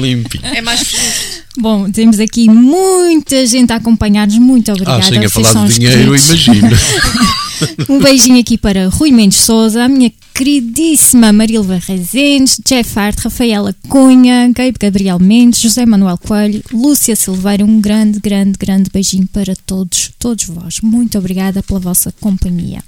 Limpinho. 0.01 0.45
É 0.45 0.61
mais 0.61 0.81
justo. 0.81 1.45
Bom, 1.57 1.90
temos 1.90 2.19
aqui 2.19 2.49
muita 2.49 3.47
gente 3.47 3.73
a 3.73 3.77
acompanhar-nos. 3.77 4.38
Muito 4.38 4.73
obrigada. 4.73 4.99
Ah, 4.99 5.03
sim, 5.03 5.25
a 5.25 5.31
falar 5.31 5.67
de 5.69 5.75
dinheiro, 5.75 6.17
imagino. 6.17 6.71
um 7.88 7.98
beijinho 7.98 8.40
aqui 8.40 8.57
para 8.57 8.88
Rui 8.88 9.11
Mendes 9.11 9.38
Souza, 9.38 9.85
a 9.85 9.88
minha 9.88 10.12
queridíssima 10.35 11.33
Marilva 11.33 11.79
Rezendes, 11.79 12.61
Jeff 12.64 12.98
Hart, 12.98 13.20
Rafaela 13.20 13.74
Cunha, 13.88 14.50
Gabe 14.53 14.74
Gabriel 14.81 15.18
Mendes, 15.20 15.61
José 15.61 15.87
Manuel 15.87 16.18
Coelho, 16.18 16.62
Lúcia 16.72 17.14
Silveira. 17.14 17.64
Um 17.64 17.81
grande, 17.81 18.18
grande, 18.18 18.59
grande 18.59 18.90
beijinho 18.92 19.29
para 19.29 19.55
todos, 19.64 20.11
todos 20.18 20.44
vós. 20.46 20.81
Muito 20.81 21.16
obrigada 21.18 21.62
pela 21.62 21.79
vossa 21.79 22.12
companhia. 22.20 22.83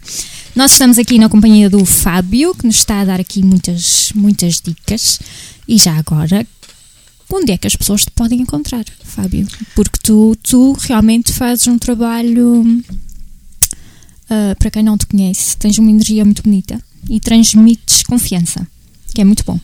Nós 0.57 0.73
estamos 0.73 0.99
aqui 0.99 1.19
na 1.19 1.29
companhia 1.29 1.71
do 1.71 1.85
Fábio, 1.85 2.55
que 2.55 2.67
nos 2.67 2.77
está 2.77 3.01
a 3.01 3.05
dar 3.05 3.21
aqui 3.21 3.45
muitas, 3.45 4.11
muitas 4.15 4.61
dicas. 4.61 5.21
E 5.69 5.77
já 5.79 5.97
agora, 5.97 6.45
onde 7.33 7.53
é 7.53 7.59
que 7.59 7.67
as 7.67 7.77
pessoas 7.77 8.05
te 8.05 8.11
podem 8.11 8.41
encontrar, 8.41 8.85
Fábio? 9.05 9.47
Porque 9.75 9.99
tu, 10.03 10.37
tu 10.43 10.73
realmente 10.81 11.33
fazes 11.33 11.67
um 11.67 11.79
trabalho. 11.79 12.83
Uh, 14.29 14.57
para 14.59 14.71
quem 14.71 14.83
não 14.83 14.99
te 14.99 15.07
conhece, 15.07 15.57
tens 15.57 15.79
uma 15.79 15.91
energia 15.91 16.25
muito 16.25 16.43
bonita 16.43 16.81
e 17.09 17.21
transmites 17.21 18.03
confiança, 18.03 18.67
que 19.15 19.21
é 19.21 19.25
muito 19.25 19.45
bom. 19.45 19.59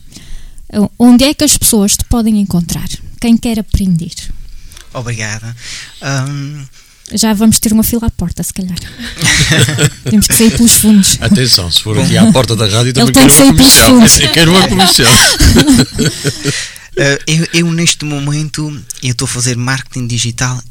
Uh, 0.73 0.89
onde 0.97 1.25
é 1.25 1.33
que 1.33 1.43
as 1.43 1.57
pessoas 1.57 1.97
te 1.97 2.05
podem 2.05 2.39
encontrar? 2.39 2.87
Quem 3.19 3.37
quer 3.37 3.59
aprender? 3.59 4.13
Obrigada. 4.93 5.55
Um... 6.01 6.65
Já 7.13 7.33
vamos 7.33 7.59
ter 7.59 7.73
uma 7.73 7.83
fila 7.83 8.07
à 8.07 8.09
porta, 8.09 8.41
se 8.41 8.53
calhar. 8.53 8.77
Temos 10.09 10.25
que 10.25 10.35
sair 10.35 10.55
pelos 10.55 10.73
fundos. 10.73 11.17
Atenção, 11.19 11.69
se 11.69 11.81
for 11.81 11.99
aqui 11.99 12.17
à 12.17 12.31
porta 12.31 12.55
da 12.55 12.65
rádio, 12.65 12.93
também 12.93 13.13
quero 13.13 13.33
uma. 13.97 14.07
Eu 14.07 14.31
quero 14.31 14.51
uma. 14.51 14.85
Uh, 16.93 17.19
eu, 17.27 17.47
eu, 17.53 17.71
neste 17.71 18.05
momento 18.05 18.81
eu 19.01 19.11
estou 19.11 19.25
a 19.25 19.27
fazer 19.27 19.57
marketing 19.57 20.07
digital 20.07 20.61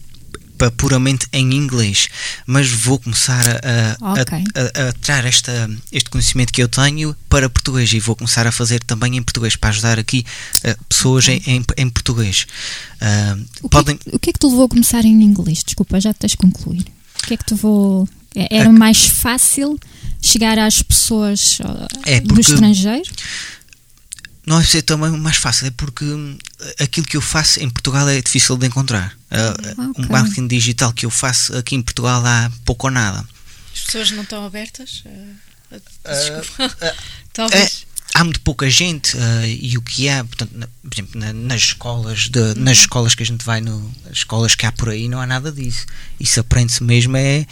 puramente 0.70 1.27
em 1.33 1.55
inglês, 1.55 2.09
mas 2.46 2.68
vou 2.68 2.98
começar 2.98 3.44
a, 3.64 4.12
okay. 4.12 4.44
a, 4.55 4.87
a, 4.87 4.88
a 4.88 4.92
tirar 4.92 5.25
esta, 5.25 5.70
este 5.90 6.11
conhecimento 6.11 6.53
que 6.53 6.62
eu 6.62 6.68
tenho 6.68 7.16
para 7.29 7.48
português 7.48 7.92
e 7.92 8.01
vou 8.01 8.16
começar 8.16 8.46
a 8.46 8.53
fazer 8.53 8.83
também 8.85 9.16
em 9.16 9.22
português 9.22 9.57
para 9.57 9.70
ajudar 9.70 9.98
aqui 9.98 10.25
uh, 10.64 10.85
pessoas 10.88 11.25
okay. 11.25 11.42
em, 11.46 11.57
em, 11.57 11.64
em, 11.77 11.90
português. 11.90 12.46
Uh, 13.01 13.44
o, 13.62 13.68
que 13.68 13.77
podem... 13.77 13.98
é, 14.07 14.16
o 14.16 14.18
que 14.18 14.31
é 14.31 14.33
que 14.33 14.38
te 14.38 14.46
levou 14.46 14.64
a 14.64 14.68
começar 14.68 15.05
em 15.05 15.22
inglês? 15.22 15.62
Desculpa, 15.64 16.01
já 16.01 16.12
tens 16.14 16.33
de 16.33 16.37
concluir. 16.37 16.87
O 17.22 17.27
que 17.27 17.35
é 17.35 17.37
que 17.37 17.44
te 17.44 17.55
levou. 17.55 18.09
É, 18.35 18.57
era 18.59 18.72
mais 18.72 19.05
fácil 19.05 19.79
chegar 20.20 20.59
às 20.59 20.83
pessoas 20.83 21.59
é 22.07 22.20
porque... 22.20 22.35
do 22.35 22.40
estrangeiro? 22.40 23.11
Não 24.44 24.59
é 24.59 24.64
ser 24.64 24.83
também 24.83 25.11
mais 25.11 25.37
fácil, 25.37 25.66
é 25.66 25.70
porque 25.70 26.05
hum, 26.05 26.37
aquilo 26.81 27.07
que 27.07 27.16
eu 27.16 27.20
faço 27.20 27.61
em 27.61 27.70
Portugal 27.70 28.09
é 28.09 28.20
difícil 28.20 28.57
de 28.57 28.66
encontrar. 28.66 29.16
Uh, 29.31 29.90
okay. 29.90 30.05
Um 30.05 30.09
marketing 30.09 30.48
digital 30.48 30.92
que 30.92 31.07
eu 31.07 31.11
faço 31.11 31.57
aqui 31.57 31.76
em 31.76 31.83
Portugal 31.83 32.24
há 32.26 32.50
pouco 32.64 32.88
ou 32.88 32.92
nada. 32.92 33.24
As 33.72 33.81
pessoas 33.83 34.11
não 34.11 34.22
estão 34.22 34.44
abertas? 34.44 35.05
Uh, 35.07 35.76
uh, 35.76 36.94
Talvez. 37.33 37.87
É, 38.14 38.18
há 38.18 38.24
muito 38.24 38.40
pouca 38.40 38.68
gente 38.68 39.16
e 39.46 39.78
o 39.78 39.83
que 39.83 40.09
há, 40.09 40.24
portanto, 40.24 40.50
na, 40.55 40.66
por 40.66 40.92
exemplo, 40.92 41.20
na, 41.20 41.33
nas 41.33 41.62
escolas, 41.62 42.28
de, 42.28 42.40
uhum. 42.40 42.55
nas 42.57 42.78
escolas 42.78 43.14
que 43.14 43.22
a 43.22 43.26
gente 43.26 43.44
vai, 43.44 43.61
no, 43.61 43.94
as 44.07 44.18
escolas 44.18 44.57
que 44.57 44.66
há 44.66 44.72
por 44.72 44.88
aí, 44.88 45.09
não 45.09 45.20
há 45.20 45.26
nada 45.26 45.52
disso. 45.52 45.87
Isso 46.18 46.40
aprende-se 46.40 46.83
mesmo 46.83 47.16
é, 47.16 47.46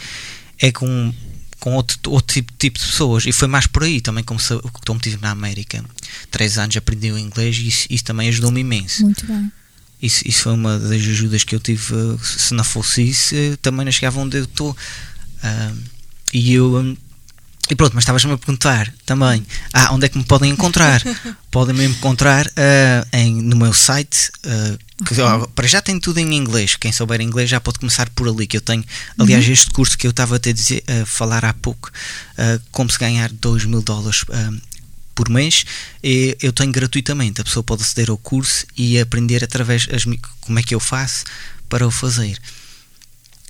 é 0.59 0.71
com 0.73 1.13
com 1.61 1.75
outro, 1.75 1.97
outro 2.07 2.33
tipo, 2.33 2.51
tipo, 2.57 2.79
de 2.79 2.85
pessoas. 2.85 3.25
E 3.25 3.31
foi 3.31 3.47
mais 3.47 3.67
por 3.67 3.83
aí 3.83 4.01
também 4.01 4.23
como 4.23 4.39
se, 4.39 4.59
como 4.85 4.99
tive 4.99 5.17
na 5.21 5.29
América. 5.29 5.85
Três 6.31 6.57
anos 6.57 6.75
aprendi 6.75 7.11
o 7.11 7.17
inglês 7.17 7.55
e 7.55 7.67
isso, 7.67 7.87
isso 7.89 8.03
também 8.03 8.27
ajudou-me 8.29 8.59
imenso. 8.59 9.03
Muito 9.03 9.25
bem. 9.25 9.49
Isso, 10.01 10.27
isso 10.27 10.41
foi 10.41 10.53
uma 10.53 10.79
das 10.79 10.91
ajudas 10.91 11.43
que 11.43 11.53
eu 11.53 11.59
tive 11.59 11.83
se 12.23 12.55
não 12.55 12.63
fosse 12.63 13.03
isso 13.03 13.35
também 13.61 13.85
não 13.85 13.91
chegava 13.91 14.19
onde 14.19 14.37
eu 14.37 14.43
estou. 14.45 14.71
Uh, 14.71 15.77
e 16.33 16.53
eu 16.53 16.97
e 17.71 17.75
pronto, 17.75 17.93
mas 17.93 18.03
estavas-me 18.03 18.33
a 18.33 18.37
perguntar 18.37 18.93
também 19.05 19.47
ah, 19.71 19.93
onde 19.93 20.05
é 20.05 20.09
que 20.09 20.17
me 20.17 20.25
podem 20.25 20.51
encontrar 20.51 21.01
podem 21.49 21.73
me 21.73 21.85
encontrar 21.85 22.45
uh, 22.47 23.07
em, 23.13 23.41
no 23.41 23.55
meu 23.55 23.73
site 23.73 24.29
uh, 24.45 25.05
que, 25.05 25.19
ó, 25.21 25.47
para 25.47 25.67
já 25.67 25.81
tem 25.81 25.99
tudo 25.99 26.19
em 26.19 26.35
inglês. 26.35 26.75
Quem 26.75 26.91
souber 26.91 27.21
inglês 27.21 27.49
já 27.49 27.59
pode 27.59 27.79
começar 27.79 28.07
por 28.11 28.27
ali. 28.27 28.45
Que 28.45 28.57
eu 28.57 28.61
tenho, 28.61 28.83
aliás, 29.17 29.47
uhum. 29.47 29.53
este 29.53 29.71
curso 29.71 29.97
que 29.97 30.05
eu 30.05 30.11
estava 30.11 30.35
a 30.35 30.39
te 30.39 30.53
dizer, 30.53 30.83
a 30.87 31.05
falar 31.07 31.43
há 31.43 31.53
pouco, 31.53 31.89
uh, 32.37 32.61
como 32.71 32.91
se 32.91 32.99
ganhar 32.99 33.31
2 33.31 33.65
mil 33.65 33.81
dólares 33.81 34.23
por 35.15 35.27
mês, 35.27 35.65
e 36.03 36.37
eu 36.39 36.53
tenho 36.53 36.71
gratuitamente. 36.71 37.41
A 37.41 37.43
pessoa 37.43 37.63
pode 37.63 37.81
aceder 37.81 38.11
ao 38.11 38.17
curso 38.17 38.65
e 38.77 38.99
aprender 38.99 39.43
através 39.43 39.87
as, 39.91 40.03
como 40.41 40.59
é 40.59 40.61
que 40.61 40.75
eu 40.75 40.79
faço 40.79 41.23
para 41.67 41.87
o 41.87 41.89
fazer. 41.89 42.37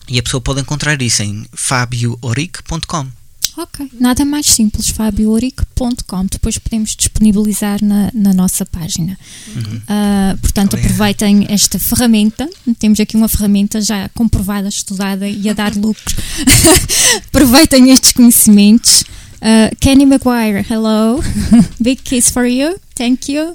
E 0.07 0.19
a 0.19 0.23
pessoa 0.23 0.39
pode 0.39 0.61
encontrar 0.61 1.01
isso 1.01 1.21
em 1.21 1.45
fabiooric.com. 1.53 3.20
Ok, 3.57 3.85
nada 3.99 4.23
mais 4.23 4.45
simples, 4.45 4.87
fabiooric.com. 4.89 6.25
Depois 6.25 6.57
podemos 6.57 6.95
disponibilizar 6.95 7.83
na, 7.83 8.09
na 8.13 8.33
nossa 8.33 8.65
página. 8.65 9.17
Uhum. 9.53 9.77
Uh, 9.77 10.37
portanto, 10.39 10.77
aproveitem 10.77 11.45
esta 11.49 11.77
ferramenta. 11.77 12.49
Temos 12.79 12.99
aqui 12.99 13.17
uma 13.17 13.27
ferramenta 13.27 13.81
já 13.81 14.07
comprovada, 14.09 14.69
estudada 14.69 15.27
e 15.27 15.49
a 15.49 15.53
dar 15.53 15.75
lucro. 15.75 16.15
aproveitem 17.27 17.91
estes 17.91 18.13
conhecimentos. 18.13 19.01
Uh, 19.41 19.75
Kenny 19.79 20.05
Maguire, 20.05 20.65
hello. 20.69 21.21
Big 21.81 22.01
kiss 22.03 22.31
for 22.31 22.45
you. 22.45 22.79
Thank 22.95 23.33
you. 23.33 23.53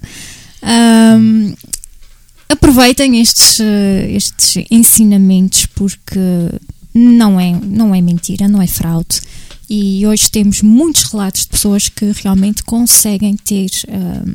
Um, 0.63 1.55
aproveitem 2.51 3.19
estes, 3.21 3.61
estes 4.11 4.67
ensinamentos 4.71 5.67
porque 5.67 6.21
não 6.93 7.41
é, 7.41 7.53
não 7.63 7.95
é 7.95 8.01
mentira, 8.03 8.47
não 8.47 8.61
é 8.61 8.67
fraude 8.67 9.21
e 9.69 10.07
hoje 10.07 10.31
temos 10.31 10.63
muitos 10.63 11.05
relatos 11.05 11.43
de 11.43 11.49
pessoas 11.49 11.89
que 11.89 12.13
realmente 12.23 12.63
conseguem 12.63 13.37
ter 13.37 13.71
uh, 13.89 14.31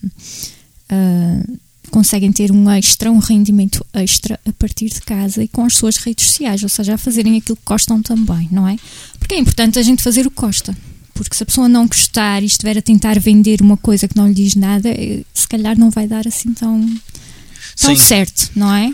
uh, 0.91 1.59
conseguem 1.91 2.31
ter 2.31 2.51
um 2.51 2.69
extra, 2.71 3.11
um 3.11 3.19
rendimento 3.19 3.85
extra 3.93 4.39
a 4.47 4.53
partir 4.53 4.89
de 4.89 5.01
casa 5.01 5.43
e 5.43 5.47
com 5.47 5.65
as 5.65 5.73
suas 5.73 5.97
redes 5.97 6.25
sociais, 6.27 6.63
ou 6.63 6.69
seja, 6.69 6.95
a 6.95 6.97
fazerem 6.97 7.37
aquilo 7.37 7.57
que 7.57 7.65
gostam 7.65 8.01
também, 8.01 8.47
não 8.49 8.67
é? 8.67 8.77
Porque 9.19 9.35
é 9.35 9.37
importante 9.37 9.77
a 9.77 9.83
gente 9.83 10.01
fazer 10.01 10.25
o 10.25 10.31
que 10.31 10.41
gosta. 10.41 10.75
Porque 11.13 11.35
se 11.35 11.43
a 11.43 11.45
pessoa 11.45 11.67
não 11.67 11.85
gostar 11.85 12.41
e 12.41 12.45
estiver 12.45 12.77
a 12.77 12.81
tentar 12.81 13.19
vender 13.19 13.61
uma 13.61 13.75
coisa 13.75 14.07
que 14.07 14.15
não 14.15 14.27
lhe 14.27 14.33
diz 14.33 14.55
nada, 14.55 14.89
eh, 14.89 15.23
se 15.33 15.47
calhar 15.47 15.77
não 15.77 15.91
vai 15.91 16.07
dar 16.07 16.25
assim 16.25 16.53
tão, 16.53 16.89
tão 17.75 17.95
certo, 17.95 18.49
não 18.55 18.73
é? 18.73 18.93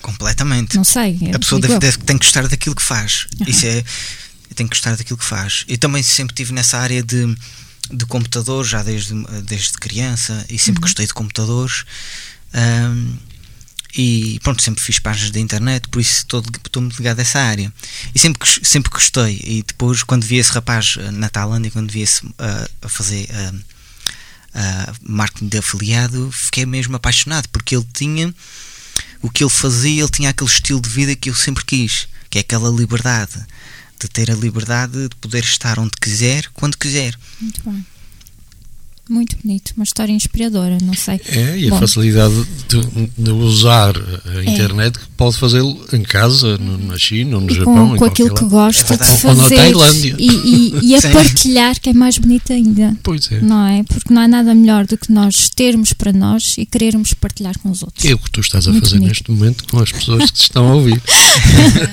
Completamente. 0.00 0.74
Não 0.74 0.84
sei. 0.84 1.18
A 1.34 1.38
pessoa 1.38 1.60
deve, 1.60 1.78
deve, 1.78 1.98
tem 1.98 2.16
que 2.16 2.24
gostar 2.24 2.48
daquilo 2.48 2.74
que 2.74 2.82
faz. 2.82 3.26
Uhum. 3.38 3.46
Isso 3.48 3.66
é 3.66 3.84
tem 4.54 4.66
que 4.66 4.74
gostar 4.74 4.96
daquilo 4.96 5.18
que 5.18 5.24
faz. 5.24 5.64
Eu 5.68 5.78
também 5.78 6.02
sempre 6.02 6.32
estive 6.32 6.52
nessa 6.52 6.78
área 6.78 7.02
de, 7.02 7.36
de 7.90 8.06
computador, 8.06 8.64
já 8.64 8.82
desde, 8.82 9.14
desde 9.42 9.72
criança, 9.72 10.44
e 10.48 10.58
sempre 10.58 10.80
uhum. 10.80 10.82
gostei 10.82 11.06
de 11.06 11.14
computadores. 11.14 11.84
Um, 12.54 13.16
e 13.96 14.38
pronto, 14.42 14.62
sempre 14.62 14.84
fiz 14.84 14.98
páginas 14.98 15.30
da 15.30 15.40
internet, 15.40 15.88
por 15.88 16.00
isso 16.00 16.18
estou, 16.18 16.42
estou 16.64 16.82
muito 16.82 16.98
ligado 16.98 17.18
a 17.18 17.22
essa 17.22 17.40
área. 17.40 17.72
E 18.14 18.18
sempre, 18.18 18.46
sempre 18.62 18.90
gostei. 18.90 19.40
E 19.42 19.62
depois, 19.66 20.02
quando 20.02 20.24
vi 20.24 20.36
esse 20.36 20.52
rapaz 20.52 20.96
eh, 20.98 21.10
na 21.10 21.30
Tailândia, 21.30 21.70
quando 21.70 21.90
vi 21.90 22.02
esse 22.02 22.24
uh, 22.26 22.34
a 22.82 22.88
fazer 22.90 23.26
uh, 23.30 23.56
uh, 23.56 24.96
marketing 25.00 25.48
de 25.48 25.58
afiliado, 25.58 26.30
fiquei 26.30 26.66
mesmo 26.66 26.94
apaixonado, 26.94 27.48
porque 27.48 27.74
ele 27.74 27.86
tinha 27.94 28.34
o 29.22 29.30
que 29.30 29.42
ele 29.42 29.50
fazia, 29.50 30.02
ele 30.02 30.10
tinha 30.10 30.28
aquele 30.28 30.50
estilo 30.50 30.80
de 30.80 30.90
vida 30.90 31.16
que 31.16 31.30
eu 31.30 31.34
sempre 31.34 31.64
quis, 31.64 32.06
que 32.28 32.36
é 32.36 32.42
aquela 32.42 32.68
liberdade 32.68 33.46
de 33.98 34.08
ter 34.08 34.30
a 34.30 34.34
liberdade 34.34 35.08
de 35.08 35.16
poder 35.16 35.42
estar 35.44 35.78
onde 35.78 35.92
quiser, 36.00 36.48
quando 36.52 36.76
quiser. 36.76 37.14
Muito 37.40 37.62
bem. 37.68 37.84
Muito 39.08 39.36
bonito, 39.42 39.72
uma 39.76 39.84
história 39.84 40.12
inspiradora, 40.12 40.78
não 40.82 40.94
sei. 40.94 41.20
É, 41.28 41.56
e 41.56 41.68
a 41.68 41.70
Bom, 41.70 41.78
facilidade 41.78 42.34
de, 42.68 43.10
de, 43.16 43.30
usar 43.30 43.94
a 43.96 44.40
é. 44.40 44.50
internet 44.50 44.98
que 44.98 45.06
pode 45.16 45.36
fazê-lo 45.36 45.78
em 45.92 46.02
casa, 46.02 46.58
no, 46.58 46.76
na 46.76 46.98
China, 46.98 47.36
ou 47.36 47.42
no 47.42 47.54
Japão. 47.54 47.90
Com, 47.90 47.98
com 47.98 48.04
aquilo 48.04 48.34
que 48.34 48.44
gosta 48.46 48.94
é 48.94 48.96
de 48.96 49.04
fazer. 49.04 49.28
Ou 49.28 49.34
na 49.36 49.48
Tailândia. 49.48 50.16
E, 50.18 50.28
e, 50.28 50.86
e 50.88 50.94
a 50.96 51.00
Sim. 51.02 51.12
partilhar, 51.12 51.80
que 51.80 51.90
é 51.90 51.92
mais 51.92 52.18
bonito 52.18 52.52
ainda. 52.52 52.96
Pois 53.04 53.30
é. 53.30 53.40
Não 53.40 53.64
é? 53.64 53.84
Porque 53.84 54.12
não 54.12 54.22
há 54.22 54.26
nada 54.26 54.52
melhor 54.56 54.86
do 54.86 54.98
que 54.98 55.12
nós 55.12 55.50
termos 55.50 55.92
para 55.92 56.12
nós 56.12 56.56
e 56.58 56.66
querermos 56.66 57.14
partilhar 57.14 57.56
com 57.60 57.70
os 57.70 57.84
outros. 57.84 58.04
É 58.04 58.12
o 58.12 58.18
que 58.18 58.30
tu 58.30 58.40
estás 58.40 58.66
a 58.66 58.72
Muito 58.72 58.86
fazer 58.86 58.96
bonito. 58.96 59.08
neste 59.08 59.30
momento 59.30 59.64
com 59.70 59.78
as 59.78 59.92
pessoas 59.92 60.30
que 60.32 60.36
te 60.36 60.42
estão 60.42 60.68
a 60.68 60.74
ouvir. 60.74 61.00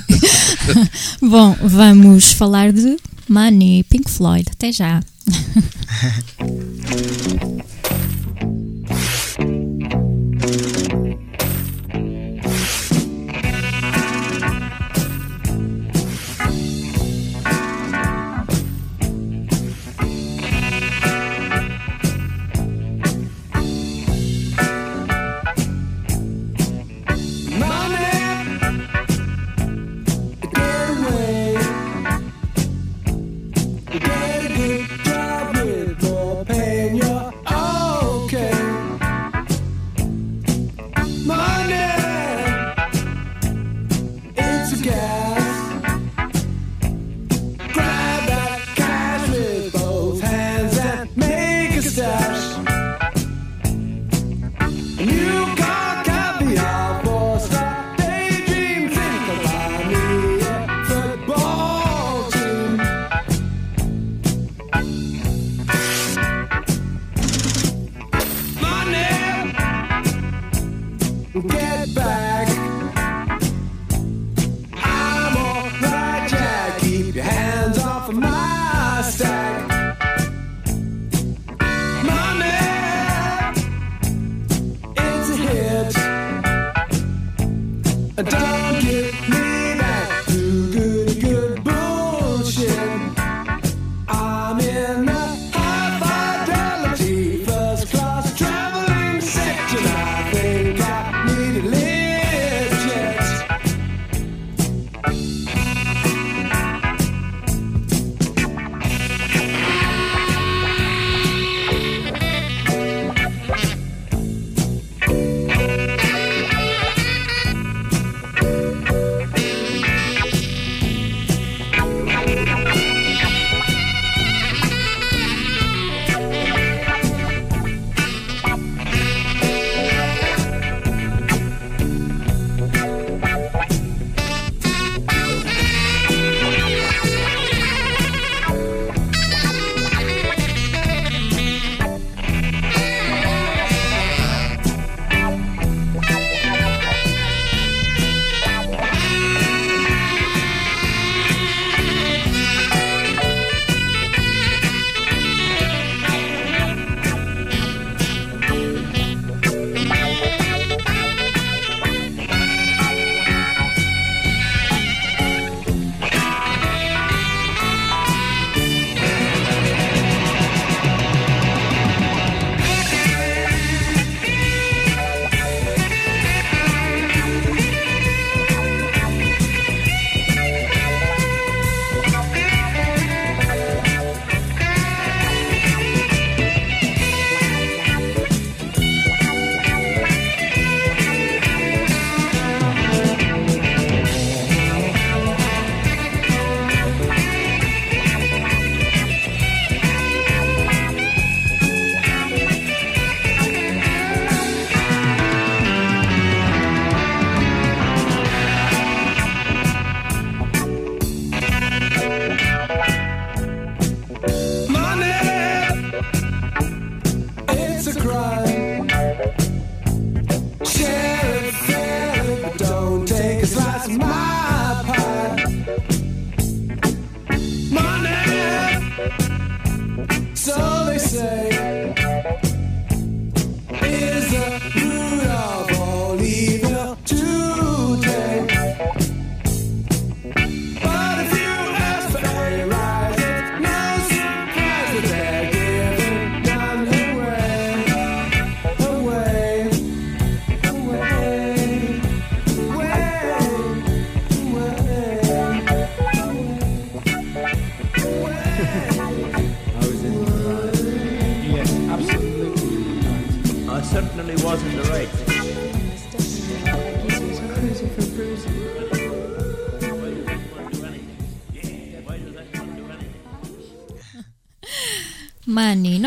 Bom, 1.21 1.55
vamos 1.61 2.31
falar 2.33 2.73
de 2.73 2.97
Money, 3.29 3.83
Pink 3.83 4.09
Floyd. 4.09 4.45
Até 4.51 4.71
já. 4.71 4.99
Ha 5.25 5.31
ha. 7.63 7.72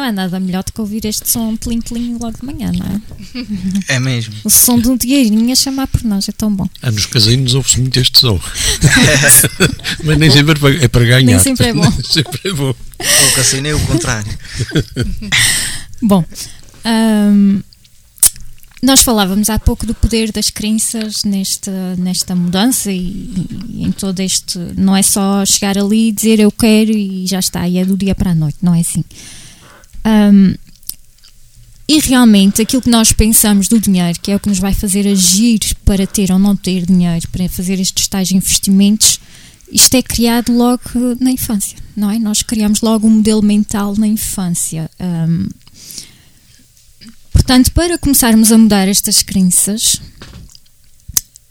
Não 0.07 0.11
é 0.11 0.13
nada 0.13 0.39
melhor 0.39 0.63
do 0.63 0.73
que 0.73 0.81
ouvir 0.81 1.05
este 1.05 1.29
som 1.29 1.57
plim-plim 1.57 2.17
logo 2.21 2.39
de 2.39 2.45
manhã, 2.45 2.71
não 2.73 2.87
é? 2.87 3.97
É 3.97 3.99
mesmo. 3.99 4.35
O 4.45 4.51
som 4.51 4.79
de 4.79 4.89
um 4.89 4.97
dinheirinho 4.97 5.51
a 5.51 5.57
chamar 5.57 5.89
por 5.89 6.05
nós, 6.05 6.29
é 6.29 6.33
tão 6.33 6.55
bom. 6.55 6.69
Ah, 6.81 6.93
nos 6.93 7.07
casinos 7.07 7.55
ouve-se 7.55 7.81
muito 7.81 7.99
este 7.99 8.21
som. 8.21 8.39
Mas 10.05 10.17
nem 10.17 10.31
sempre 10.31 10.85
é 10.85 10.87
para 10.87 11.05
ganhar. 11.05 11.23
Nem 11.23 11.39
sempre 11.41 11.67
é 11.67 11.73
bom. 11.73 11.81
Nem 11.91 12.05
sempre 12.05 12.41
é 12.45 12.53
bom. 12.53 12.71
O 12.71 13.35
casino 13.35 13.67
é 13.67 13.75
o 13.75 13.81
contrário. 13.81 14.39
bom, 16.01 16.25
um, 16.85 17.61
nós 18.81 19.03
falávamos 19.03 19.51
há 19.51 19.59
pouco 19.59 19.85
do 19.85 19.95
poder 19.95 20.31
das 20.31 20.51
crenças 20.51 21.25
nesta, 21.25 21.97
nesta 21.97 22.37
mudança 22.37 22.93
e, 22.93 23.45
e, 23.71 23.85
em 23.85 23.91
todo 23.91 24.21
este. 24.21 24.57
Não 24.77 24.97
é 24.97 25.03
só 25.03 25.45
chegar 25.45 25.77
ali 25.77 26.11
e 26.11 26.13
dizer 26.13 26.39
eu 26.39 26.53
quero 26.53 26.93
e 26.93 27.27
já 27.27 27.41
está, 27.41 27.69
e 27.69 27.79
é 27.79 27.85
do 27.85 27.97
dia 27.97 28.15
para 28.15 28.31
a 28.31 28.35
noite, 28.37 28.59
não 28.63 28.73
é 28.73 28.81
assim. 28.81 29.03
Um, 30.07 30.55
e 31.89 32.01
realmente 32.01 32.63
aquilo 32.63 32.83
que 32.83 32.91
nós 32.91 33.13
pensamos 33.13 33.69
do 33.69 33.81
dinheiro, 33.81 34.19
que 34.21 34.31
é 34.31 34.37
o 34.37 34.41
que 34.41 34.49
nos 34.49 34.59
vai 34.59 34.75
fazer 34.75 35.07
agir 35.07 35.61
para 35.85 36.07
ter 36.07 36.33
ou 36.33 36.39
não 36.39 36.57
ter 36.57 36.85
dinheiro, 36.85 37.29
para 37.29 37.49
fazer 37.49 37.79
estes 37.79 38.09
tais 38.09 38.33
investimentos, 38.33 39.21
isto 39.71 39.95
é 39.95 40.03
criado 40.03 40.53
logo 40.53 40.83
na 41.21 41.31
infância, 41.31 41.79
não 41.97 42.11
é? 42.11 42.19
Nós 42.19 42.43
criamos 42.43 42.81
logo 42.81 43.07
um 43.07 43.11
modelo 43.11 43.43
mental 43.43 43.95
na 43.97 44.07
infância. 44.07 44.91
Um, 45.01 45.49
portanto, 47.33 47.71
para 47.73 47.99
começarmos 47.99 48.51
a 48.51 48.59
mudar 48.59 48.89
estas 48.89 49.23
crenças, 49.23 50.01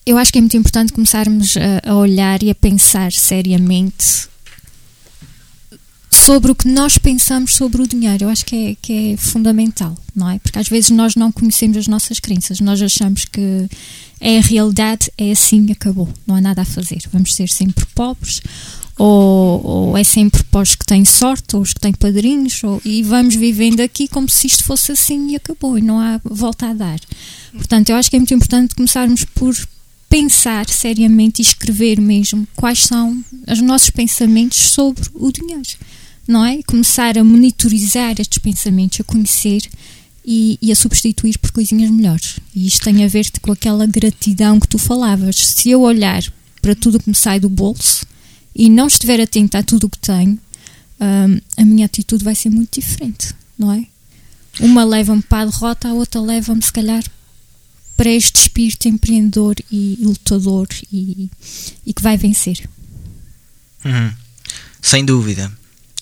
eu 0.05 0.17
acho 0.17 0.33
que 0.33 0.37
é 0.37 0.41
muito 0.41 0.57
importante 0.57 0.93
começarmos 0.93 1.55
a, 1.57 1.91
a 1.91 1.95
olhar 1.95 2.43
e 2.43 2.49
a 2.49 2.55
pensar 2.55 3.11
seriamente 3.13 4.27
sobre 6.25 6.51
o 6.51 6.55
que 6.55 6.67
nós 6.67 6.97
pensamos 6.97 7.53
sobre 7.53 7.83
o 7.83 7.87
dinheiro. 7.87 8.23
Eu 8.23 8.29
acho 8.29 8.43
que 8.43 8.55
é, 8.55 8.75
que 8.81 9.13
é 9.13 9.17
fundamental, 9.17 9.95
não 10.15 10.27
é? 10.27 10.39
Porque 10.39 10.57
às 10.57 10.67
vezes 10.67 10.89
nós 10.89 11.15
não 11.15 11.31
conhecemos 11.31 11.77
as 11.77 11.87
nossas 11.87 12.19
crenças, 12.19 12.59
nós 12.59 12.81
achamos 12.81 13.25
que 13.25 13.67
é 14.19 14.39
a 14.39 14.41
realidade, 14.41 15.11
é 15.19 15.31
assim, 15.31 15.71
acabou, 15.71 16.09
não 16.25 16.35
há 16.35 16.41
nada 16.41 16.63
a 16.63 16.65
fazer. 16.65 16.97
Vamos 17.13 17.35
ser 17.35 17.47
sempre 17.47 17.85
pobres, 17.93 18.41
ou, 18.97 19.63
ou 19.63 19.97
é 19.97 20.03
sempre 20.03 20.43
para 20.45 20.61
os 20.61 20.73
que 20.73 20.83
têm 20.83 21.05
sorte, 21.05 21.55
ou 21.55 21.61
os 21.61 21.73
que 21.73 21.79
têm 21.79 21.93
padrinhos, 21.93 22.63
ou, 22.63 22.81
e 22.83 23.03
vamos 23.03 23.35
vivendo 23.35 23.81
aqui 23.81 24.07
como 24.07 24.27
se 24.27 24.47
isto 24.47 24.63
fosse 24.63 24.93
assim 24.93 25.29
e 25.29 25.35
acabou, 25.35 25.77
e 25.77 25.81
não 25.81 25.99
há 25.99 26.19
volta 26.23 26.69
a 26.69 26.73
dar. 26.73 26.99
Portanto, 27.51 27.89
eu 27.91 27.97
acho 27.97 28.09
que 28.09 28.15
é 28.15 28.19
muito 28.19 28.33
importante 28.33 28.73
começarmos 28.73 29.25
por 29.25 29.55
pensar 30.09 30.67
seriamente 30.67 31.41
e 31.41 31.43
escrever 31.43 32.01
mesmo 32.01 32.47
quais 32.55 32.79
são 32.79 33.23
os 33.47 33.61
nossos 33.61 33.91
pensamentos 33.91 34.57
sobre 34.57 35.03
o 35.13 35.31
dinheiro, 35.31 35.69
não 36.27 36.43
é? 36.43 36.61
Começar 36.63 37.17
a 37.17 37.23
monitorizar 37.23 38.15
estes 38.19 38.37
pensamentos, 38.39 38.99
a 38.99 39.03
conhecer 39.03 39.61
e, 40.25 40.57
e, 40.61 40.71
a 40.71 40.75
substituir 40.75 41.37
por 41.37 41.51
coisinhas 41.51 41.91
melhores. 41.91 42.39
E 42.53 42.65
isto 42.65 42.83
tem 42.83 43.03
a 43.03 43.07
ver 43.07 43.29
com 43.41 43.51
aquela 43.51 43.85
gratidão 43.85 44.59
que 44.59 44.67
tu 44.67 44.77
falavas. 44.77 45.35
Se 45.35 45.69
eu 45.69 45.81
olhar 45.81 46.23
para 46.61 46.75
tudo 46.75 46.99
que 46.99 47.09
me 47.09 47.15
sai 47.15 47.39
do 47.39 47.47
bolso 47.47 48.05
e 48.55 48.69
não 48.69 48.87
estiver 48.87 49.21
atento 49.21 49.55
a 49.57 49.63
tudo 49.63 49.85
o 49.85 49.89
que 49.89 49.99
tenho, 49.99 50.39
hum, 50.99 51.39
a 51.57 51.65
minha 51.65 51.85
atitude 51.85 52.23
vai 52.23 52.33
ser 52.33 52.49
muito 52.49 52.79
diferente, 52.79 53.33
não 53.57 53.71
é? 53.71 53.85
Uma 54.59 54.83
leva-me 54.83 55.21
para 55.21 55.43
a 55.43 55.51
derrota, 55.51 55.89
a 55.89 55.93
outra 55.93 56.21
leva-me, 56.21 56.63
se 56.63 56.71
calhar, 56.71 57.03
para 57.95 58.09
este 58.09 58.41
espírito 58.41 58.87
empreendedor 58.87 59.55
e 59.71 59.97
lutador 60.01 60.67
e, 60.91 61.29
e 61.85 61.93
que 61.93 62.01
vai 62.01 62.17
vencer. 62.17 62.67
Uhum. 63.83 64.11
Sem 64.81 65.05
dúvida, 65.05 65.51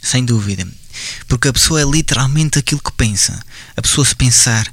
sem 0.03 0.23
dúvida. 0.25 0.67
Porque 1.27 1.47
a 1.47 1.53
pessoa 1.53 1.81
é 1.81 1.85
literalmente 1.85 2.59
aquilo 2.59 2.81
que 2.81 2.91
pensa. 2.91 3.41
A 3.75 3.81
pessoa 3.81 4.05
se 4.05 4.15
pensar 4.15 4.71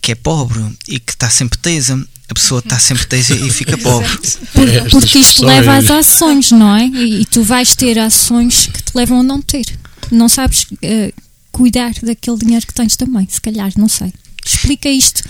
que 0.00 0.12
é 0.12 0.14
pobre 0.14 0.60
e 0.88 0.98
que 0.98 1.12
está 1.12 1.30
sempre 1.30 1.58
tesa, 1.58 2.02
a 2.28 2.34
pessoa 2.34 2.58
está 2.58 2.78
sempre 2.78 3.06
tesa 3.06 3.36
e 3.36 3.50
fica 3.50 3.76
pobre. 3.78 4.10
Por, 4.52 4.90
porque 4.90 5.18
isto 5.18 5.44
leva 5.44 5.76
às 5.76 5.90
ações, 5.90 6.50
não 6.50 6.74
é? 6.74 6.86
E, 6.86 7.20
e, 7.20 7.24
tu 7.26 7.42
vais 7.42 7.76
ter 7.76 7.98
ações 7.98 8.66
que 8.66 8.82
te 8.82 8.96
levam 8.96 9.20
a 9.20 9.22
não 9.22 9.40
ter. 9.40 9.66
Não 10.10 10.28
sabes 10.28 10.62
uh, 10.64 11.22
cuidar 11.52 11.92
daquele 12.02 12.38
dinheiro 12.38 12.66
que 12.66 12.74
tens 12.74 12.96
também, 12.96 13.28
se 13.30 13.40
calhar, 13.40 13.72
não 13.76 13.88
sei. 13.88 14.12
Explica 14.44 14.88
isto 14.88 15.22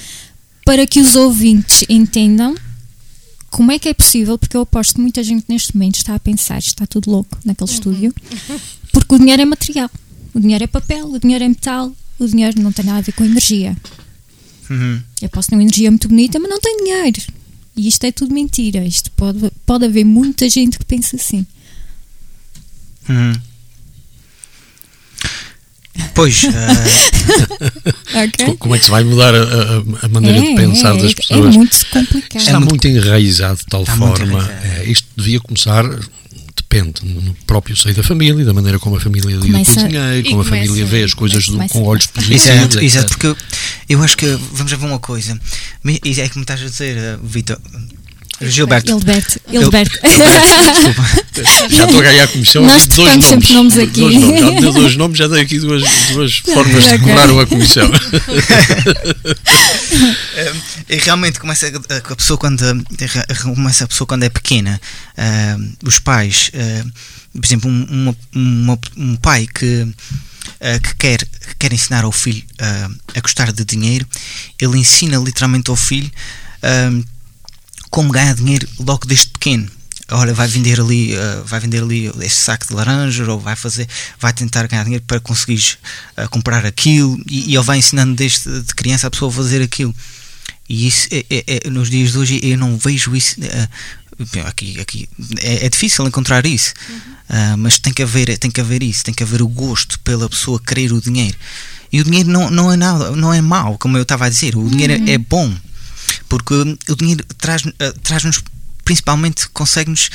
para 0.64 0.86
que 0.86 1.00
os 1.00 1.14
ouvintes 1.14 1.84
entendam 1.88 2.54
como 3.50 3.70
é 3.70 3.78
que 3.78 3.88
é 3.88 3.94
possível, 3.94 4.36
porque 4.36 4.56
eu 4.56 4.62
aposto 4.62 4.94
que 4.94 5.00
muita 5.00 5.22
gente 5.22 5.44
neste 5.48 5.76
momento 5.76 5.96
está 5.96 6.16
a 6.16 6.18
pensar, 6.18 6.58
está 6.58 6.86
tudo 6.86 7.08
louco 7.08 7.38
naquele 7.44 7.70
uhum. 7.70 7.74
estúdio, 7.74 8.14
porque 8.94 9.16
o 9.16 9.18
dinheiro 9.18 9.42
é 9.42 9.44
material, 9.44 9.90
o 10.32 10.40
dinheiro 10.40 10.64
é 10.64 10.66
papel, 10.66 11.06
o 11.06 11.18
dinheiro 11.18 11.44
é 11.44 11.48
metal, 11.48 11.92
o 12.18 12.26
dinheiro 12.26 12.58
não 12.60 12.72
tem 12.72 12.84
nada 12.84 12.98
a 12.98 13.02
ver 13.02 13.12
com 13.12 13.24
energia. 13.24 13.76
Uhum. 14.70 15.02
Eu 15.20 15.28
posso 15.28 15.48
ter 15.50 15.56
uma 15.56 15.62
energia 15.62 15.90
muito 15.90 16.08
bonita, 16.08 16.38
mas 16.38 16.48
não 16.48 16.60
tem 16.60 16.78
dinheiro. 16.78 17.20
E 17.76 17.88
isto 17.88 18.04
é 18.04 18.12
tudo 18.12 18.32
mentira. 18.32 18.84
Isto 18.84 19.10
pode, 19.10 19.50
pode 19.66 19.84
haver 19.84 20.04
muita 20.04 20.48
gente 20.48 20.78
que 20.78 20.84
pensa 20.84 21.16
assim. 21.16 21.44
Uhum. 23.08 23.34
Pois. 26.14 26.44
Uh... 26.44 26.48
okay. 28.26 28.56
Como 28.56 28.74
é 28.74 28.78
que 28.78 28.84
se 28.84 28.90
vai 28.90 29.04
mudar 29.04 29.34
a, 29.34 29.38
a, 29.38 30.06
a 30.06 30.08
maneira 30.08 30.38
é, 30.38 30.40
de 30.40 30.54
pensar 30.54 30.96
é, 30.96 31.02
das 31.02 31.14
pessoas? 31.14 31.54
É 31.54 31.58
muito 31.58 31.86
complicado. 31.90 32.40
Está 32.40 32.52
é 32.52 32.58
muito, 32.58 32.86
enraizado 32.86 33.58
de 33.58 33.66
tal 33.66 33.82
Está 33.82 33.96
forma. 33.96 34.50
É, 34.62 34.84
isto 34.84 35.06
devia 35.16 35.40
começar 35.40 35.84
depende 36.74 37.04
no 37.04 37.34
próprio 37.46 37.76
seio 37.76 37.94
da 37.94 38.02
família, 38.02 38.44
da 38.44 38.52
maneira 38.52 38.78
como 38.78 38.96
a 38.96 39.00
família 39.00 39.36
lida 39.36 39.64
com 39.64 39.80
o 39.80 39.88
dinheiro, 39.88 40.30
como 40.30 40.40
a 40.40 40.44
família 40.44 40.84
vê 40.84 41.04
as 41.04 41.14
coisas 41.14 41.46
do, 41.46 41.58
com 41.68 41.84
olhos 41.84 42.06
positivos. 42.06 42.46
Exato, 42.46 42.80
exato, 42.80 43.08
porque 43.18 43.36
eu 43.88 44.02
acho 44.02 44.16
que 44.16 44.26
vamos 44.52 44.72
ver 44.72 44.84
uma 44.84 44.98
coisa, 44.98 45.38
é 45.84 46.28
que 46.28 46.36
me 46.36 46.42
estás 46.42 46.60
a 46.60 46.64
dizer, 46.64 46.96
uh, 46.96 47.20
Vitor, 47.24 47.58
Gilberto. 48.40 48.90
Gilberto. 48.90 49.40
Gilberto. 49.50 49.98
já 51.70 51.84
estou 51.84 52.00
a 52.00 52.02
ganhar 52.02 52.24
a 52.24 52.28
comissão. 52.28 52.64
Nós 52.64 52.86
dois 52.86 53.30
nomes. 53.30 53.50
nomes 53.50 53.78
aqui. 53.78 54.00
Dois 54.00 54.14
nomes. 54.14 54.40
Já 54.40 54.50
dei 54.50 54.72
dois 54.72 54.96
nomes, 54.96 55.18
já 55.18 55.28
dei 55.28 55.42
aqui 55.42 55.58
duas, 55.58 55.82
duas 56.12 56.36
formas 56.52 56.84
de 56.84 56.98
cobraram 56.98 57.40
a 57.40 57.46
comissão. 57.46 57.90
e 60.88 60.96
realmente 60.96 61.38
começa 61.38 61.68
a 61.68 62.14
pessoa 62.14 62.38
quando 62.38 62.62
começa 63.54 63.84
a 63.84 63.88
pessoa 63.88 64.06
quando 64.06 64.24
é 64.24 64.28
pequena, 64.28 64.80
uh, 65.16 65.72
os 65.86 65.98
pais, 65.98 66.50
uh, 66.54 66.90
por 67.32 67.46
exemplo, 67.46 67.70
um, 67.70 68.14
um, 68.34 68.76
um 68.96 69.16
pai 69.16 69.46
que 69.46 69.86
que, 70.82 70.94
quer, 70.96 71.18
que 71.18 71.54
quer 71.58 71.72
ensinar 71.72 72.04
ao 72.04 72.12
filho 72.12 72.42
uh, 72.60 72.94
a 73.14 73.20
gostar 73.20 73.52
de 73.52 73.64
dinheiro, 73.64 74.06
ele 74.60 74.78
ensina 74.78 75.16
literalmente 75.18 75.70
ao 75.70 75.76
filho 75.76 76.10
uh, 76.62 77.04
como 77.94 78.10
ganhar 78.10 78.34
dinheiro 78.34 78.68
logo 78.80 79.06
desde 79.06 79.28
pequeno. 79.28 79.70
Olha, 80.10 80.34
vai 80.34 80.48
vender 80.48 80.80
ali, 80.80 81.14
uh, 81.14 81.44
vai 81.44 81.60
vender 81.60 81.80
ali 81.80 82.06
este 82.22 82.42
saco 82.42 82.66
de 82.66 82.74
laranja 82.74 83.24
ou 83.30 83.38
vai 83.38 83.54
fazer, 83.54 83.88
vai 84.18 84.32
tentar 84.32 84.66
ganhar 84.66 84.82
dinheiro 84.82 85.04
para 85.06 85.20
conseguir 85.20 85.78
uh, 86.18 86.28
comprar 86.28 86.66
aquilo 86.66 87.16
e, 87.30 87.52
e, 87.52 87.54
ele 87.54 87.62
vai 87.62 87.78
ensinando 87.78 88.16
desde 88.16 88.62
de 88.62 88.74
criança 88.74 89.06
a 89.06 89.10
pessoa 89.10 89.30
a 89.30 89.34
fazer 89.34 89.62
aquilo. 89.62 89.94
E 90.68 90.88
isso 90.88 91.06
é, 91.12 91.24
é, 91.30 91.60
é, 91.66 91.70
nos 91.70 91.88
dias 91.88 92.10
de 92.10 92.18
hoje 92.18 92.40
eu 92.42 92.58
não 92.58 92.76
vejo 92.76 93.14
isso. 93.14 93.36
Uh, 93.40 94.40
aqui, 94.44 94.80
aqui 94.80 95.08
é, 95.40 95.64
é, 95.64 95.68
difícil 95.68 96.04
encontrar 96.04 96.44
isso, 96.44 96.74
uhum. 96.88 97.56
mas 97.58 97.78
tem 97.78 97.92
que 97.92 98.02
haver, 98.02 98.36
tem 98.38 98.50
que 98.50 98.60
haver 98.60 98.82
isso, 98.82 99.04
tem 99.04 99.14
que 99.14 99.22
haver 99.22 99.40
o 99.40 99.46
gosto 99.46 100.00
pela 100.00 100.28
pessoa 100.28 100.60
querer 100.60 100.92
o 100.92 101.00
dinheiro. 101.00 101.36
E 101.92 102.00
o 102.00 102.04
dinheiro 102.04 102.28
não, 102.28 102.50
não 102.50 102.72
é 102.72 102.76
nada, 102.76 103.12
não 103.12 103.32
é 103.32 103.40
mau, 103.40 103.78
como 103.78 103.96
eu 103.96 104.02
estava 104.02 104.26
a 104.26 104.28
dizer. 104.28 104.56
O 104.56 104.68
dinheiro 104.68 104.94
uhum. 104.94 105.08
é 105.08 105.16
bom 105.16 105.54
porque 106.28 106.54
o 106.54 106.96
dinheiro 106.96 107.24
traz-nos 107.38 107.74
traz 108.02 108.24
principalmente 108.84 109.48
consegue-nos 109.48 110.10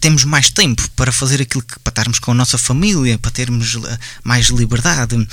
temos 0.00 0.24
mais 0.24 0.50
tempo 0.50 0.88
para 0.90 1.10
fazer 1.10 1.42
aquilo 1.42 1.62
que 1.62 1.78
para 1.80 1.90
estarmos 1.90 2.18
com 2.18 2.30
a 2.30 2.34
nossa 2.34 2.56
família, 2.56 3.18
para 3.18 3.30
termos 3.30 3.76
mais 4.22 4.46
liberdade. 4.46 5.26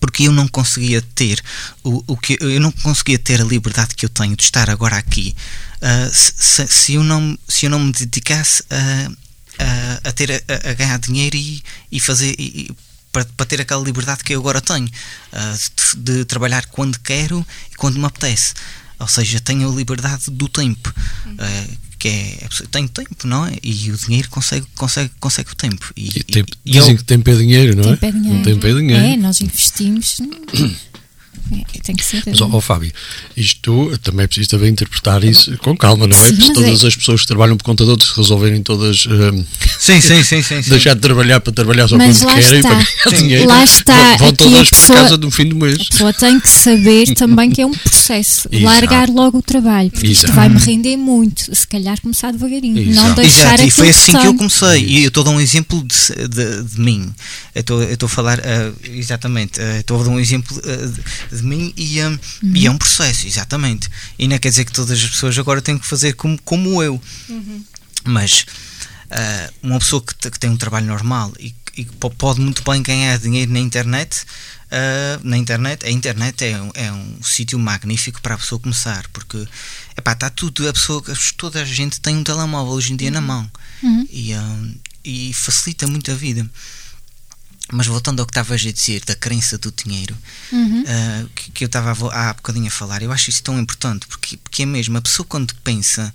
Porque 0.00 0.24
eu 0.24 0.32
não 0.32 0.48
conseguia 0.48 1.00
ter 1.00 1.40
o, 1.84 2.02
o 2.08 2.16
que 2.16 2.36
eu 2.40 2.60
não 2.60 2.72
conseguia 2.72 3.18
ter 3.18 3.40
a 3.40 3.44
liberdade 3.44 3.94
que 3.94 4.04
eu 4.04 4.08
tenho 4.08 4.34
de 4.34 4.42
estar 4.42 4.68
agora 4.68 4.96
aqui 4.96 5.34
uh, 5.76 6.10
se, 6.12 6.66
se, 6.66 6.94
eu 6.94 7.04
não 7.04 7.38
se 7.48 7.66
eu 7.66 7.70
não 7.70 7.78
me 7.78 7.92
dedicasse 7.92 8.64
a, 8.68 9.12
a, 9.62 10.08
a 10.08 10.12
ter 10.12 10.32
a, 10.32 10.70
a, 10.70 10.74
ganhar 10.74 10.98
dinheiro 10.98 11.36
e, 11.36 11.62
e 11.92 12.00
fazer 12.00 12.34
e, 12.36 12.74
para, 13.12 13.24
para, 13.36 13.46
ter 13.46 13.60
aquela 13.60 13.82
liberdade 13.82 14.24
que 14.24 14.34
eu 14.34 14.40
agora 14.40 14.60
tenho 14.60 14.86
uh, 14.86 15.96
de, 15.96 16.18
de, 16.18 16.24
trabalhar 16.24 16.66
quando 16.66 16.98
quero 16.98 17.46
e 17.70 17.76
quando 17.76 17.96
me 17.96 18.06
apetece 18.06 18.54
ou 18.98 19.08
seja, 19.08 19.40
tenho 19.40 19.70
a 19.70 19.74
liberdade 19.74 20.30
do 20.30 20.48
tempo. 20.48 20.92
Uh, 21.26 21.86
que 21.98 22.08
é, 22.08 22.48
tenho 22.70 22.88
tempo, 22.88 23.26
não 23.26 23.46
é? 23.46 23.56
E 23.62 23.90
o 23.90 23.96
dinheiro 23.96 24.28
consegue, 24.28 24.66
consegue, 24.74 25.10
consegue 25.18 25.50
o 25.50 25.54
tempo. 25.54 25.92
E, 25.96 26.08
e 26.08 26.22
tempo, 26.22 26.52
e, 26.64 26.72
dizem 26.72 26.90
eu, 26.90 26.96
que 26.98 27.04
tempo 27.04 27.30
é 27.30 27.34
dinheiro, 27.34 27.74
não 27.74 27.84
é? 27.84 27.96
Tempo 27.96 28.04
é 28.04 28.12
dinheiro. 28.12 28.44
tempo 28.44 28.66
é 28.66 28.74
dinheiro. 28.74 29.04
É, 29.04 29.16
nós 29.16 29.40
investimos. 29.40 30.18
É, 31.52 31.78
tem 31.80 31.94
que 31.94 32.04
ser. 32.04 32.22
Mas, 32.26 32.40
ó, 32.40 32.60
Fábio, 32.60 32.92
isto 33.36 33.96
também 34.02 34.24
é 34.24 34.26
preciso 34.26 34.50
também 34.50 34.70
interpretar 34.70 35.22
isso 35.22 35.56
com 35.58 35.76
calma, 35.76 36.06
não 36.06 36.16
é? 36.16 36.28
Sim, 36.28 36.52
todas 36.52 36.84
é... 36.84 36.86
as 36.88 36.96
pessoas 36.96 37.20
que 37.20 37.26
trabalham 37.26 37.56
por 37.56 37.64
conta 37.64 37.84
de 37.84 37.90
outros 37.90 38.10
resolverem 38.12 38.62
todas 38.62 39.06
um, 39.06 39.44
sim, 39.78 40.00
sim, 40.00 40.22
sim, 40.22 40.42
sim, 40.42 40.60
deixar 40.68 40.94
de 40.94 41.00
trabalhar 41.00 41.40
para 41.40 41.52
trabalhar 41.52 41.88
só 41.88 41.96
mas 41.96 42.18
quando 42.22 42.40
querem 42.40 42.60
está. 42.60 42.68
para 42.68 43.10
ganhar 43.10 43.22
dinheiro. 43.22 43.48
Lá 43.48 43.64
está. 43.64 44.16
Vão 44.16 44.32
todas 44.32 44.70
para 44.70 44.94
casa 44.94 45.16
no 45.16 45.30
fim 45.30 45.46
do 45.46 45.56
mês. 45.56 45.80
A 45.80 45.84
pessoa 45.90 46.12
tem 46.12 46.40
que 46.40 46.48
saber 46.48 47.14
também 47.14 47.50
que 47.50 47.60
é 47.60 47.66
um 47.66 47.72
processo. 47.72 48.48
Largar 48.66 49.08
logo 49.08 49.38
o 49.38 49.42
trabalho, 49.42 49.90
porque 49.90 50.06
Exato. 50.06 50.26
isto 50.26 50.34
vai-me 50.34 50.58
render 50.58 50.96
muito. 50.96 51.54
Se 51.54 51.66
calhar 51.66 52.00
começar 52.00 52.32
devagarinho. 52.32 52.78
Exato. 52.78 53.08
Não 53.08 53.14
deixar 53.14 53.54
Exato. 53.54 53.62
E 53.64 53.70
foi 53.70 53.88
assim 53.90 54.12
que, 54.12 54.18
que 54.18 54.26
eu 54.26 54.34
comecei. 54.34 54.84
E 54.84 55.02
eu 55.02 55.08
estou 55.08 55.22
a 55.22 55.24
dar 55.24 55.30
um 55.32 55.40
exemplo 55.40 55.84
de, 55.84 56.28
de, 56.28 56.62
de 56.62 56.80
mim. 56.80 57.12
Eu 57.54 57.92
estou 57.92 58.06
a 58.06 58.08
falar, 58.08 58.38
uh, 58.38 58.74
exatamente, 58.84 59.60
uh, 59.60 59.80
estou 59.80 60.00
a 60.00 60.04
dar 60.04 60.10
um 60.10 60.20
exemplo 60.20 60.56
uh, 60.58 60.92
de, 60.92 61.00
de 61.30 61.42
mim 61.42 61.72
e 61.76 62.02
um, 62.02 62.10
uhum. 62.10 62.18
E 62.54 62.66
é 62.66 62.70
um 62.70 62.78
processo, 62.78 63.26
exatamente. 63.26 63.88
E 64.18 64.28
não 64.28 64.38
quer 64.38 64.50
dizer 64.50 64.64
que 64.64 64.72
todas 64.72 65.02
as 65.02 65.10
pessoas 65.10 65.38
agora 65.38 65.62
têm 65.62 65.78
que 65.78 65.86
fazer 65.86 66.14
como, 66.14 66.40
como 66.42 66.82
eu. 66.82 67.00
Uhum. 67.28 67.64
Mas 68.04 68.46
uh, 69.06 69.54
uma 69.62 69.78
pessoa 69.78 70.02
que, 70.02 70.30
que, 70.30 70.38
tem 70.38 70.50
um 70.50 70.56
trabalho 70.56 70.86
normal 70.86 71.32
e, 71.38 71.54
e, 71.76 71.84
pode 71.84 72.40
muito 72.40 72.62
bem 72.62 72.82
ganhar 72.82 73.18
dinheiro 73.18 73.52
na 73.52 73.60
internet. 73.60 74.24
Uh, 74.66 75.20
na 75.22 75.36
internet, 75.36 75.86
a 75.86 75.90
internet 75.90 76.44
é 76.44 76.60
um, 76.60 76.70
é 76.74 76.92
um 76.92 77.22
sítio 77.22 77.58
magnífico 77.58 78.20
para 78.20 78.34
a 78.34 78.38
pessoa 78.38 78.60
começar, 78.60 79.06
porque 79.12 79.46
epá, 79.96 80.12
está 80.12 80.28
tudo, 80.28 80.68
a 80.68 80.72
pessoa, 80.72 81.02
toda 81.36 81.62
a 81.62 81.64
gente 81.64 82.00
tem 82.00 82.16
um 82.16 82.24
telemóvel 82.24 82.72
hoje 82.72 82.92
em 82.92 82.96
dia 82.96 83.10
na 83.10 83.20
uhum. 83.20 83.26
mão 83.26 83.50
uhum. 83.82 84.08
e, 84.10 84.34
um, 84.34 84.74
e 85.04 85.32
facilita 85.32 85.86
muito 85.86 86.10
a 86.10 86.14
vida. 86.14 86.48
Mas 87.72 87.86
voltando 87.86 88.20
ao 88.20 88.26
que 88.26 88.30
estavas 88.30 88.64
a 88.64 88.70
dizer 88.72 89.04
da 89.04 89.14
crença 89.16 89.58
do 89.58 89.72
dinheiro, 89.72 90.16
uhum. 90.52 90.82
uh, 90.82 91.28
que, 91.34 91.50
que, 91.50 91.64
eu 91.64 91.66
estava 91.66 91.90
há 92.12 92.32
bocadinho 92.32 92.68
a 92.68 92.70
falar, 92.70 93.02
eu 93.02 93.10
acho 93.10 93.28
isso 93.28 93.42
tão 93.42 93.58
importante 93.58 94.06
porque, 94.06 94.36
porque 94.36 94.62
é 94.62 94.66
mesmo 94.66 94.96
a 94.96 95.02
pessoa 95.02 95.26
quando 95.28 95.52
pensa 95.64 96.14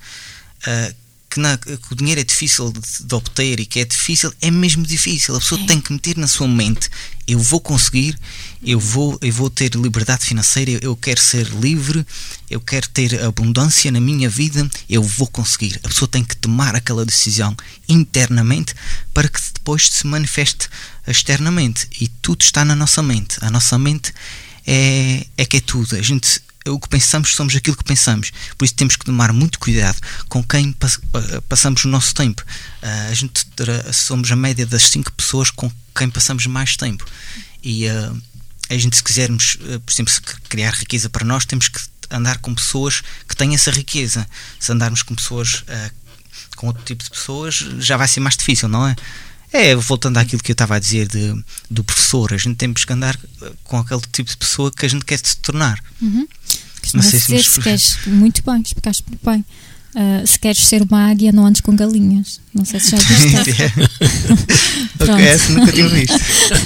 uh, 0.65 0.95
que, 1.31 1.39
na, 1.39 1.57
que, 1.57 1.79
o 1.89 1.95
dinheiro 1.95 2.19
é 2.19 2.23
difícil 2.25 2.73
de, 2.73 3.05
de, 3.05 3.15
obter 3.15 3.59
e 3.61 3.65
que 3.65 3.79
é 3.79 3.85
difícil, 3.85 4.33
é 4.41 4.51
mesmo 4.51 4.85
difícil. 4.85 5.33
A 5.33 5.39
pessoa 5.39 5.61
é. 5.61 5.65
tem 5.65 5.79
que 5.79 5.93
meter 5.93 6.17
na 6.17 6.27
sua 6.27 6.47
mente: 6.47 6.89
eu 7.25 7.39
vou 7.39 7.61
conseguir, 7.61 8.19
eu 8.61 8.77
vou, 8.77 9.17
eu 9.21 9.31
vou 9.31 9.49
ter 9.49 9.73
liberdade 9.75 10.25
financeira, 10.25 10.71
eu 10.81 10.93
quero 10.93 11.21
ser 11.21 11.47
livre, 11.47 12.05
eu 12.49 12.59
quero 12.59 12.89
ter 12.89 13.23
abundância 13.23 13.89
na 13.89 14.01
minha 14.01 14.29
vida, 14.29 14.69
eu 14.89 15.01
vou 15.01 15.25
conseguir. 15.27 15.79
A 15.81 15.87
pessoa 15.87 16.07
tem 16.07 16.23
que 16.23 16.35
tomar 16.35 16.75
aquela 16.75 17.05
decisão 17.05 17.55
internamente 17.87 18.75
para 19.13 19.29
que 19.29 19.39
depois 19.53 19.87
se 19.87 20.05
manifeste 20.05 20.67
externamente. 21.07 21.87
E 22.01 22.09
tudo 22.09 22.41
está 22.41 22.65
na 22.65 22.75
nossa 22.75 23.01
mente. 23.01 23.37
A 23.39 23.49
nossa 23.49 23.77
mente 23.79 24.13
é, 24.67 25.25
é 25.37 25.45
que 25.45 25.57
é 25.57 25.61
tudo. 25.61 25.95
A 25.95 26.01
gente 26.01 26.41
o 26.67 26.79
que 26.79 26.87
pensamos 26.87 27.35
somos 27.35 27.55
aquilo 27.55 27.75
que 27.75 27.83
pensamos. 27.83 28.31
Por 28.57 28.65
isso 28.65 28.75
temos 28.75 28.95
que 28.95 29.05
tomar 29.05 29.33
muito 29.33 29.59
cuidado 29.59 29.99
com 30.29 30.43
quem 30.43 30.75
passamos 31.49 31.85
o 31.85 31.87
nosso 31.87 32.13
tempo. 32.13 32.43
Uh, 32.81 33.11
a 33.11 33.13
gente 33.13 33.45
somos 33.93 34.31
a 34.31 34.35
média 34.35 34.65
das 34.65 34.83
cinco 34.83 35.11
pessoas 35.13 35.49
com 35.49 35.71
quem 35.95 36.09
passamos 36.09 36.45
mais 36.45 36.75
tempo. 36.75 37.05
E 37.63 37.87
uh, 37.87 38.21
a 38.69 38.77
gente, 38.77 38.95
se 38.95 39.03
quisermos, 39.03 39.55
uh, 39.55 39.79
por 39.79 39.91
exemplo, 39.91 40.13
criar 40.49 40.73
riqueza 40.73 41.09
para 41.09 41.25
nós, 41.25 41.45
temos 41.45 41.67
que 41.67 41.79
andar 42.11 42.37
com 42.39 42.53
pessoas 42.53 43.01
que 43.27 43.35
têm 43.35 43.55
essa 43.55 43.71
riqueza. 43.71 44.27
Se 44.59 44.71
andarmos 44.71 45.01
com 45.01 45.15
pessoas 45.15 45.63
com 46.55 46.67
outro 46.67 46.83
tipo 46.83 47.03
de 47.03 47.09
pessoas, 47.09 47.55
já 47.79 47.97
vai 47.97 48.07
ser 48.07 48.19
mais 48.19 48.35
difícil, 48.35 48.67
não 48.67 48.87
é? 48.87 48.95
É, 49.53 49.75
voltando 49.75 50.17
àquilo 50.17 50.41
que 50.41 50.51
eu 50.51 50.53
estava 50.53 50.75
a 50.75 50.79
dizer 50.79 51.07
de, 51.07 51.43
do 51.69 51.83
professor, 51.83 52.33
a 52.33 52.37
gente 52.37 52.55
temos 52.55 52.85
que 52.85 52.93
andar 52.93 53.19
com 53.63 53.77
aquele 53.77 54.01
tipo 54.11 54.29
de 54.29 54.37
pessoa 54.37 54.71
que 54.71 54.85
a 54.85 54.89
gente 54.89 55.03
quer 55.03 55.19
se 55.19 55.37
tornar. 55.37 55.79
Uhum. 56.01 56.25
Não 56.93 57.03
sei 57.03 57.19
se, 57.19 57.43
se 57.43 57.61
queres, 57.61 57.97
muito 58.07 58.41
bem, 58.43 58.61
explicaste 58.61 59.03
muito 59.07 59.23
bem. 59.23 59.45
Uh, 59.93 60.25
se 60.25 60.39
queres 60.39 60.65
ser 60.67 60.81
uma 60.83 61.09
águia, 61.09 61.33
não 61.33 61.45
andes 61.45 61.59
com 61.59 61.75
galinhas. 61.75 62.39
Não 62.53 62.63
sei 62.63 62.79
se 62.79 62.91
já 62.91 62.97
viste. 62.97 63.61
ok, 65.03 65.25
essa 65.25 65.51
nunca 65.51 65.71
tinha 65.73 65.89
visto. 65.89 66.15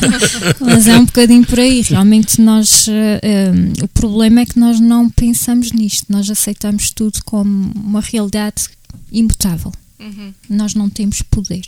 Mas 0.62 0.88
é 0.88 0.96
um 0.96 1.06
bocadinho 1.06 1.46
por 1.46 1.60
aí. 1.60 1.82
Realmente, 1.82 2.40
nós. 2.40 2.88
Uh, 2.88 3.84
o 3.84 3.88
problema 3.88 4.42
é 4.42 4.46
que 4.46 4.60
nós 4.60 4.80
não 4.80 5.10
pensamos 5.10 5.72
nisto. 5.72 6.06
Nós 6.10 6.30
aceitamos 6.30 6.92
tudo 6.92 7.20
como 7.26 7.72
uma 7.76 8.00
realidade 8.00 8.66
imutável. 9.12 9.72
Uhum. 10.00 10.34
Nós 10.48 10.76
não 10.76 10.88
temos 10.88 11.24
poder. 11.24 11.66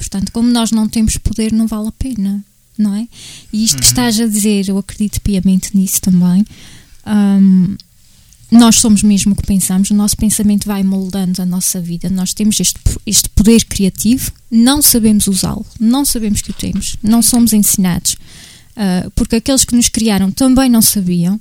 Portanto, 0.00 0.32
como 0.32 0.50
nós 0.50 0.70
não 0.70 0.88
temos 0.88 1.18
poder, 1.18 1.52
não 1.52 1.66
vale 1.66 1.88
a 1.88 1.92
pena, 1.92 2.42
não 2.78 2.94
é? 2.94 3.06
E 3.52 3.62
isto 3.62 3.74
uhum. 3.74 3.80
que 3.80 3.86
estás 3.86 4.18
a 4.18 4.26
dizer, 4.26 4.68
eu 4.68 4.78
acredito 4.78 5.20
piamente 5.20 5.76
nisso 5.76 6.00
também. 6.00 6.44
Um, 7.06 7.76
nós 8.50 8.76
somos 8.76 9.02
mesmo 9.02 9.32
o 9.32 9.36
que 9.36 9.46
pensamos, 9.46 9.90
o 9.90 9.94
nosso 9.94 10.16
pensamento 10.16 10.66
vai 10.66 10.82
moldando 10.82 11.40
a 11.40 11.46
nossa 11.46 11.80
vida. 11.80 12.08
Nós 12.08 12.34
temos 12.34 12.58
este, 12.58 12.80
este 13.06 13.28
poder 13.28 13.64
criativo, 13.64 14.32
não 14.50 14.82
sabemos 14.82 15.26
usá-lo, 15.26 15.64
não 15.78 16.04
sabemos 16.04 16.42
que 16.42 16.50
o 16.50 16.54
temos, 16.54 16.96
não 17.02 17.22
somos 17.22 17.52
ensinados, 17.52 18.14
uh, 18.14 19.10
porque 19.14 19.36
aqueles 19.36 19.64
que 19.64 19.76
nos 19.76 19.88
criaram 19.88 20.32
também 20.32 20.68
não 20.68 20.82
sabiam, 20.82 21.38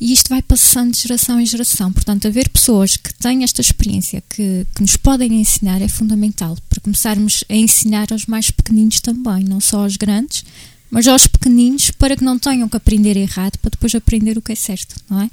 e 0.00 0.12
isto 0.14 0.30
vai 0.30 0.40
passando 0.40 0.92
de 0.92 1.00
geração 1.00 1.38
em 1.38 1.44
geração. 1.44 1.92
Portanto, 1.92 2.26
haver 2.26 2.48
pessoas 2.48 2.96
que 2.96 3.12
têm 3.14 3.44
esta 3.44 3.60
experiência, 3.60 4.22
que, 4.30 4.66
que 4.74 4.80
nos 4.80 4.96
podem 4.96 5.40
ensinar, 5.40 5.82
é 5.82 5.88
fundamental 5.88 6.56
para 6.70 6.80
começarmos 6.80 7.44
a 7.48 7.54
ensinar 7.54 8.08
aos 8.10 8.24
mais 8.24 8.50
pequeninos 8.50 9.00
também, 9.00 9.44
não 9.44 9.60
só 9.60 9.82
aos 9.82 9.96
grandes, 9.96 10.42
mas 10.90 11.06
aos 11.06 11.26
pequeninos 11.26 11.90
para 11.92 12.16
que 12.16 12.24
não 12.24 12.38
tenham 12.38 12.68
que 12.68 12.76
aprender 12.76 13.16
errado 13.16 13.58
para 13.58 13.70
depois 13.70 13.94
aprender 13.94 14.36
o 14.38 14.42
que 14.42 14.52
é 14.52 14.54
certo, 14.56 14.96
não 15.08 15.20
é? 15.20 15.30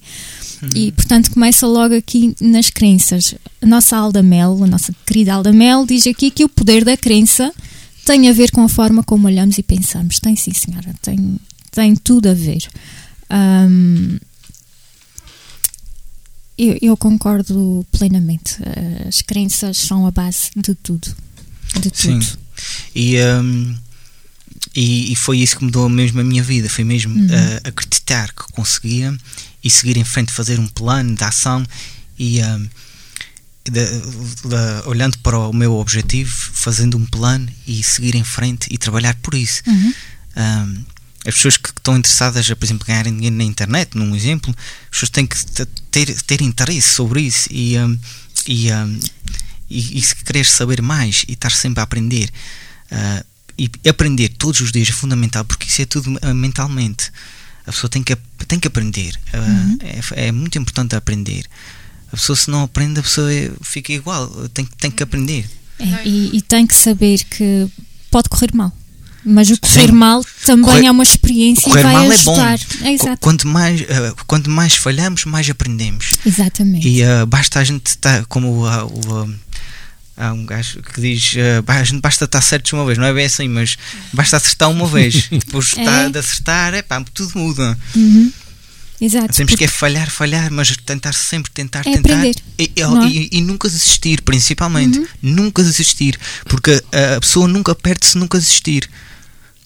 Uhum. 0.61 0.69
E 0.75 0.91
portanto 0.91 1.31
começa 1.31 1.65
logo 1.65 1.95
aqui 1.95 2.35
nas 2.39 2.69
crenças. 2.69 3.33
A 3.61 3.65
nossa 3.65 3.97
Alda 3.97 4.21
Mel, 4.21 4.63
a 4.63 4.67
nossa 4.67 4.93
querida 5.05 5.33
Alda 5.33 5.53
Mel, 5.53 5.85
diz 5.85 6.05
aqui 6.05 6.29
que 6.29 6.43
o 6.43 6.49
poder 6.49 6.83
da 6.83 6.95
crença 6.95 7.51
tem 8.05 8.29
a 8.29 8.33
ver 8.33 8.51
com 8.51 8.61
a 8.61 8.69
forma 8.69 9.01
como 9.01 9.27
olhamos 9.27 9.57
e 9.57 9.63
pensamos. 9.63 10.19
Tem 10.19 10.35
sim, 10.35 10.53
senhora, 10.53 10.93
tem, 11.01 11.37
tem 11.71 11.95
tudo 11.95 12.29
a 12.29 12.33
ver. 12.33 12.67
Um, 13.31 14.17
eu, 16.57 16.77
eu, 16.81 16.97
concordo 16.97 17.85
plenamente. 17.91 18.57
As 19.07 19.21
crenças 19.21 19.77
são 19.77 20.07
a 20.07 20.11
base 20.11 20.49
de 20.55 20.73
tudo. 20.75 21.07
De 21.79 21.91
tudo. 21.91 22.23
Sim. 22.23 22.37
E, 22.95 23.17
um, 23.21 23.75
e, 24.75 25.11
e, 25.11 25.15
foi 25.15 25.39
isso 25.39 25.57
que 25.57 25.63
mudou 25.63 25.87
mesmo 25.89 26.19
a 26.19 26.23
minha 26.23 26.43
vida. 26.43 26.69
Foi 26.69 26.83
mesmo 26.83 27.13
uhum. 27.13 27.25
uh, 27.25 27.67
acreditar 27.67 28.33
que 28.33 28.51
conseguia 28.51 29.15
e 29.63 29.69
seguir 29.69 29.97
em 29.97 30.03
frente, 30.03 30.31
fazer 30.31 30.59
um 30.59 30.67
plano 30.67 31.15
de 31.15 31.23
ação 31.23 31.65
e. 32.17 32.41
Um, 32.41 32.67
de, 33.69 33.85
de, 33.85 34.87
olhando 34.87 35.17
para 35.19 35.37
o 35.37 35.53
meu 35.53 35.73
objetivo, 35.73 36.31
fazendo 36.31 36.97
um 36.97 37.05
plano 37.05 37.47
e 37.67 37.83
seguir 37.83 38.15
em 38.15 38.23
frente 38.23 38.67
e 38.71 38.77
trabalhar 38.77 39.13
por 39.15 39.33
isso. 39.33 39.61
Uhum. 39.67 39.93
Um, 40.37 40.85
as 41.27 41.35
pessoas 41.35 41.57
que 41.57 41.69
estão 41.69 41.97
interessadas, 41.97 42.47
por 42.47 42.63
exemplo, 42.63 42.87
ganharem 42.87 43.13
dinheiro 43.13 43.35
na 43.35 43.43
internet, 43.43 43.97
num 43.97 44.15
exemplo, 44.15 44.55
as 44.83 44.89
pessoas 44.91 45.09
têm 45.09 45.27
que 45.27 45.35
ter, 45.91 46.21
ter 46.21 46.41
interesse 46.41 46.89
sobre 46.93 47.21
isso 47.21 47.49
e, 47.51 47.77
um, 47.77 47.99
e, 48.47 48.71
um, 48.71 48.99
e, 49.69 49.99
e 49.99 50.01
querer 50.23 50.45
saber 50.45 50.81
mais 50.81 51.25
e 51.27 51.33
estar 51.33 51.51
sempre 51.51 51.81
a 51.81 51.83
aprender. 51.83 52.31
Uh, 52.89 53.25
e 53.59 53.89
aprender 53.89 54.29
todos 54.29 54.61
os 54.61 54.71
dias 54.71 54.87
é 54.87 54.93
fundamental 54.93 55.43
porque 55.43 55.67
isso 55.67 55.81
é 55.81 55.85
tudo 55.85 56.17
uh, 56.17 56.33
mentalmente. 56.33 57.11
A 57.65 57.71
pessoa 57.73 57.89
tem 57.89 58.01
que, 58.01 58.15
tem 58.47 58.57
que 58.57 58.67
aprender. 58.67 59.19
Uh, 59.33 59.37
uhum. 59.37 59.77
é, 59.81 60.27
é, 60.27 60.31
muito 60.31 60.57
importante 60.57 60.95
aprender. 60.95 61.45
A 62.07 62.15
pessoa, 62.15 62.37
se 62.37 62.49
não 62.49 62.63
aprende, 62.63 63.01
a 63.01 63.03
pessoa 63.03 63.33
é, 63.33 63.51
fica 63.61 63.91
igual. 63.91 64.29
Tem, 64.53 64.63
tem 64.63 64.89
que 64.89 65.03
aprender. 65.03 65.49
É, 65.77 66.07
e, 66.07 66.37
e 66.37 66.41
tem 66.41 66.65
que 66.65 66.73
saber 66.73 67.21
que 67.25 67.69
pode 68.09 68.29
correr 68.29 68.53
mal. 68.53 68.71
Mas 69.29 69.49
o 69.49 69.59
correr 69.59 69.87
Sim. 69.87 69.91
mal 69.91 70.25
também 70.45 70.65
correr, 70.65 70.85
é 70.85 70.91
uma 70.91 71.03
experiência 71.03 71.69
e 71.69 71.73
vai 71.73 71.83
mal 71.83 72.09
ajudar. 72.09 72.53
É 72.53 72.57
bom. 72.57 72.85
É, 72.85 72.91
exato. 72.93 73.17
Quanto 73.19 73.45
mais, 73.45 73.81
uh, 73.81 74.15
quanto 74.25 74.49
mais 74.49 74.75
falhamos, 74.75 75.25
mais 75.25 75.49
aprendemos. 75.49 76.11
Exatamente. 76.25 76.87
E 76.87 77.03
uh, 77.03 77.25
basta 77.25 77.59
a 77.59 77.63
gente 77.63 77.87
estar, 77.87 78.25
como 78.27 78.65
uh, 78.65 78.85
o. 78.85 79.47
Há 80.19 80.33
um 80.33 80.45
gajo 80.47 80.81
que 80.81 80.99
diz 80.99 81.33
uh, 81.33 81.63
a 81.67 81.83
gente 81.83 82.01
basta 82.01 82.25
estar 82.25 82.41
certos 82.41 82.73
uma 82.73 82.83
vez, 82.85 82.97
não 82.97 83.05
é 83.05 83.13
bem 83.13 83.25
assim, 83.25 83.47
mas 83.47 83.77
basta 84.13 84.37
acertar 84.37 84.69
uma 84.71 84.87
vez. 84.87 85.27
Depois 85.29 85.75
é. 85.77 86.09
de 86.09 86.17
acertar, 86.17 86.73
é 86.73 86.81
pá, 86.81 87.03
tudo 87.13 87.37
muda. 87.37 87.77
Uhum. 87.93 88.31
Exato. 88.99 89.33
Temos 89.33 89.51
porque... 89.51 89.57
que 89.57 89.63
é 89.65 89.67
falhar, 89.67 90.09
falhar, 90.09 90.49
mas 90.51 90.75
tentar 90.77 91.13
sempre, 91.13 91.51
tentar, 91.51 91.81
é 91.81 91.91
tentar. 91.91 92.25
E, 92.25 92.33
e, 92.57 92.73
e, 92.75 93.29
e, 93.33 93.41
nunca 93.41 93.67
desistir, 93.69 94.21
principalmente. 94.21 94.97
Uhum. 94.97 95.07
Nunca 95.21 95.61
desistir. 95.61 96.17
Porque 96.45 96.81
a, 96.91 97.17
a 97.17 97.19
pessoa 97.19 97.47
nunca 97.47 97.75
perde 97.75 98.07
se 98.07 98.17
nunca 98.17 98.39
desistir. 98.39 98.89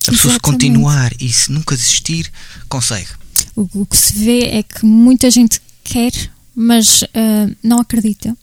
A 0.08 0.12
pessoa 0.12 0.34
se 0.34 0.40
continuar 0.40 1.14
e 1.20 1.32
se 1.32 1.52
nunca 1.52 1.76
desistir, 1.76 2.32
consegue. 2.68 3.10
O, 3.56 3.68
o, 3.74 3.86
que 3.86 3.96
se 3.98 4.14
vê 4.14 4.46
é 4.46 4.64
que 4.64 4.86
muita 4.86 5.30
gente 5.30 5.62
quer, 5.84 6.12
mas 6.56 7.04
uh, 7.04 7.56
não 7.64 7.80
acredita. 7.80 8.36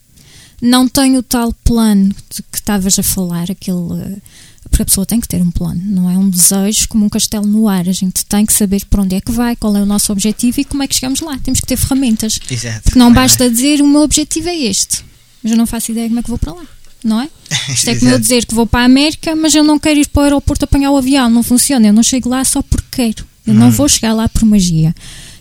Não 0.60 0.88
tem 0.88 1.16
o 1.16 1.22
tal 1.22 1.52
plano 1.64 2.08
de 2.08 2.42
que 2.42 2.58
estavas 2.58 2.98
a 2.98 3.02
falar, 3.02 3.50
aquele. 3.50 3.76
Uh, 3.76 4.22
porque 4.68 4.82
a 4.82 4.84
pessoa 4.84 5.06
tem 5.06 5.18
que 5.18 5.26
ter 5.26 5.40
um 5.40 5.50
plano, 5.50 5.80
não 5.82 6.10
é 6.10 6.18
um 6.18 6.28
desejo 6.28 6.88
como 6.88 7.06
um 7.06 7.08
castelo 7.08 7.46
no 7.46 7.66
ar. 7.66 7.88
A 7.88 7.92
gente 7.92 8.24
tem 8.26 8.44
que 8.44 8.52
saber 8.52 8.84
para 8.84 9.02
onde 9.02 9.16
é 9.16 9.20
que 9.20 9.32
vai, 9.32 9.56
qual 9.56 9.74
é 9.76 9.82
o 9.82 9.86
nosso 9.86 10.12
objetivo 10.12 10.60
e 10.60 10.64
como 10.64 10.82
é 10.82 10.88
que 10.88 10.94
chegamos 10.94 11.20
lá. 11.20 11.38
Temos 11.38 11.60
que 11.60 11.66
ter 11.66 11.76
ferramentas. 11.76 12.38
Exato. 12.50 12.82
Porque 12.82 12.98
não 12.98 13.12
basta 13.12 13.48
dizer 13.48 13.80
o 13.80 13.88
meu 13.88 14.02
objetivo 14.02 14.48
é 14.48 14.56
este, 14.56 15.04
mas 15.42 15.52
eu 15.52 15.58
não 15.58 15.66
faço 15.66 15.90
ideia 15.90 16.08
como 16.08 16.20
é 16.20 16.22
que 16.22 16.28
vou 16.28 16.38
para 16.38 16.52
lá 16.52 16.66
não 17.04 17.20
é? 17.20 17.28
Isto 17.72 17.90
é 17.90 17.96
como 17.96 18.10
eu 18.10 18.18
dizer 18.18 18.44
que 18.44 18.54
vou 18.54 18.66
para 18.66 18.80
a 18.80 18.84
América, 18.84 19.34
mas 19.36 19.54
eu 19.54 19.64
não 19.64 19.78
quero 19.78 19.98
ir 19.98 20.08
para 20.08 20.20
o 20.20 20.24
aeroporto 20.24 20.64
apanhar 20.64 20.90
o 20.90 20.96
avião, 20.96 21.30
não 21.30 21.42
funciona. 21.42 21.86
Eu 21.86 21.92
não 21.92 22.02
chego 22.02 22.28
lá 22.28 22.44
só 22.44 22.62
porque 22.62 22.86
quero. 22.90 23.26
Eu 23.46 23.54
não 23.54 23.68
hum. 23.68 23.72
vou 23.72 23.88
chegar 23.88 24.12
lá 24.12 24.28
por 24.28 24.44
magia. 24.44 24.94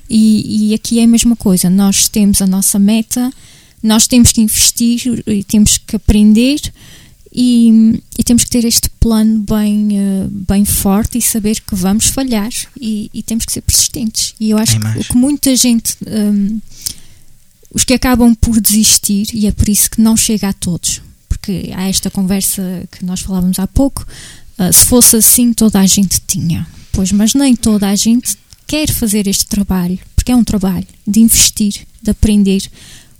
E, 0.09 0.69
e, 0.69 0.73
aqui 0.73 0.99
é 0.99 1.03
a 1.03 1.07
mesma 1.07 1.35
coisa. 1.35 1.69
Nós 1.69 2.07
temos 2.07 2.41
a 2.41 2.47
nossa 2.47 2.79
meta, 2.79 3.31
nós 3.83 4.07
temos 4.07 4.31
que 4.31 4.41
investir 4.41 5.23
e 5.27 5.43
temos 5.43 5.77
que 5.77 5.97
aprender 5.97 6.61
e, 7.33 8.01
e 8.17 8.23
temos 8.23 8.45
que 8.45 8.49
ter 8.49 8.63
este 8.63 8.89
plano 8.89 9.39
bem, 9.39 9.89
uh, 9.91 10.29
bem 10.29 10.63
forte 10.63 11.17
e 11.17 11.21
saber 11.21 11.59
que 11.59 11.75
vamos 11.75 12.07
falhar 12.07 12.49
e, 12.79 13.09
e, 13.13 13.21
temos 13.21 13.45
que 13.45 13.51
ser 13.51 13.61
persistentes. 13.61 14.33
E 14.39 14.49
eu 14.49 14.57
acho 14.57 14.79
que 14.79 14.99
o 14.99 15.03
que 15.03 15.17
muita 15.17 15.55
gente. 15.55 15.95
Um, 16.07 16.59
os 17.73 17.83
que 17.83 17.93
acabam 17.93 18.33
por 18.33 18.59
desistir, 18.61 19.27
e 19.33 19.45
é 19.45 19.51
por 19.51 19.67
isso 19.67 19.91
que 19.91 20.01
não 20.01 20.15
chega 20.15 20.47
a 20.47 20.53
todos, 20.53 21.01
porque 21.47 21.71
há 21.73 21.87
esta 21.87 22.11
conversa 22.11 22.87
que 22.91 23.05
nós 23.05 23.21
falávamos 23.21 23.57
há 23.57 23.65
pouco, 23.65 24.05
uh, 24.59 24.73
se 24.73 24.85
fosse 24.85 25.15
assim 25.15 25.53
toda 25.53 25.79
a 25.79 25.85
gente 25.85 26.21
tinha. 26.27 26.67
Pois, 26.91 27.11
mas 27.13 27.33
nem 27.33 27.55
toda 27.55 27.87
a 27.87 27.95
gente 27.95 28.35
quer 28.65 28.91
fazer 28.91 29.27
este 29.27 29.45
trabalho, 29.45 29.97
porque 30.13 30.31
é 30.31 30.35
um 30.35 30.43
trabalho 30.43 30.85
de 31.07 31.21
investir, 31.21 31.87
de 32.01 32.11
aprender, 32.11 32.69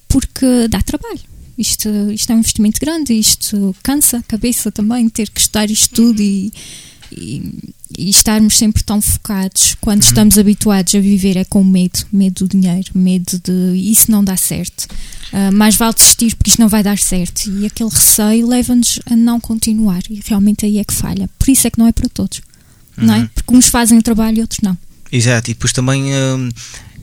porque 0.10 0.68
dá 0.68 0.82
trabalho. 0.82 1.22
Isto, 1.58 1.88
isto 2.12 2.32
é 2.32 2.36
um 2.36 2.40
investimento 2.40 2.82
grande, 2.82 3.14
isto 3.14 3.74
cansa 3.82 4.18
a 4.18 4.24
cabeça 4.24 4.72
também, 4.72 5.08
ter 5.08 5.30
que 5.30 5.40
estudar 5.40 5.72
isto 5.72 5.96
tudo 5.96 6.22
e, 6.22 6.52
e, 7.12 7.74
e 7.96 8.10
estarmos 8.10 8.58
sempre 8.58 8.84
tão 8.84 9.02
focados 9.02 9.76
quando 9.80 10.02
uhum. 10.02 10.08
estamos 10.08 10.38
habituados 10.38 10.94
a 10.96 11.00
viver 11.00 11.38
é 11.38 11.46
com 11.46 11.64
medo, 11.64 12.00
medo 12.12 12.46
do 12.46 12.58
dinheiro, 12.58 12.92
medo 12.94 13.40
de 13.44 13.76
isso 13.76 14.12
não 14.12 14.24
dá 14.24 14.36
certo. 14.36 14.88
Uh, 15.32 15.52
mais 15.52 15.76
vale 15.76 15.94
desistir 15.94 16.36
porque 16.36 16.50
isto 16.50 16.60
não 16.60 16.70
vai 16.70 16.84
dar 16.84 16.98
certo. 16.98 17.50
E 17.50 17.66
aquele 17.66 17.90
receio 17.90 18.48
leva-nos 18.48 19.00
a 19.06 19.16
não 19.16 19.40
continuar. 19.40 20.02
E 20.10 20.22
realmente 20.26 20.66
aí 20.66 20.78
é 20.78 20.84
que 20.84 20.94
falha. 20.94 21.30
Por 21.38 21.50
isso 21.50 21.68
é 21.68 21.70
que 21.70 21.80
não 21.80 21.88
é 21.88 21.92
para 21.92 22.10
todos. 22.10 22.42
Uhum. 22.98 23.06
Não 23.06 23.14
é? 23.14 23.20
Uhum. 23.20 23.30
Porque 23.34 23.56
uns 23.56 23.68
fazem 23.68 23.98
o 23.98 24.02
trabalho 24.02 24.38
e 24.38 24.42
outros 24.42 24.60
não. 24.62 24.78
Exato. 25.12 25.52
E 25.52 25.54
depois 25.54 25.72
também 25.74 26.04
uh, 26.14 26.50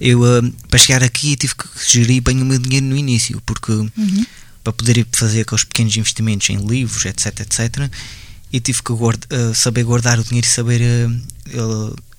eu, 0.00 0.20
uh, 0.22 0.52
para 0.68 0.78
chegar 0.78 1.02
aqui, 1.02 1.36
tive 1.36 1.54
que 1.54 1.64
gerir 1.86 2.22
bem 2.22 2.40
o 2.40 2.44
meu 2.44 2.58
dinheiro 2.58 2.86
no 2.86 2.96
início. 2.96 3.42
Porque 3.44 3.72
uhum. 3.72 4.26
para 4.62 4.72
poder 4.72 5.06
fazer 5.12 5.42
aqueles 5.42 5.64
pequenos 5.64 5.96
investimentos 5.96 6.48
em 6.50 6.56
livros, 6.56 7.04
etc, 7.04 7.40
etc, 7.40 7.90
e 8.54 8.60
tive 8.60 8.82
que 8.82 8.92
guarda, 8.92 9.54
saber 9.54 9.82
guardar 9.82 10.18
o 10.18 10.24
dinheiro 10.24 10.46
e 10.46 10.50
saber. 10.50 10.80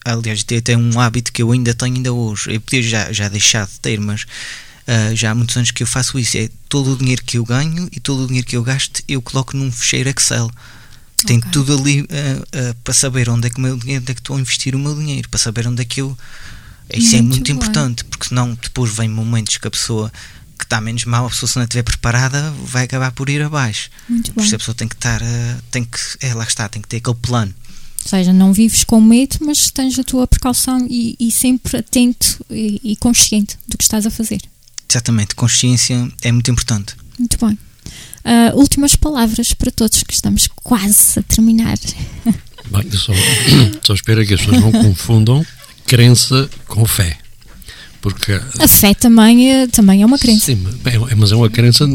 aliás, 0.04 0.44
tem 0.44 0.58
até 0.58 0.76
um 0.76 1.00
hábito 1.00 1.32
que 1.32 1.42
eu 1.42 1.52
ainda 1.52 1.74
tenho 1.74 1.96
ainda 1.96 2.12
hoje. 2.12 2.54
Eu 2.54 2.62
podia 2.62 2.84
já, 2.84 3.12
já 3.14 3.30
deixar 3.30 3.66
de 3.66 3.80
ter, 3.80 4.00
mas 4.00 4.26
Uh, 4.86 5.16
já 5.16 5.32
há 5.32 5.36
muitos 5.36 5.58
anos 5.58 5.72
que 5.72 5.82
eu 5.82 5.88
faço 5.88 6.20
isso. 6.20 6.38
É 6.38 6.48
todo 6.70 6.94
o 6.94 6.96
dinheiro 6.96 7.24
que 7.26 7.40
eu 7.40 7.44
ganho 7.44 7.90
e 7.92 8.00
todo 8.00 8.24
o 8.24 8.28
dinheiro 8.28 8.46
que 8.46 8.56
eu 8.56 8.64
gasto, 8.64 9.02
eu 9.08 9.20
coloco 9.20 9.58
num 9.58 9.72
fecheiro 9.72 10.10
Excel. 10.10 10.50
Tenho 11.26 11.40
okay. 11.40 11.52
tudo 11.52 11.76
ali 11.76 12.02
uh, 12.02 12.06
uh, 12.06 12.76
para 12.84 12.94
saber 12.94 13.28
onde 13.28 13.48
é 13.48 13.50
que 13.50 13.58
o 13.58 13.62
meu 13.62 13.76
dinheiro, 13.78 14.04
onde 14.04 14.12
é 14.12 14.14
que 14.14 14.22
estou 14.22 14.38
a 14.38 14.40
investir 14.40 14.76
o 14.76 14.80
meu 14.80 14.94
dinheiro, 14.94 15.28
para 15.28 15.40
saber 15.40 15.68
onde 15.68 15.82
é 15.82 15.86
que 15.86 16.02
eu. 16.02 16.16
Isso 16.94 17.16
muito 17.16 17.16
é 17.16 17.22
muito 17.22 17.48
bom. 17.48 17.54
importante, 17.54 18.04
porque 18.06 18.28
senão 18.28 18.56
depois 18.62 18.96
vem 18.96 19.10
momentos 19.10 19.58
que 19.58 19.68
a 19.68 19.72
pessoa 19.72 20.12
que 20.58 20.66
está 20.66 20.80
menos 20.82 21.06
mal, 21.06 21.26
a 21.26 21.30
pessoa 21.30 21.50
se 21.50 21.56
não 21.58 21.64
estiver 21.64 21.84
preparada 21.84 22.52
vai 22.64 22.86
acabar 22.86 23.12
por 23.12 23.30
ir 23.30 23.42
abaixo. 23.42 23.90
Muito 24.08 24.34
por 24.34 24.44
isso 24.44 24.56
a 24.56 24.58
pessoa 24.58 24.76
tem 24.76 24.88
que 24.88 24.96
estar, 24.96 25.22
tem 25.72 25.84
que, 25.84 26.00
é, 26.22 26.34
lá 26.34 26.44
está, 26.44 26.68
tem 26.70 26.82
que 26.82 26.88
ter 26.88 26.98
aquele 26.98 27.18
plano. 27.18 27.54
Ou 28.04 28.10
seja, 28.10 28.32
não 28.32 28.54
vives 28.54 28.84
com 28.84 29.02
medo, 29.02 29.38
mas 29.42 29.72
tens 29.72 29.98
a 29.98 30.04
tua 30.04 30.28
precaução 30.28 30.86
e, 30.90 31.16
e 31.20 31.32
sempre 31.32 31.78
atento 31.78 32.46
e, 32.52 32.80
e 32.84 32.96
consciente 32.96 33.58
do 33.68 33.78
que 33.78 33.84
estás 33.84 34.06
a 34.06 34.12
fazer. 34.12 34.40
Exatamente, 34.88 35.34
consciência 35.36 36.08
é 36.22 36.32
muito 36.32 36.52
importante. 36.52 36.96
Muito 37.18 37.38
bem. 37.44 37.58
Uh, 38.24 38.58
últimas 38.58 38.96
palavras 38.96 39.54
para 39.54 39.72
todos 39.72 40.04
que 40.04 40.14
estamos 40.14 40.48
quase 40.56 41.20
a 41.20 41.24
terminar. 41.24 41.78
Bem, 42.72 42.92
só, 42.92 43.14
só 43.82 43.94
espero 43.94 44.26
que 44.26 44.34
as 44.34 44.42
pessoas 44.42 44.62
não 44.62 44.72
confundam 44.72 45.46
crença 45.86 46.50
com 46.68 46.86
fé. 46.86 47.18
Porque 48.06 48.40
a 48.60 48.68
fé 48.68 48.94
também 48.94 49.52
é, 49.52 49.66
também 49.66 50.04
é 50.04 50.06
uma 50.06 50.20
crença. 50.20 50.46
Sim, 50.46 50.60
mas 51.18 51.32
é 51.32 51.36
uma 51.36 51.50
crença 51.50 51.90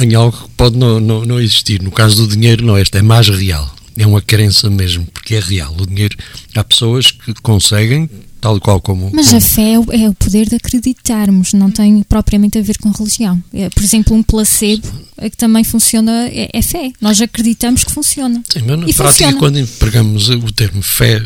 em 0.00 0.12
algo 0.12 0.36
que 0.36 0.48
pode 0.56 0.76
não, 0.76 0.98
não, 0.98 1.24
não 1.24 1.38
existir. 1.38 1.80
No 1.80 1.92
caso 1.92 2.16
do 2.16 2.26
dinheiro, 2.26 2.66
não, 2.66 2.76
esta 2.76 2.98
é 2.98 3.02
mais 3.02 3.28
real. 3.28 3.72
É 3.96 4.04
uma 4.04 4.20
crença 4.20 4.68
mesmo, 4.68 5.06
porque 5.06 5.36
é 5.36 5.38
real. 5.38 5.72
O 5.78 5.86
dinheiro, 5.86 6.16
há 6.56 6.64
pessoas 6.64 7.12
que 7.12 7.32
conseguem 7.34 8.10
tal 8.42 8.60
qual 8.60 8.80
como. 8.80 9.08
Mas 9.14 9.26
como... 9.26 9.38
a 9.38 9.40
fé 9.40 9.74
é 9.92 10.08
o 10.08 10.14
poder 10.14 10.48
de 10.48 10.56
acreditarmos, 10.56 11.52
não 11.52 11.70
tem 11.70 12.02
propriamente 12.02 12.58
a 12.58 12.62
ver 12.62 12.76
com 12.76 12.90
religião. 12.90 13.42
É, 13.54 13.70
por 13.70 13.82
exemplo, 13.82 14.16
um 14.16 14.22
placebo 14.22 14.86
é 15.16 15.30
que 15.30 15.36
também 15.36 15.62
funciona, 15.62 16.26
é, 16.26 16.50
é, 16.52 16.60
fé. 16.60 16.92
Nós 17.00 17.22
acreditamos 17.22 17.84
que 17.84 17.92
funciona. 17.92 18.42
Sim, 18.52 18.62
mas 18.66 18.80
na 18.80 18.88
e 18.88 18.92
prática, 18.92 19.04
funciona. 19.04 19.38
quando 19.38 19.58
empregamos 19.60 20.28
o 20.28 20.52
termo 20.52 20.82
fé, 20.82 21.24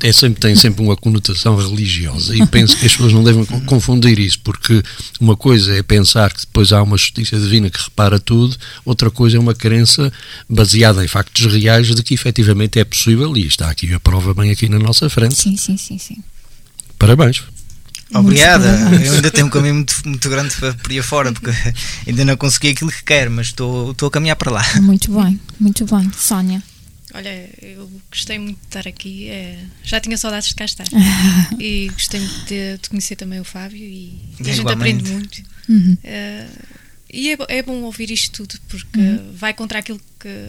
é 0.00 0.12
sempre, 0.12 0.40
tem 0.40 0.54
sempre 0.54 0.84
uma 0.84 0.96
conotação 0.96 1.56
religiosa 1.56 2.36
e 2.36 2.46
penso 2.46 2.76
que 2.76 2.86
as 2.86 2.92
pessoas 2.92 3.12
não 3.12 3.24
devem 3.24 3.44
confundir 3.66 4.20
isso, 4.20 4.38
porque 4.38 4.80
uma 5.20 5.36
coisa 5.36 5.76
é 5.76 5.82
pensar 5.82 6.32
que 6.32 6.40
depois 6.40 6.72
há 6.72 6.80
uma 6.80 6.96
justiça 6.96 7.36
divina 7.36 7.68
que 7.68 7.82
repara 7.82 8.20
tudo, 8.20 8.56
outra 8.84 9.10
coisa 9.10 9.36
é 9.36 9.40
uma 9.40 9.54
crença 9.54 10.12
baseada 10.48 11.04
em 11.04 11.08
factos 11.08 11.52
reais 11.52 11.92
de 11.92 12.02
que 12.04 12.14
efetivamente 12.14 12.78
é 12.78 12.84
possível 12.84 13.36
e 13.36 13.44
está 13.44 13.68
aqui 13.68 13.92
a 13.92 13.98
prova 13.98 14.32
bem 14.32 14.52
aqui 14.52 14.68
na 14.68 14.78
nossa 14.78 15.10
frente. 15.10 15.34
Sim, 15.34 15.56
sim, 15.56 15.76
sim, 15.76 15.98
sim. 15.98 16.18
Parabéns. 17.04 17.44
Obrigada. 18.14 18.66
Eu 19.04 19.12
ainda 19.12 19.30
tenho 19.30 19.46
um 19.46 19.50
caminho 19.50 19.74
muito, 19.74 19.94
muito 20.06 20.30
grande 20.30 20.54
para 20.56 20.72
por 20.72 20.90
aí 20.90 21.02
fora, 21.02 21.32
porque 21.32 21.50
ainda 22.06 22.24
não 22.24 22.36
consegui 22.36 22.68
aquilo 22.70 22.90
que 22.90 23.04
quero, 23.04 23.30
mas 23.30 23.48
estou, 23.48 23.90
estou 23.90 24.08
a 24.08 24.10
caminhar 24.10 24.36
para 24.36 24.50
lá. 24.50 24.64
Muito 24.80 25.12
bem, 25.12 25.38
muito 25.60 25.84
bem. 25.84 26.10
Sónia. 26.16 26.62
Olha, 27.12 27.50
eu 27.60 27.90
gostei 28.10 28.38
muito 28.38 28.58
de 28.58 28.66
estar 28.66 28.88
aqui. 28.88 29.28
É, 29.28 29.58
já 29.82 30.00
tinha 30.00 30.16
saudades 30.16 30.48
de 30.48 30.54
cá 30.54 30.64
estar. 30.64 30.86
e 31.60 31.90
gostei 31.92 32.20
muito 32.20 32.44
de, 32.46 32.78
de, 32.78 32.88
conhecer 32.88 33.16
também 33.16 33.38
o 33.38 33.44
Fábio 33.44 33.84
e, 33.84 34.18
e 34.40 34.50
a 34.50 34.54
gente 34.54 34.72
aprende 34.72 35.10
muito. 35.10 35.42
Uhum. 35.68 35.96
Uh, 36.02 36.84
e 37.12 37.32
é, 37.32 37.36
é, 37.48 37.62
bom 37.62 37.82
ouvir 37.82 38.10
isto 38.10 38.46
tudo 38.46 38.58
porque 38.68 38.98
uhum. 38.98 39.32
vai 39.34 39.52
contra 39.52 39.78
aquilo 39.78 40.00
que, 40.18 40.48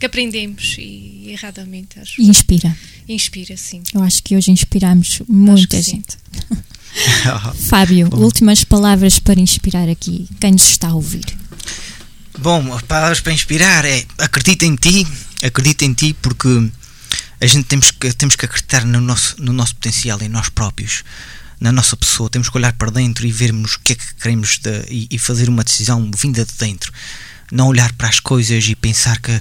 que 0.00 0.06
aprendemos 0.06 0.76
e 0.78 1.26
erradamente, 1.28 2.00
acho. 2.00 2.20
E 2.20 2.24
inspira. 2.24 2.74
Inspira, 3.06 3.54
sim. 3.56 3.82
Eu 3.92 4.02
acho 4.02 4.22
que 4.22 4.34
hoje 4.34 4.50
inspiramos 4.50 5.20
muita 5.28 5.80
gente. 5.80 6.16
Fábio, 7.68 8.08
Bom. 8.08 8.16
últimas 8.16 8.64
palavras 8.64 9.18
para 9.18 9.38
inspirar 9.38 9.88
aqui 9.90 10.26
quem 10.40 10.52
nos 10.52 10.66
está 10.68 10.88
a 10.88 10.94
ouvir. 10.94 11.26
Bom, 12.38 12.72
as 12.74 12.82
palavras 12.82 13.20
para 13.20 13.34
inspirar 13.34 13.84
é 13.84 14.06
acredita 14.18 14.64
em 14.64 14.74
ti, 14.74 15.06
acredita 15.42 15.84
em 15.84 15.92
ti 15.92 16.16
porque 16.22 16.48
a 17.38 17.46
gente 17.46 17.66
temos 17.66 17.90
que, 17.90 18.10
temos 18.14 18.36
que 18.36 18.46
acreditar 18.46 18.86
no 18.86 19.00
nosso, 19.02 19.36
no 19.38 19.52
nosso 19.52 19.74
potencial, 19.74 20.20
em 20.22 20.28
nós 20.28 20.48
próprios, 20.48 21.04
na 21.60 21.70
nossa 21.70 21.94
pessoa. 21.94 22.30
Temos 22.30 22.48
que 22.48 22.56
olhar 22.56 22.72
para 22.72 22.90
dentro 22.90 23.26
e 23.26 23.30
vermos 23.30 23.74
o 23.74 23.80
que 23.80 23.92
é 23.92 23.96
que 23.96 24.14
queremos 24.14 24.58
de, 24.58 24.84
e, 24.88 25.08
e 25.10 25.18
fazer 25.18 25.50
uma 25.50 25.62
decisão 25.62 26.10
vinda 26.16 26.44
de 26.44 26.54
dentro. 26.58 26.90
Não 27.52 27.68
olhar 27.68 27.92
para 27.92 28.08
as 28.08 28.18
coisas 28.18 28.66
e 28.66 28.74
pensar 28.74 29.20
que 29.20 29.40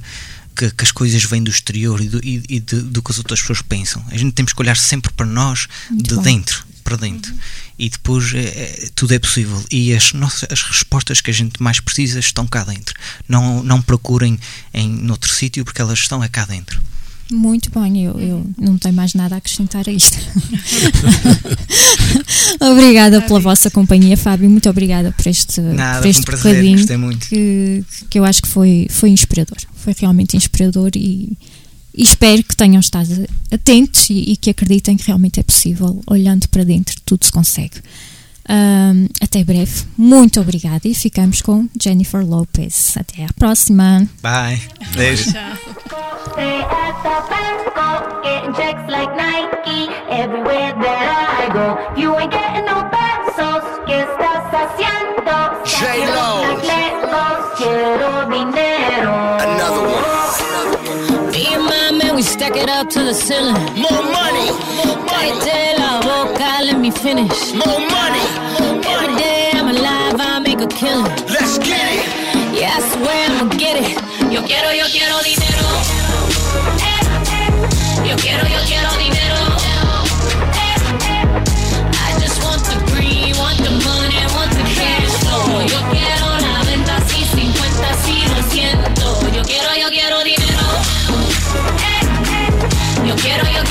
que, 0.56 0.72
que, 0.72 0.84
as 0.84 0.91
coisas 0.91 1.24
vêm 1.24 1.43
do 1.43 1.52
exterior 1.52 2.02
e 2.02 2.10
do, 2.10 2.20
e, 2.24 2.43
e 2.50 2.60
de, 2.60 2.82
do 2.82 3.02
que 3.02 3.12
as 3.12 3.18
outras 3.18 3.39
pessoas 3.41 3.62
pensam. 3.62 4.04
A 4.10 4.18
gente 4.18 4.34
temos 4.34 4.54
que 4.54 4.62
olhar 4.62 4.78
sempre 4.78 5.12
para 5.14 5.26
nós, 5.26 5.68
Muito 5.89 6.08
de 6.08 6.16
bom. 6.16 6.22
dentro 6.22 6.70
para 6.89 6.97
dentro. 6.97 7.32
Uhum. 7.32 7.39
E 7.78 7.89
depois 7.89 8.34
é, 8.34 8.39
é, 8.39 8.89
tudo 8.95 9.14
é 9.14 9.20
possível. 9.20 9.64
E 9.70 9.93
as, 9.93 10.12
nossas, 10.14 10.50
as 10.52 10.64
respostas 10.64 11.22
que 11.22 11.30
a 11.30 11.34
gente 11.34 11.62
mais 11.62 11.80
precisa 11.80 12.20
estão 12.20 12.47
cá 12.47 12.64
dentro. 12.64 12.95
Não, 13.28 13.64
não 13.64 13.80
procurem 13.80 14.39
em 14.74 14.89
noutro 14.89 15.32
sítio 15.32 15.64
porque 15.64 15.82
elas 15.82 16.00
estão 16.00 16.24
é 16.24 16.28
cá 16.28 16.45
dentro. 16.45 16.82
Muito 17.32 17.69
bem, 17.71 18.05
eu, 18.05 18.19
eu 18.19 18.45
não 18.57 18.77
tenho 18.77 18.95
mais 18.95 19.13
nada 19.13 19.36
a 19.36 19.38
acrescentar 19.38 19.88
a 19.88 19.91
isto. 19.91 20.17
obrigada 22.59 23.21
pela 23.21 23.39
vossa 23.39 23.69
companhia, 23.69 24.17
Fábio. 24.17 24.49
Muito 24.49 24.67
obrigada 24.67 25.11
por 25.11 25.27
este, 25.27 25.61
nada, 25.61 26.01
por 26.01 26.07
este 26.07 26.21
um 26.21 26.25
prazer, 26.25 26.55
bocadinho 26.55 27.17
que, 27.19 27.86
que 28.09 28.17
eu 28.17 28.25
acho 28.25 28.41
que 28.41 28.47
foi, 28.47 28.88
foi 28.89 29.09
inspirador. 29.09 29.57
Foi 29.75 29.93
realmente 29.99 30.36
inspirador 30.36 30.89
e, 30.95 31.38
e 31.93 32.03
espero 32.03 32.43
que 32.43 32.55
tenham 32.55 32.80
estado 32.80 33.27
atentos 33.51 34.09
e, 34.09 34.32
e, 34.32 34.36
que 34.36 34.49
acreditem 34.49 34.97
que 34.97 35.05
realmente 35.05 35.39
é 35.39 35.43
possível, 35.43 36.01
olhando 36.07 36.47
para 36.49 36.63
dentro, 36.63 36.95
tudo 37.05 37.25
se 37.25 37.32
consegue. 37.32 37.75
Um, 38.50 39.08
até 39.22 39.43
breve, 39.43 39.86
muito 39.95 40.41
obrigada 40.41 40.88
e 40.88 40.95
ficamos 40.95 41.41
com 41.41 41.68
Jennifer 41.80 42.26
Lopez. 42.26 42.95
Até 42.97 43.24
à 43.24 43.30
próxima. 43.38 44.08
Bye. 44.24 44.60
Beijo. 44.95 45.32
Another 51.52 52.49
it 62.70 62.76
up 62.76 62.89
to 62.89 62.99
the 63.03 63.13
ceiling. 63.13 63.53
More 63.86 64.03
money. 64.20 64.47
Cállate 65.09 65.78
la 65.78 65.99
boca, 66.07 66.49
let 66.67 66.78
me 66.80 66.91
finish. 66.91 67.53
More 67.53 67.80
money. 67.97 68.26
Every 68.93 69.15
day 69.15 69.51
I'm 69.53 69.67
alive, 69.76 70.15
I 70.20 70.39
make 70.39 70.61
a 70.61 70.67
killing. 70.67 71.15
Let's 71.36 71.57
get 71.59 71.88
it. 71.97 72.05
Yeah, 72.59 72.78
I 72.78 72.82
swear 72.91 73.26
I'ma 73.39 73.55
get 73.63 73.76
it. 73.84 73.95
Yo 74.34 74.41
quiero, 74.43 74.70
yo 74.72 74.86
quiero 74.95 75.15
dinero. 75.30 75.65
Eh, 76.91 77.01
eh. 77.38 78.07
Yo 78.09 78.15
quiero, 78.24 78.43
yo 78.55 78.59
quiero 78.67 78.89
dinero. 78.97 79.18
Quiero, 93.30 93.43
yo 93.51 93.68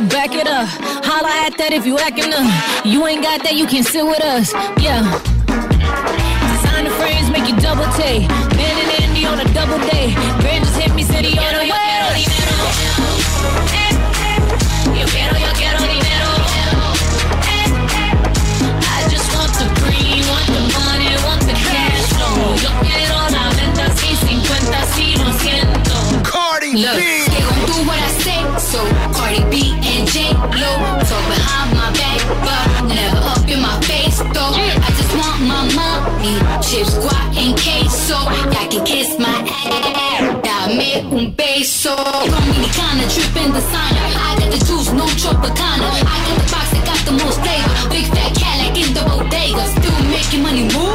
yeah, 0.00 0.08
back 0.08 0.34
it 0.34 0.46
up. 0.46 0.68
Holla 1.04 1.46
at 1.46 1.56
that 1.58 1.72
if 1.72 1.86
you 1.86 1.98
acting 1.98 2.32
up. 2.32 2.46
You 2.84 3.06
ain't 3.06 3.22
got 3.22 3.42
that, 3.42 3.54
you 3.54 3.66
can 3.66 3.82
sit 3.82 4.04
with 4.04 4.22
us, 4.22 4.52
yeah. 4.82 5.02
Design 5.46 6.84
the 6.84 6.90
frames, 6.98 7.30
make 7.30 7.48
you 7.48 7.56
double 7.60 7.86
take. 7.94 8.28
Man 8.56 8.74
and 8.78 9.02
Andy 9.02 9.26
on 9.26 9.40
a 9.40 9.48
double 9.54 9.78
day. 9.90 10.37
chips, 36.68 36.94
guac 37.00 37.36
and 37.36 37.56
queso. 37.56 38.18
Y'all 38.52 38.68
can 38.68 38.84
kiss 38.84 39.18
my 39.18 39.40
ass. 39.48 40.36
Dame 40.44 40.90
un 41.16 41.32
beso. 41.34 41.96
Dominicana, 42.32 43.04
tripping 43.14 43.52
designer. 43.56 44.08
I 44.26 44.36
got 44.38 44.50
the 44.52 44.60
juice, 44.66 44.92
no 44.92 45.06
Tropicana. 45.20 45.88
I 46.14 46.16
got 46.26 46.36
the 46.40 46.46
box 46.52 46.66
that 46.74 46.84
got 46.84 47.00
the 47.08 47.12
most 47.12 47.40
flavor. 47.40 47.74
Big 47.88 48.06
fat 48.14 48.32
cat 48.40 48.56
like 48.60 48.78
in 48.82 48.92
the 48.92 49.02
bodega. 49.08 49.64
Still 49.76 49.98
making 50.12 50.42
money 50.42 50.64
move. 50.74 50.87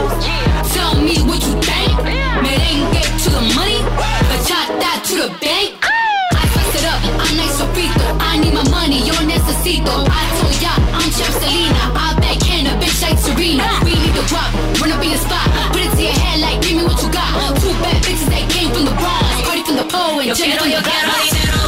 Yo 20.33 20.43
quiero, 20.45 20.65
yo 20.65 20.81
quiero 20.81 21.11
dinero. 21.23 21.59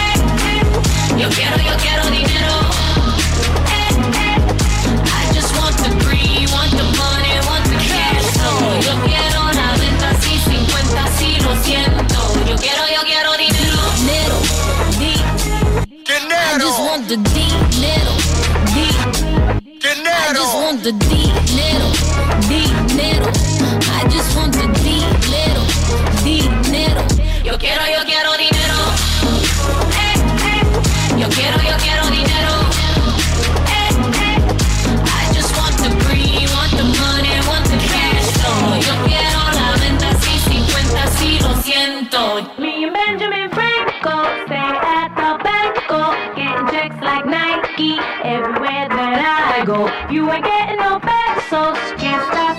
Eh, 0.00 0.16
eh. 0.48 1.20
Yo 1.20 1.28
quiero, 1.28 1.56
yo 1.58 1.76
quiero 1.76 2.04
dinero. 2.10 2.54
Eh, 3.68 3.92
eh. 4.16 4.38
I 5.04 5.34
just 5.34 5.52
want 5.60 5.76
the 5.76 5.90
green, 6.02 6.48
want 6.50 6.70
the 6.70 6.82
money, 6.96 7.34
want 7.46 7.64
the 7.68 7.76
cash. 7.76 8.86
Yo 8.86 8.94
quiero 9.04 9.52
la 9.52 9.68
venta 9.76 10.14
sí, 10.22 10.40
50 10.48 11.06
sí, 11.18 11.36
lo 11.42 11.52
siento. 11.62 12.20
Yo 12.48 12.56
quiero, 12.56 12.84
yo 12.88 13.02
quiero 13.04 13.32
dinero. 13.36 13.82
Dinero, 13.98 14.36
di- 14.98 15.20
I 16.08 16.58
just 16.58 16.78
want 16.80 17.06
the 17.08 17.16
dinero, 17.18 18.12
di- 18.72 18.96
I 19.84 20.32
just 20.32 20.54
want 20.54 20.82
the 20.82 20.92
dinero, 20.92 21.92
dinero. 22.48 23.30
I 23.92 24.08
just 24.08 24.34
want 24.36 24.52
the 24.54 24.66
ain't 50.32 50.44
getting 50.44 50.76
no 50.76 50.98
better, 50.98 51.40
so 51.50 51.74
just 51.98 52.26
stop. 52.28 52.51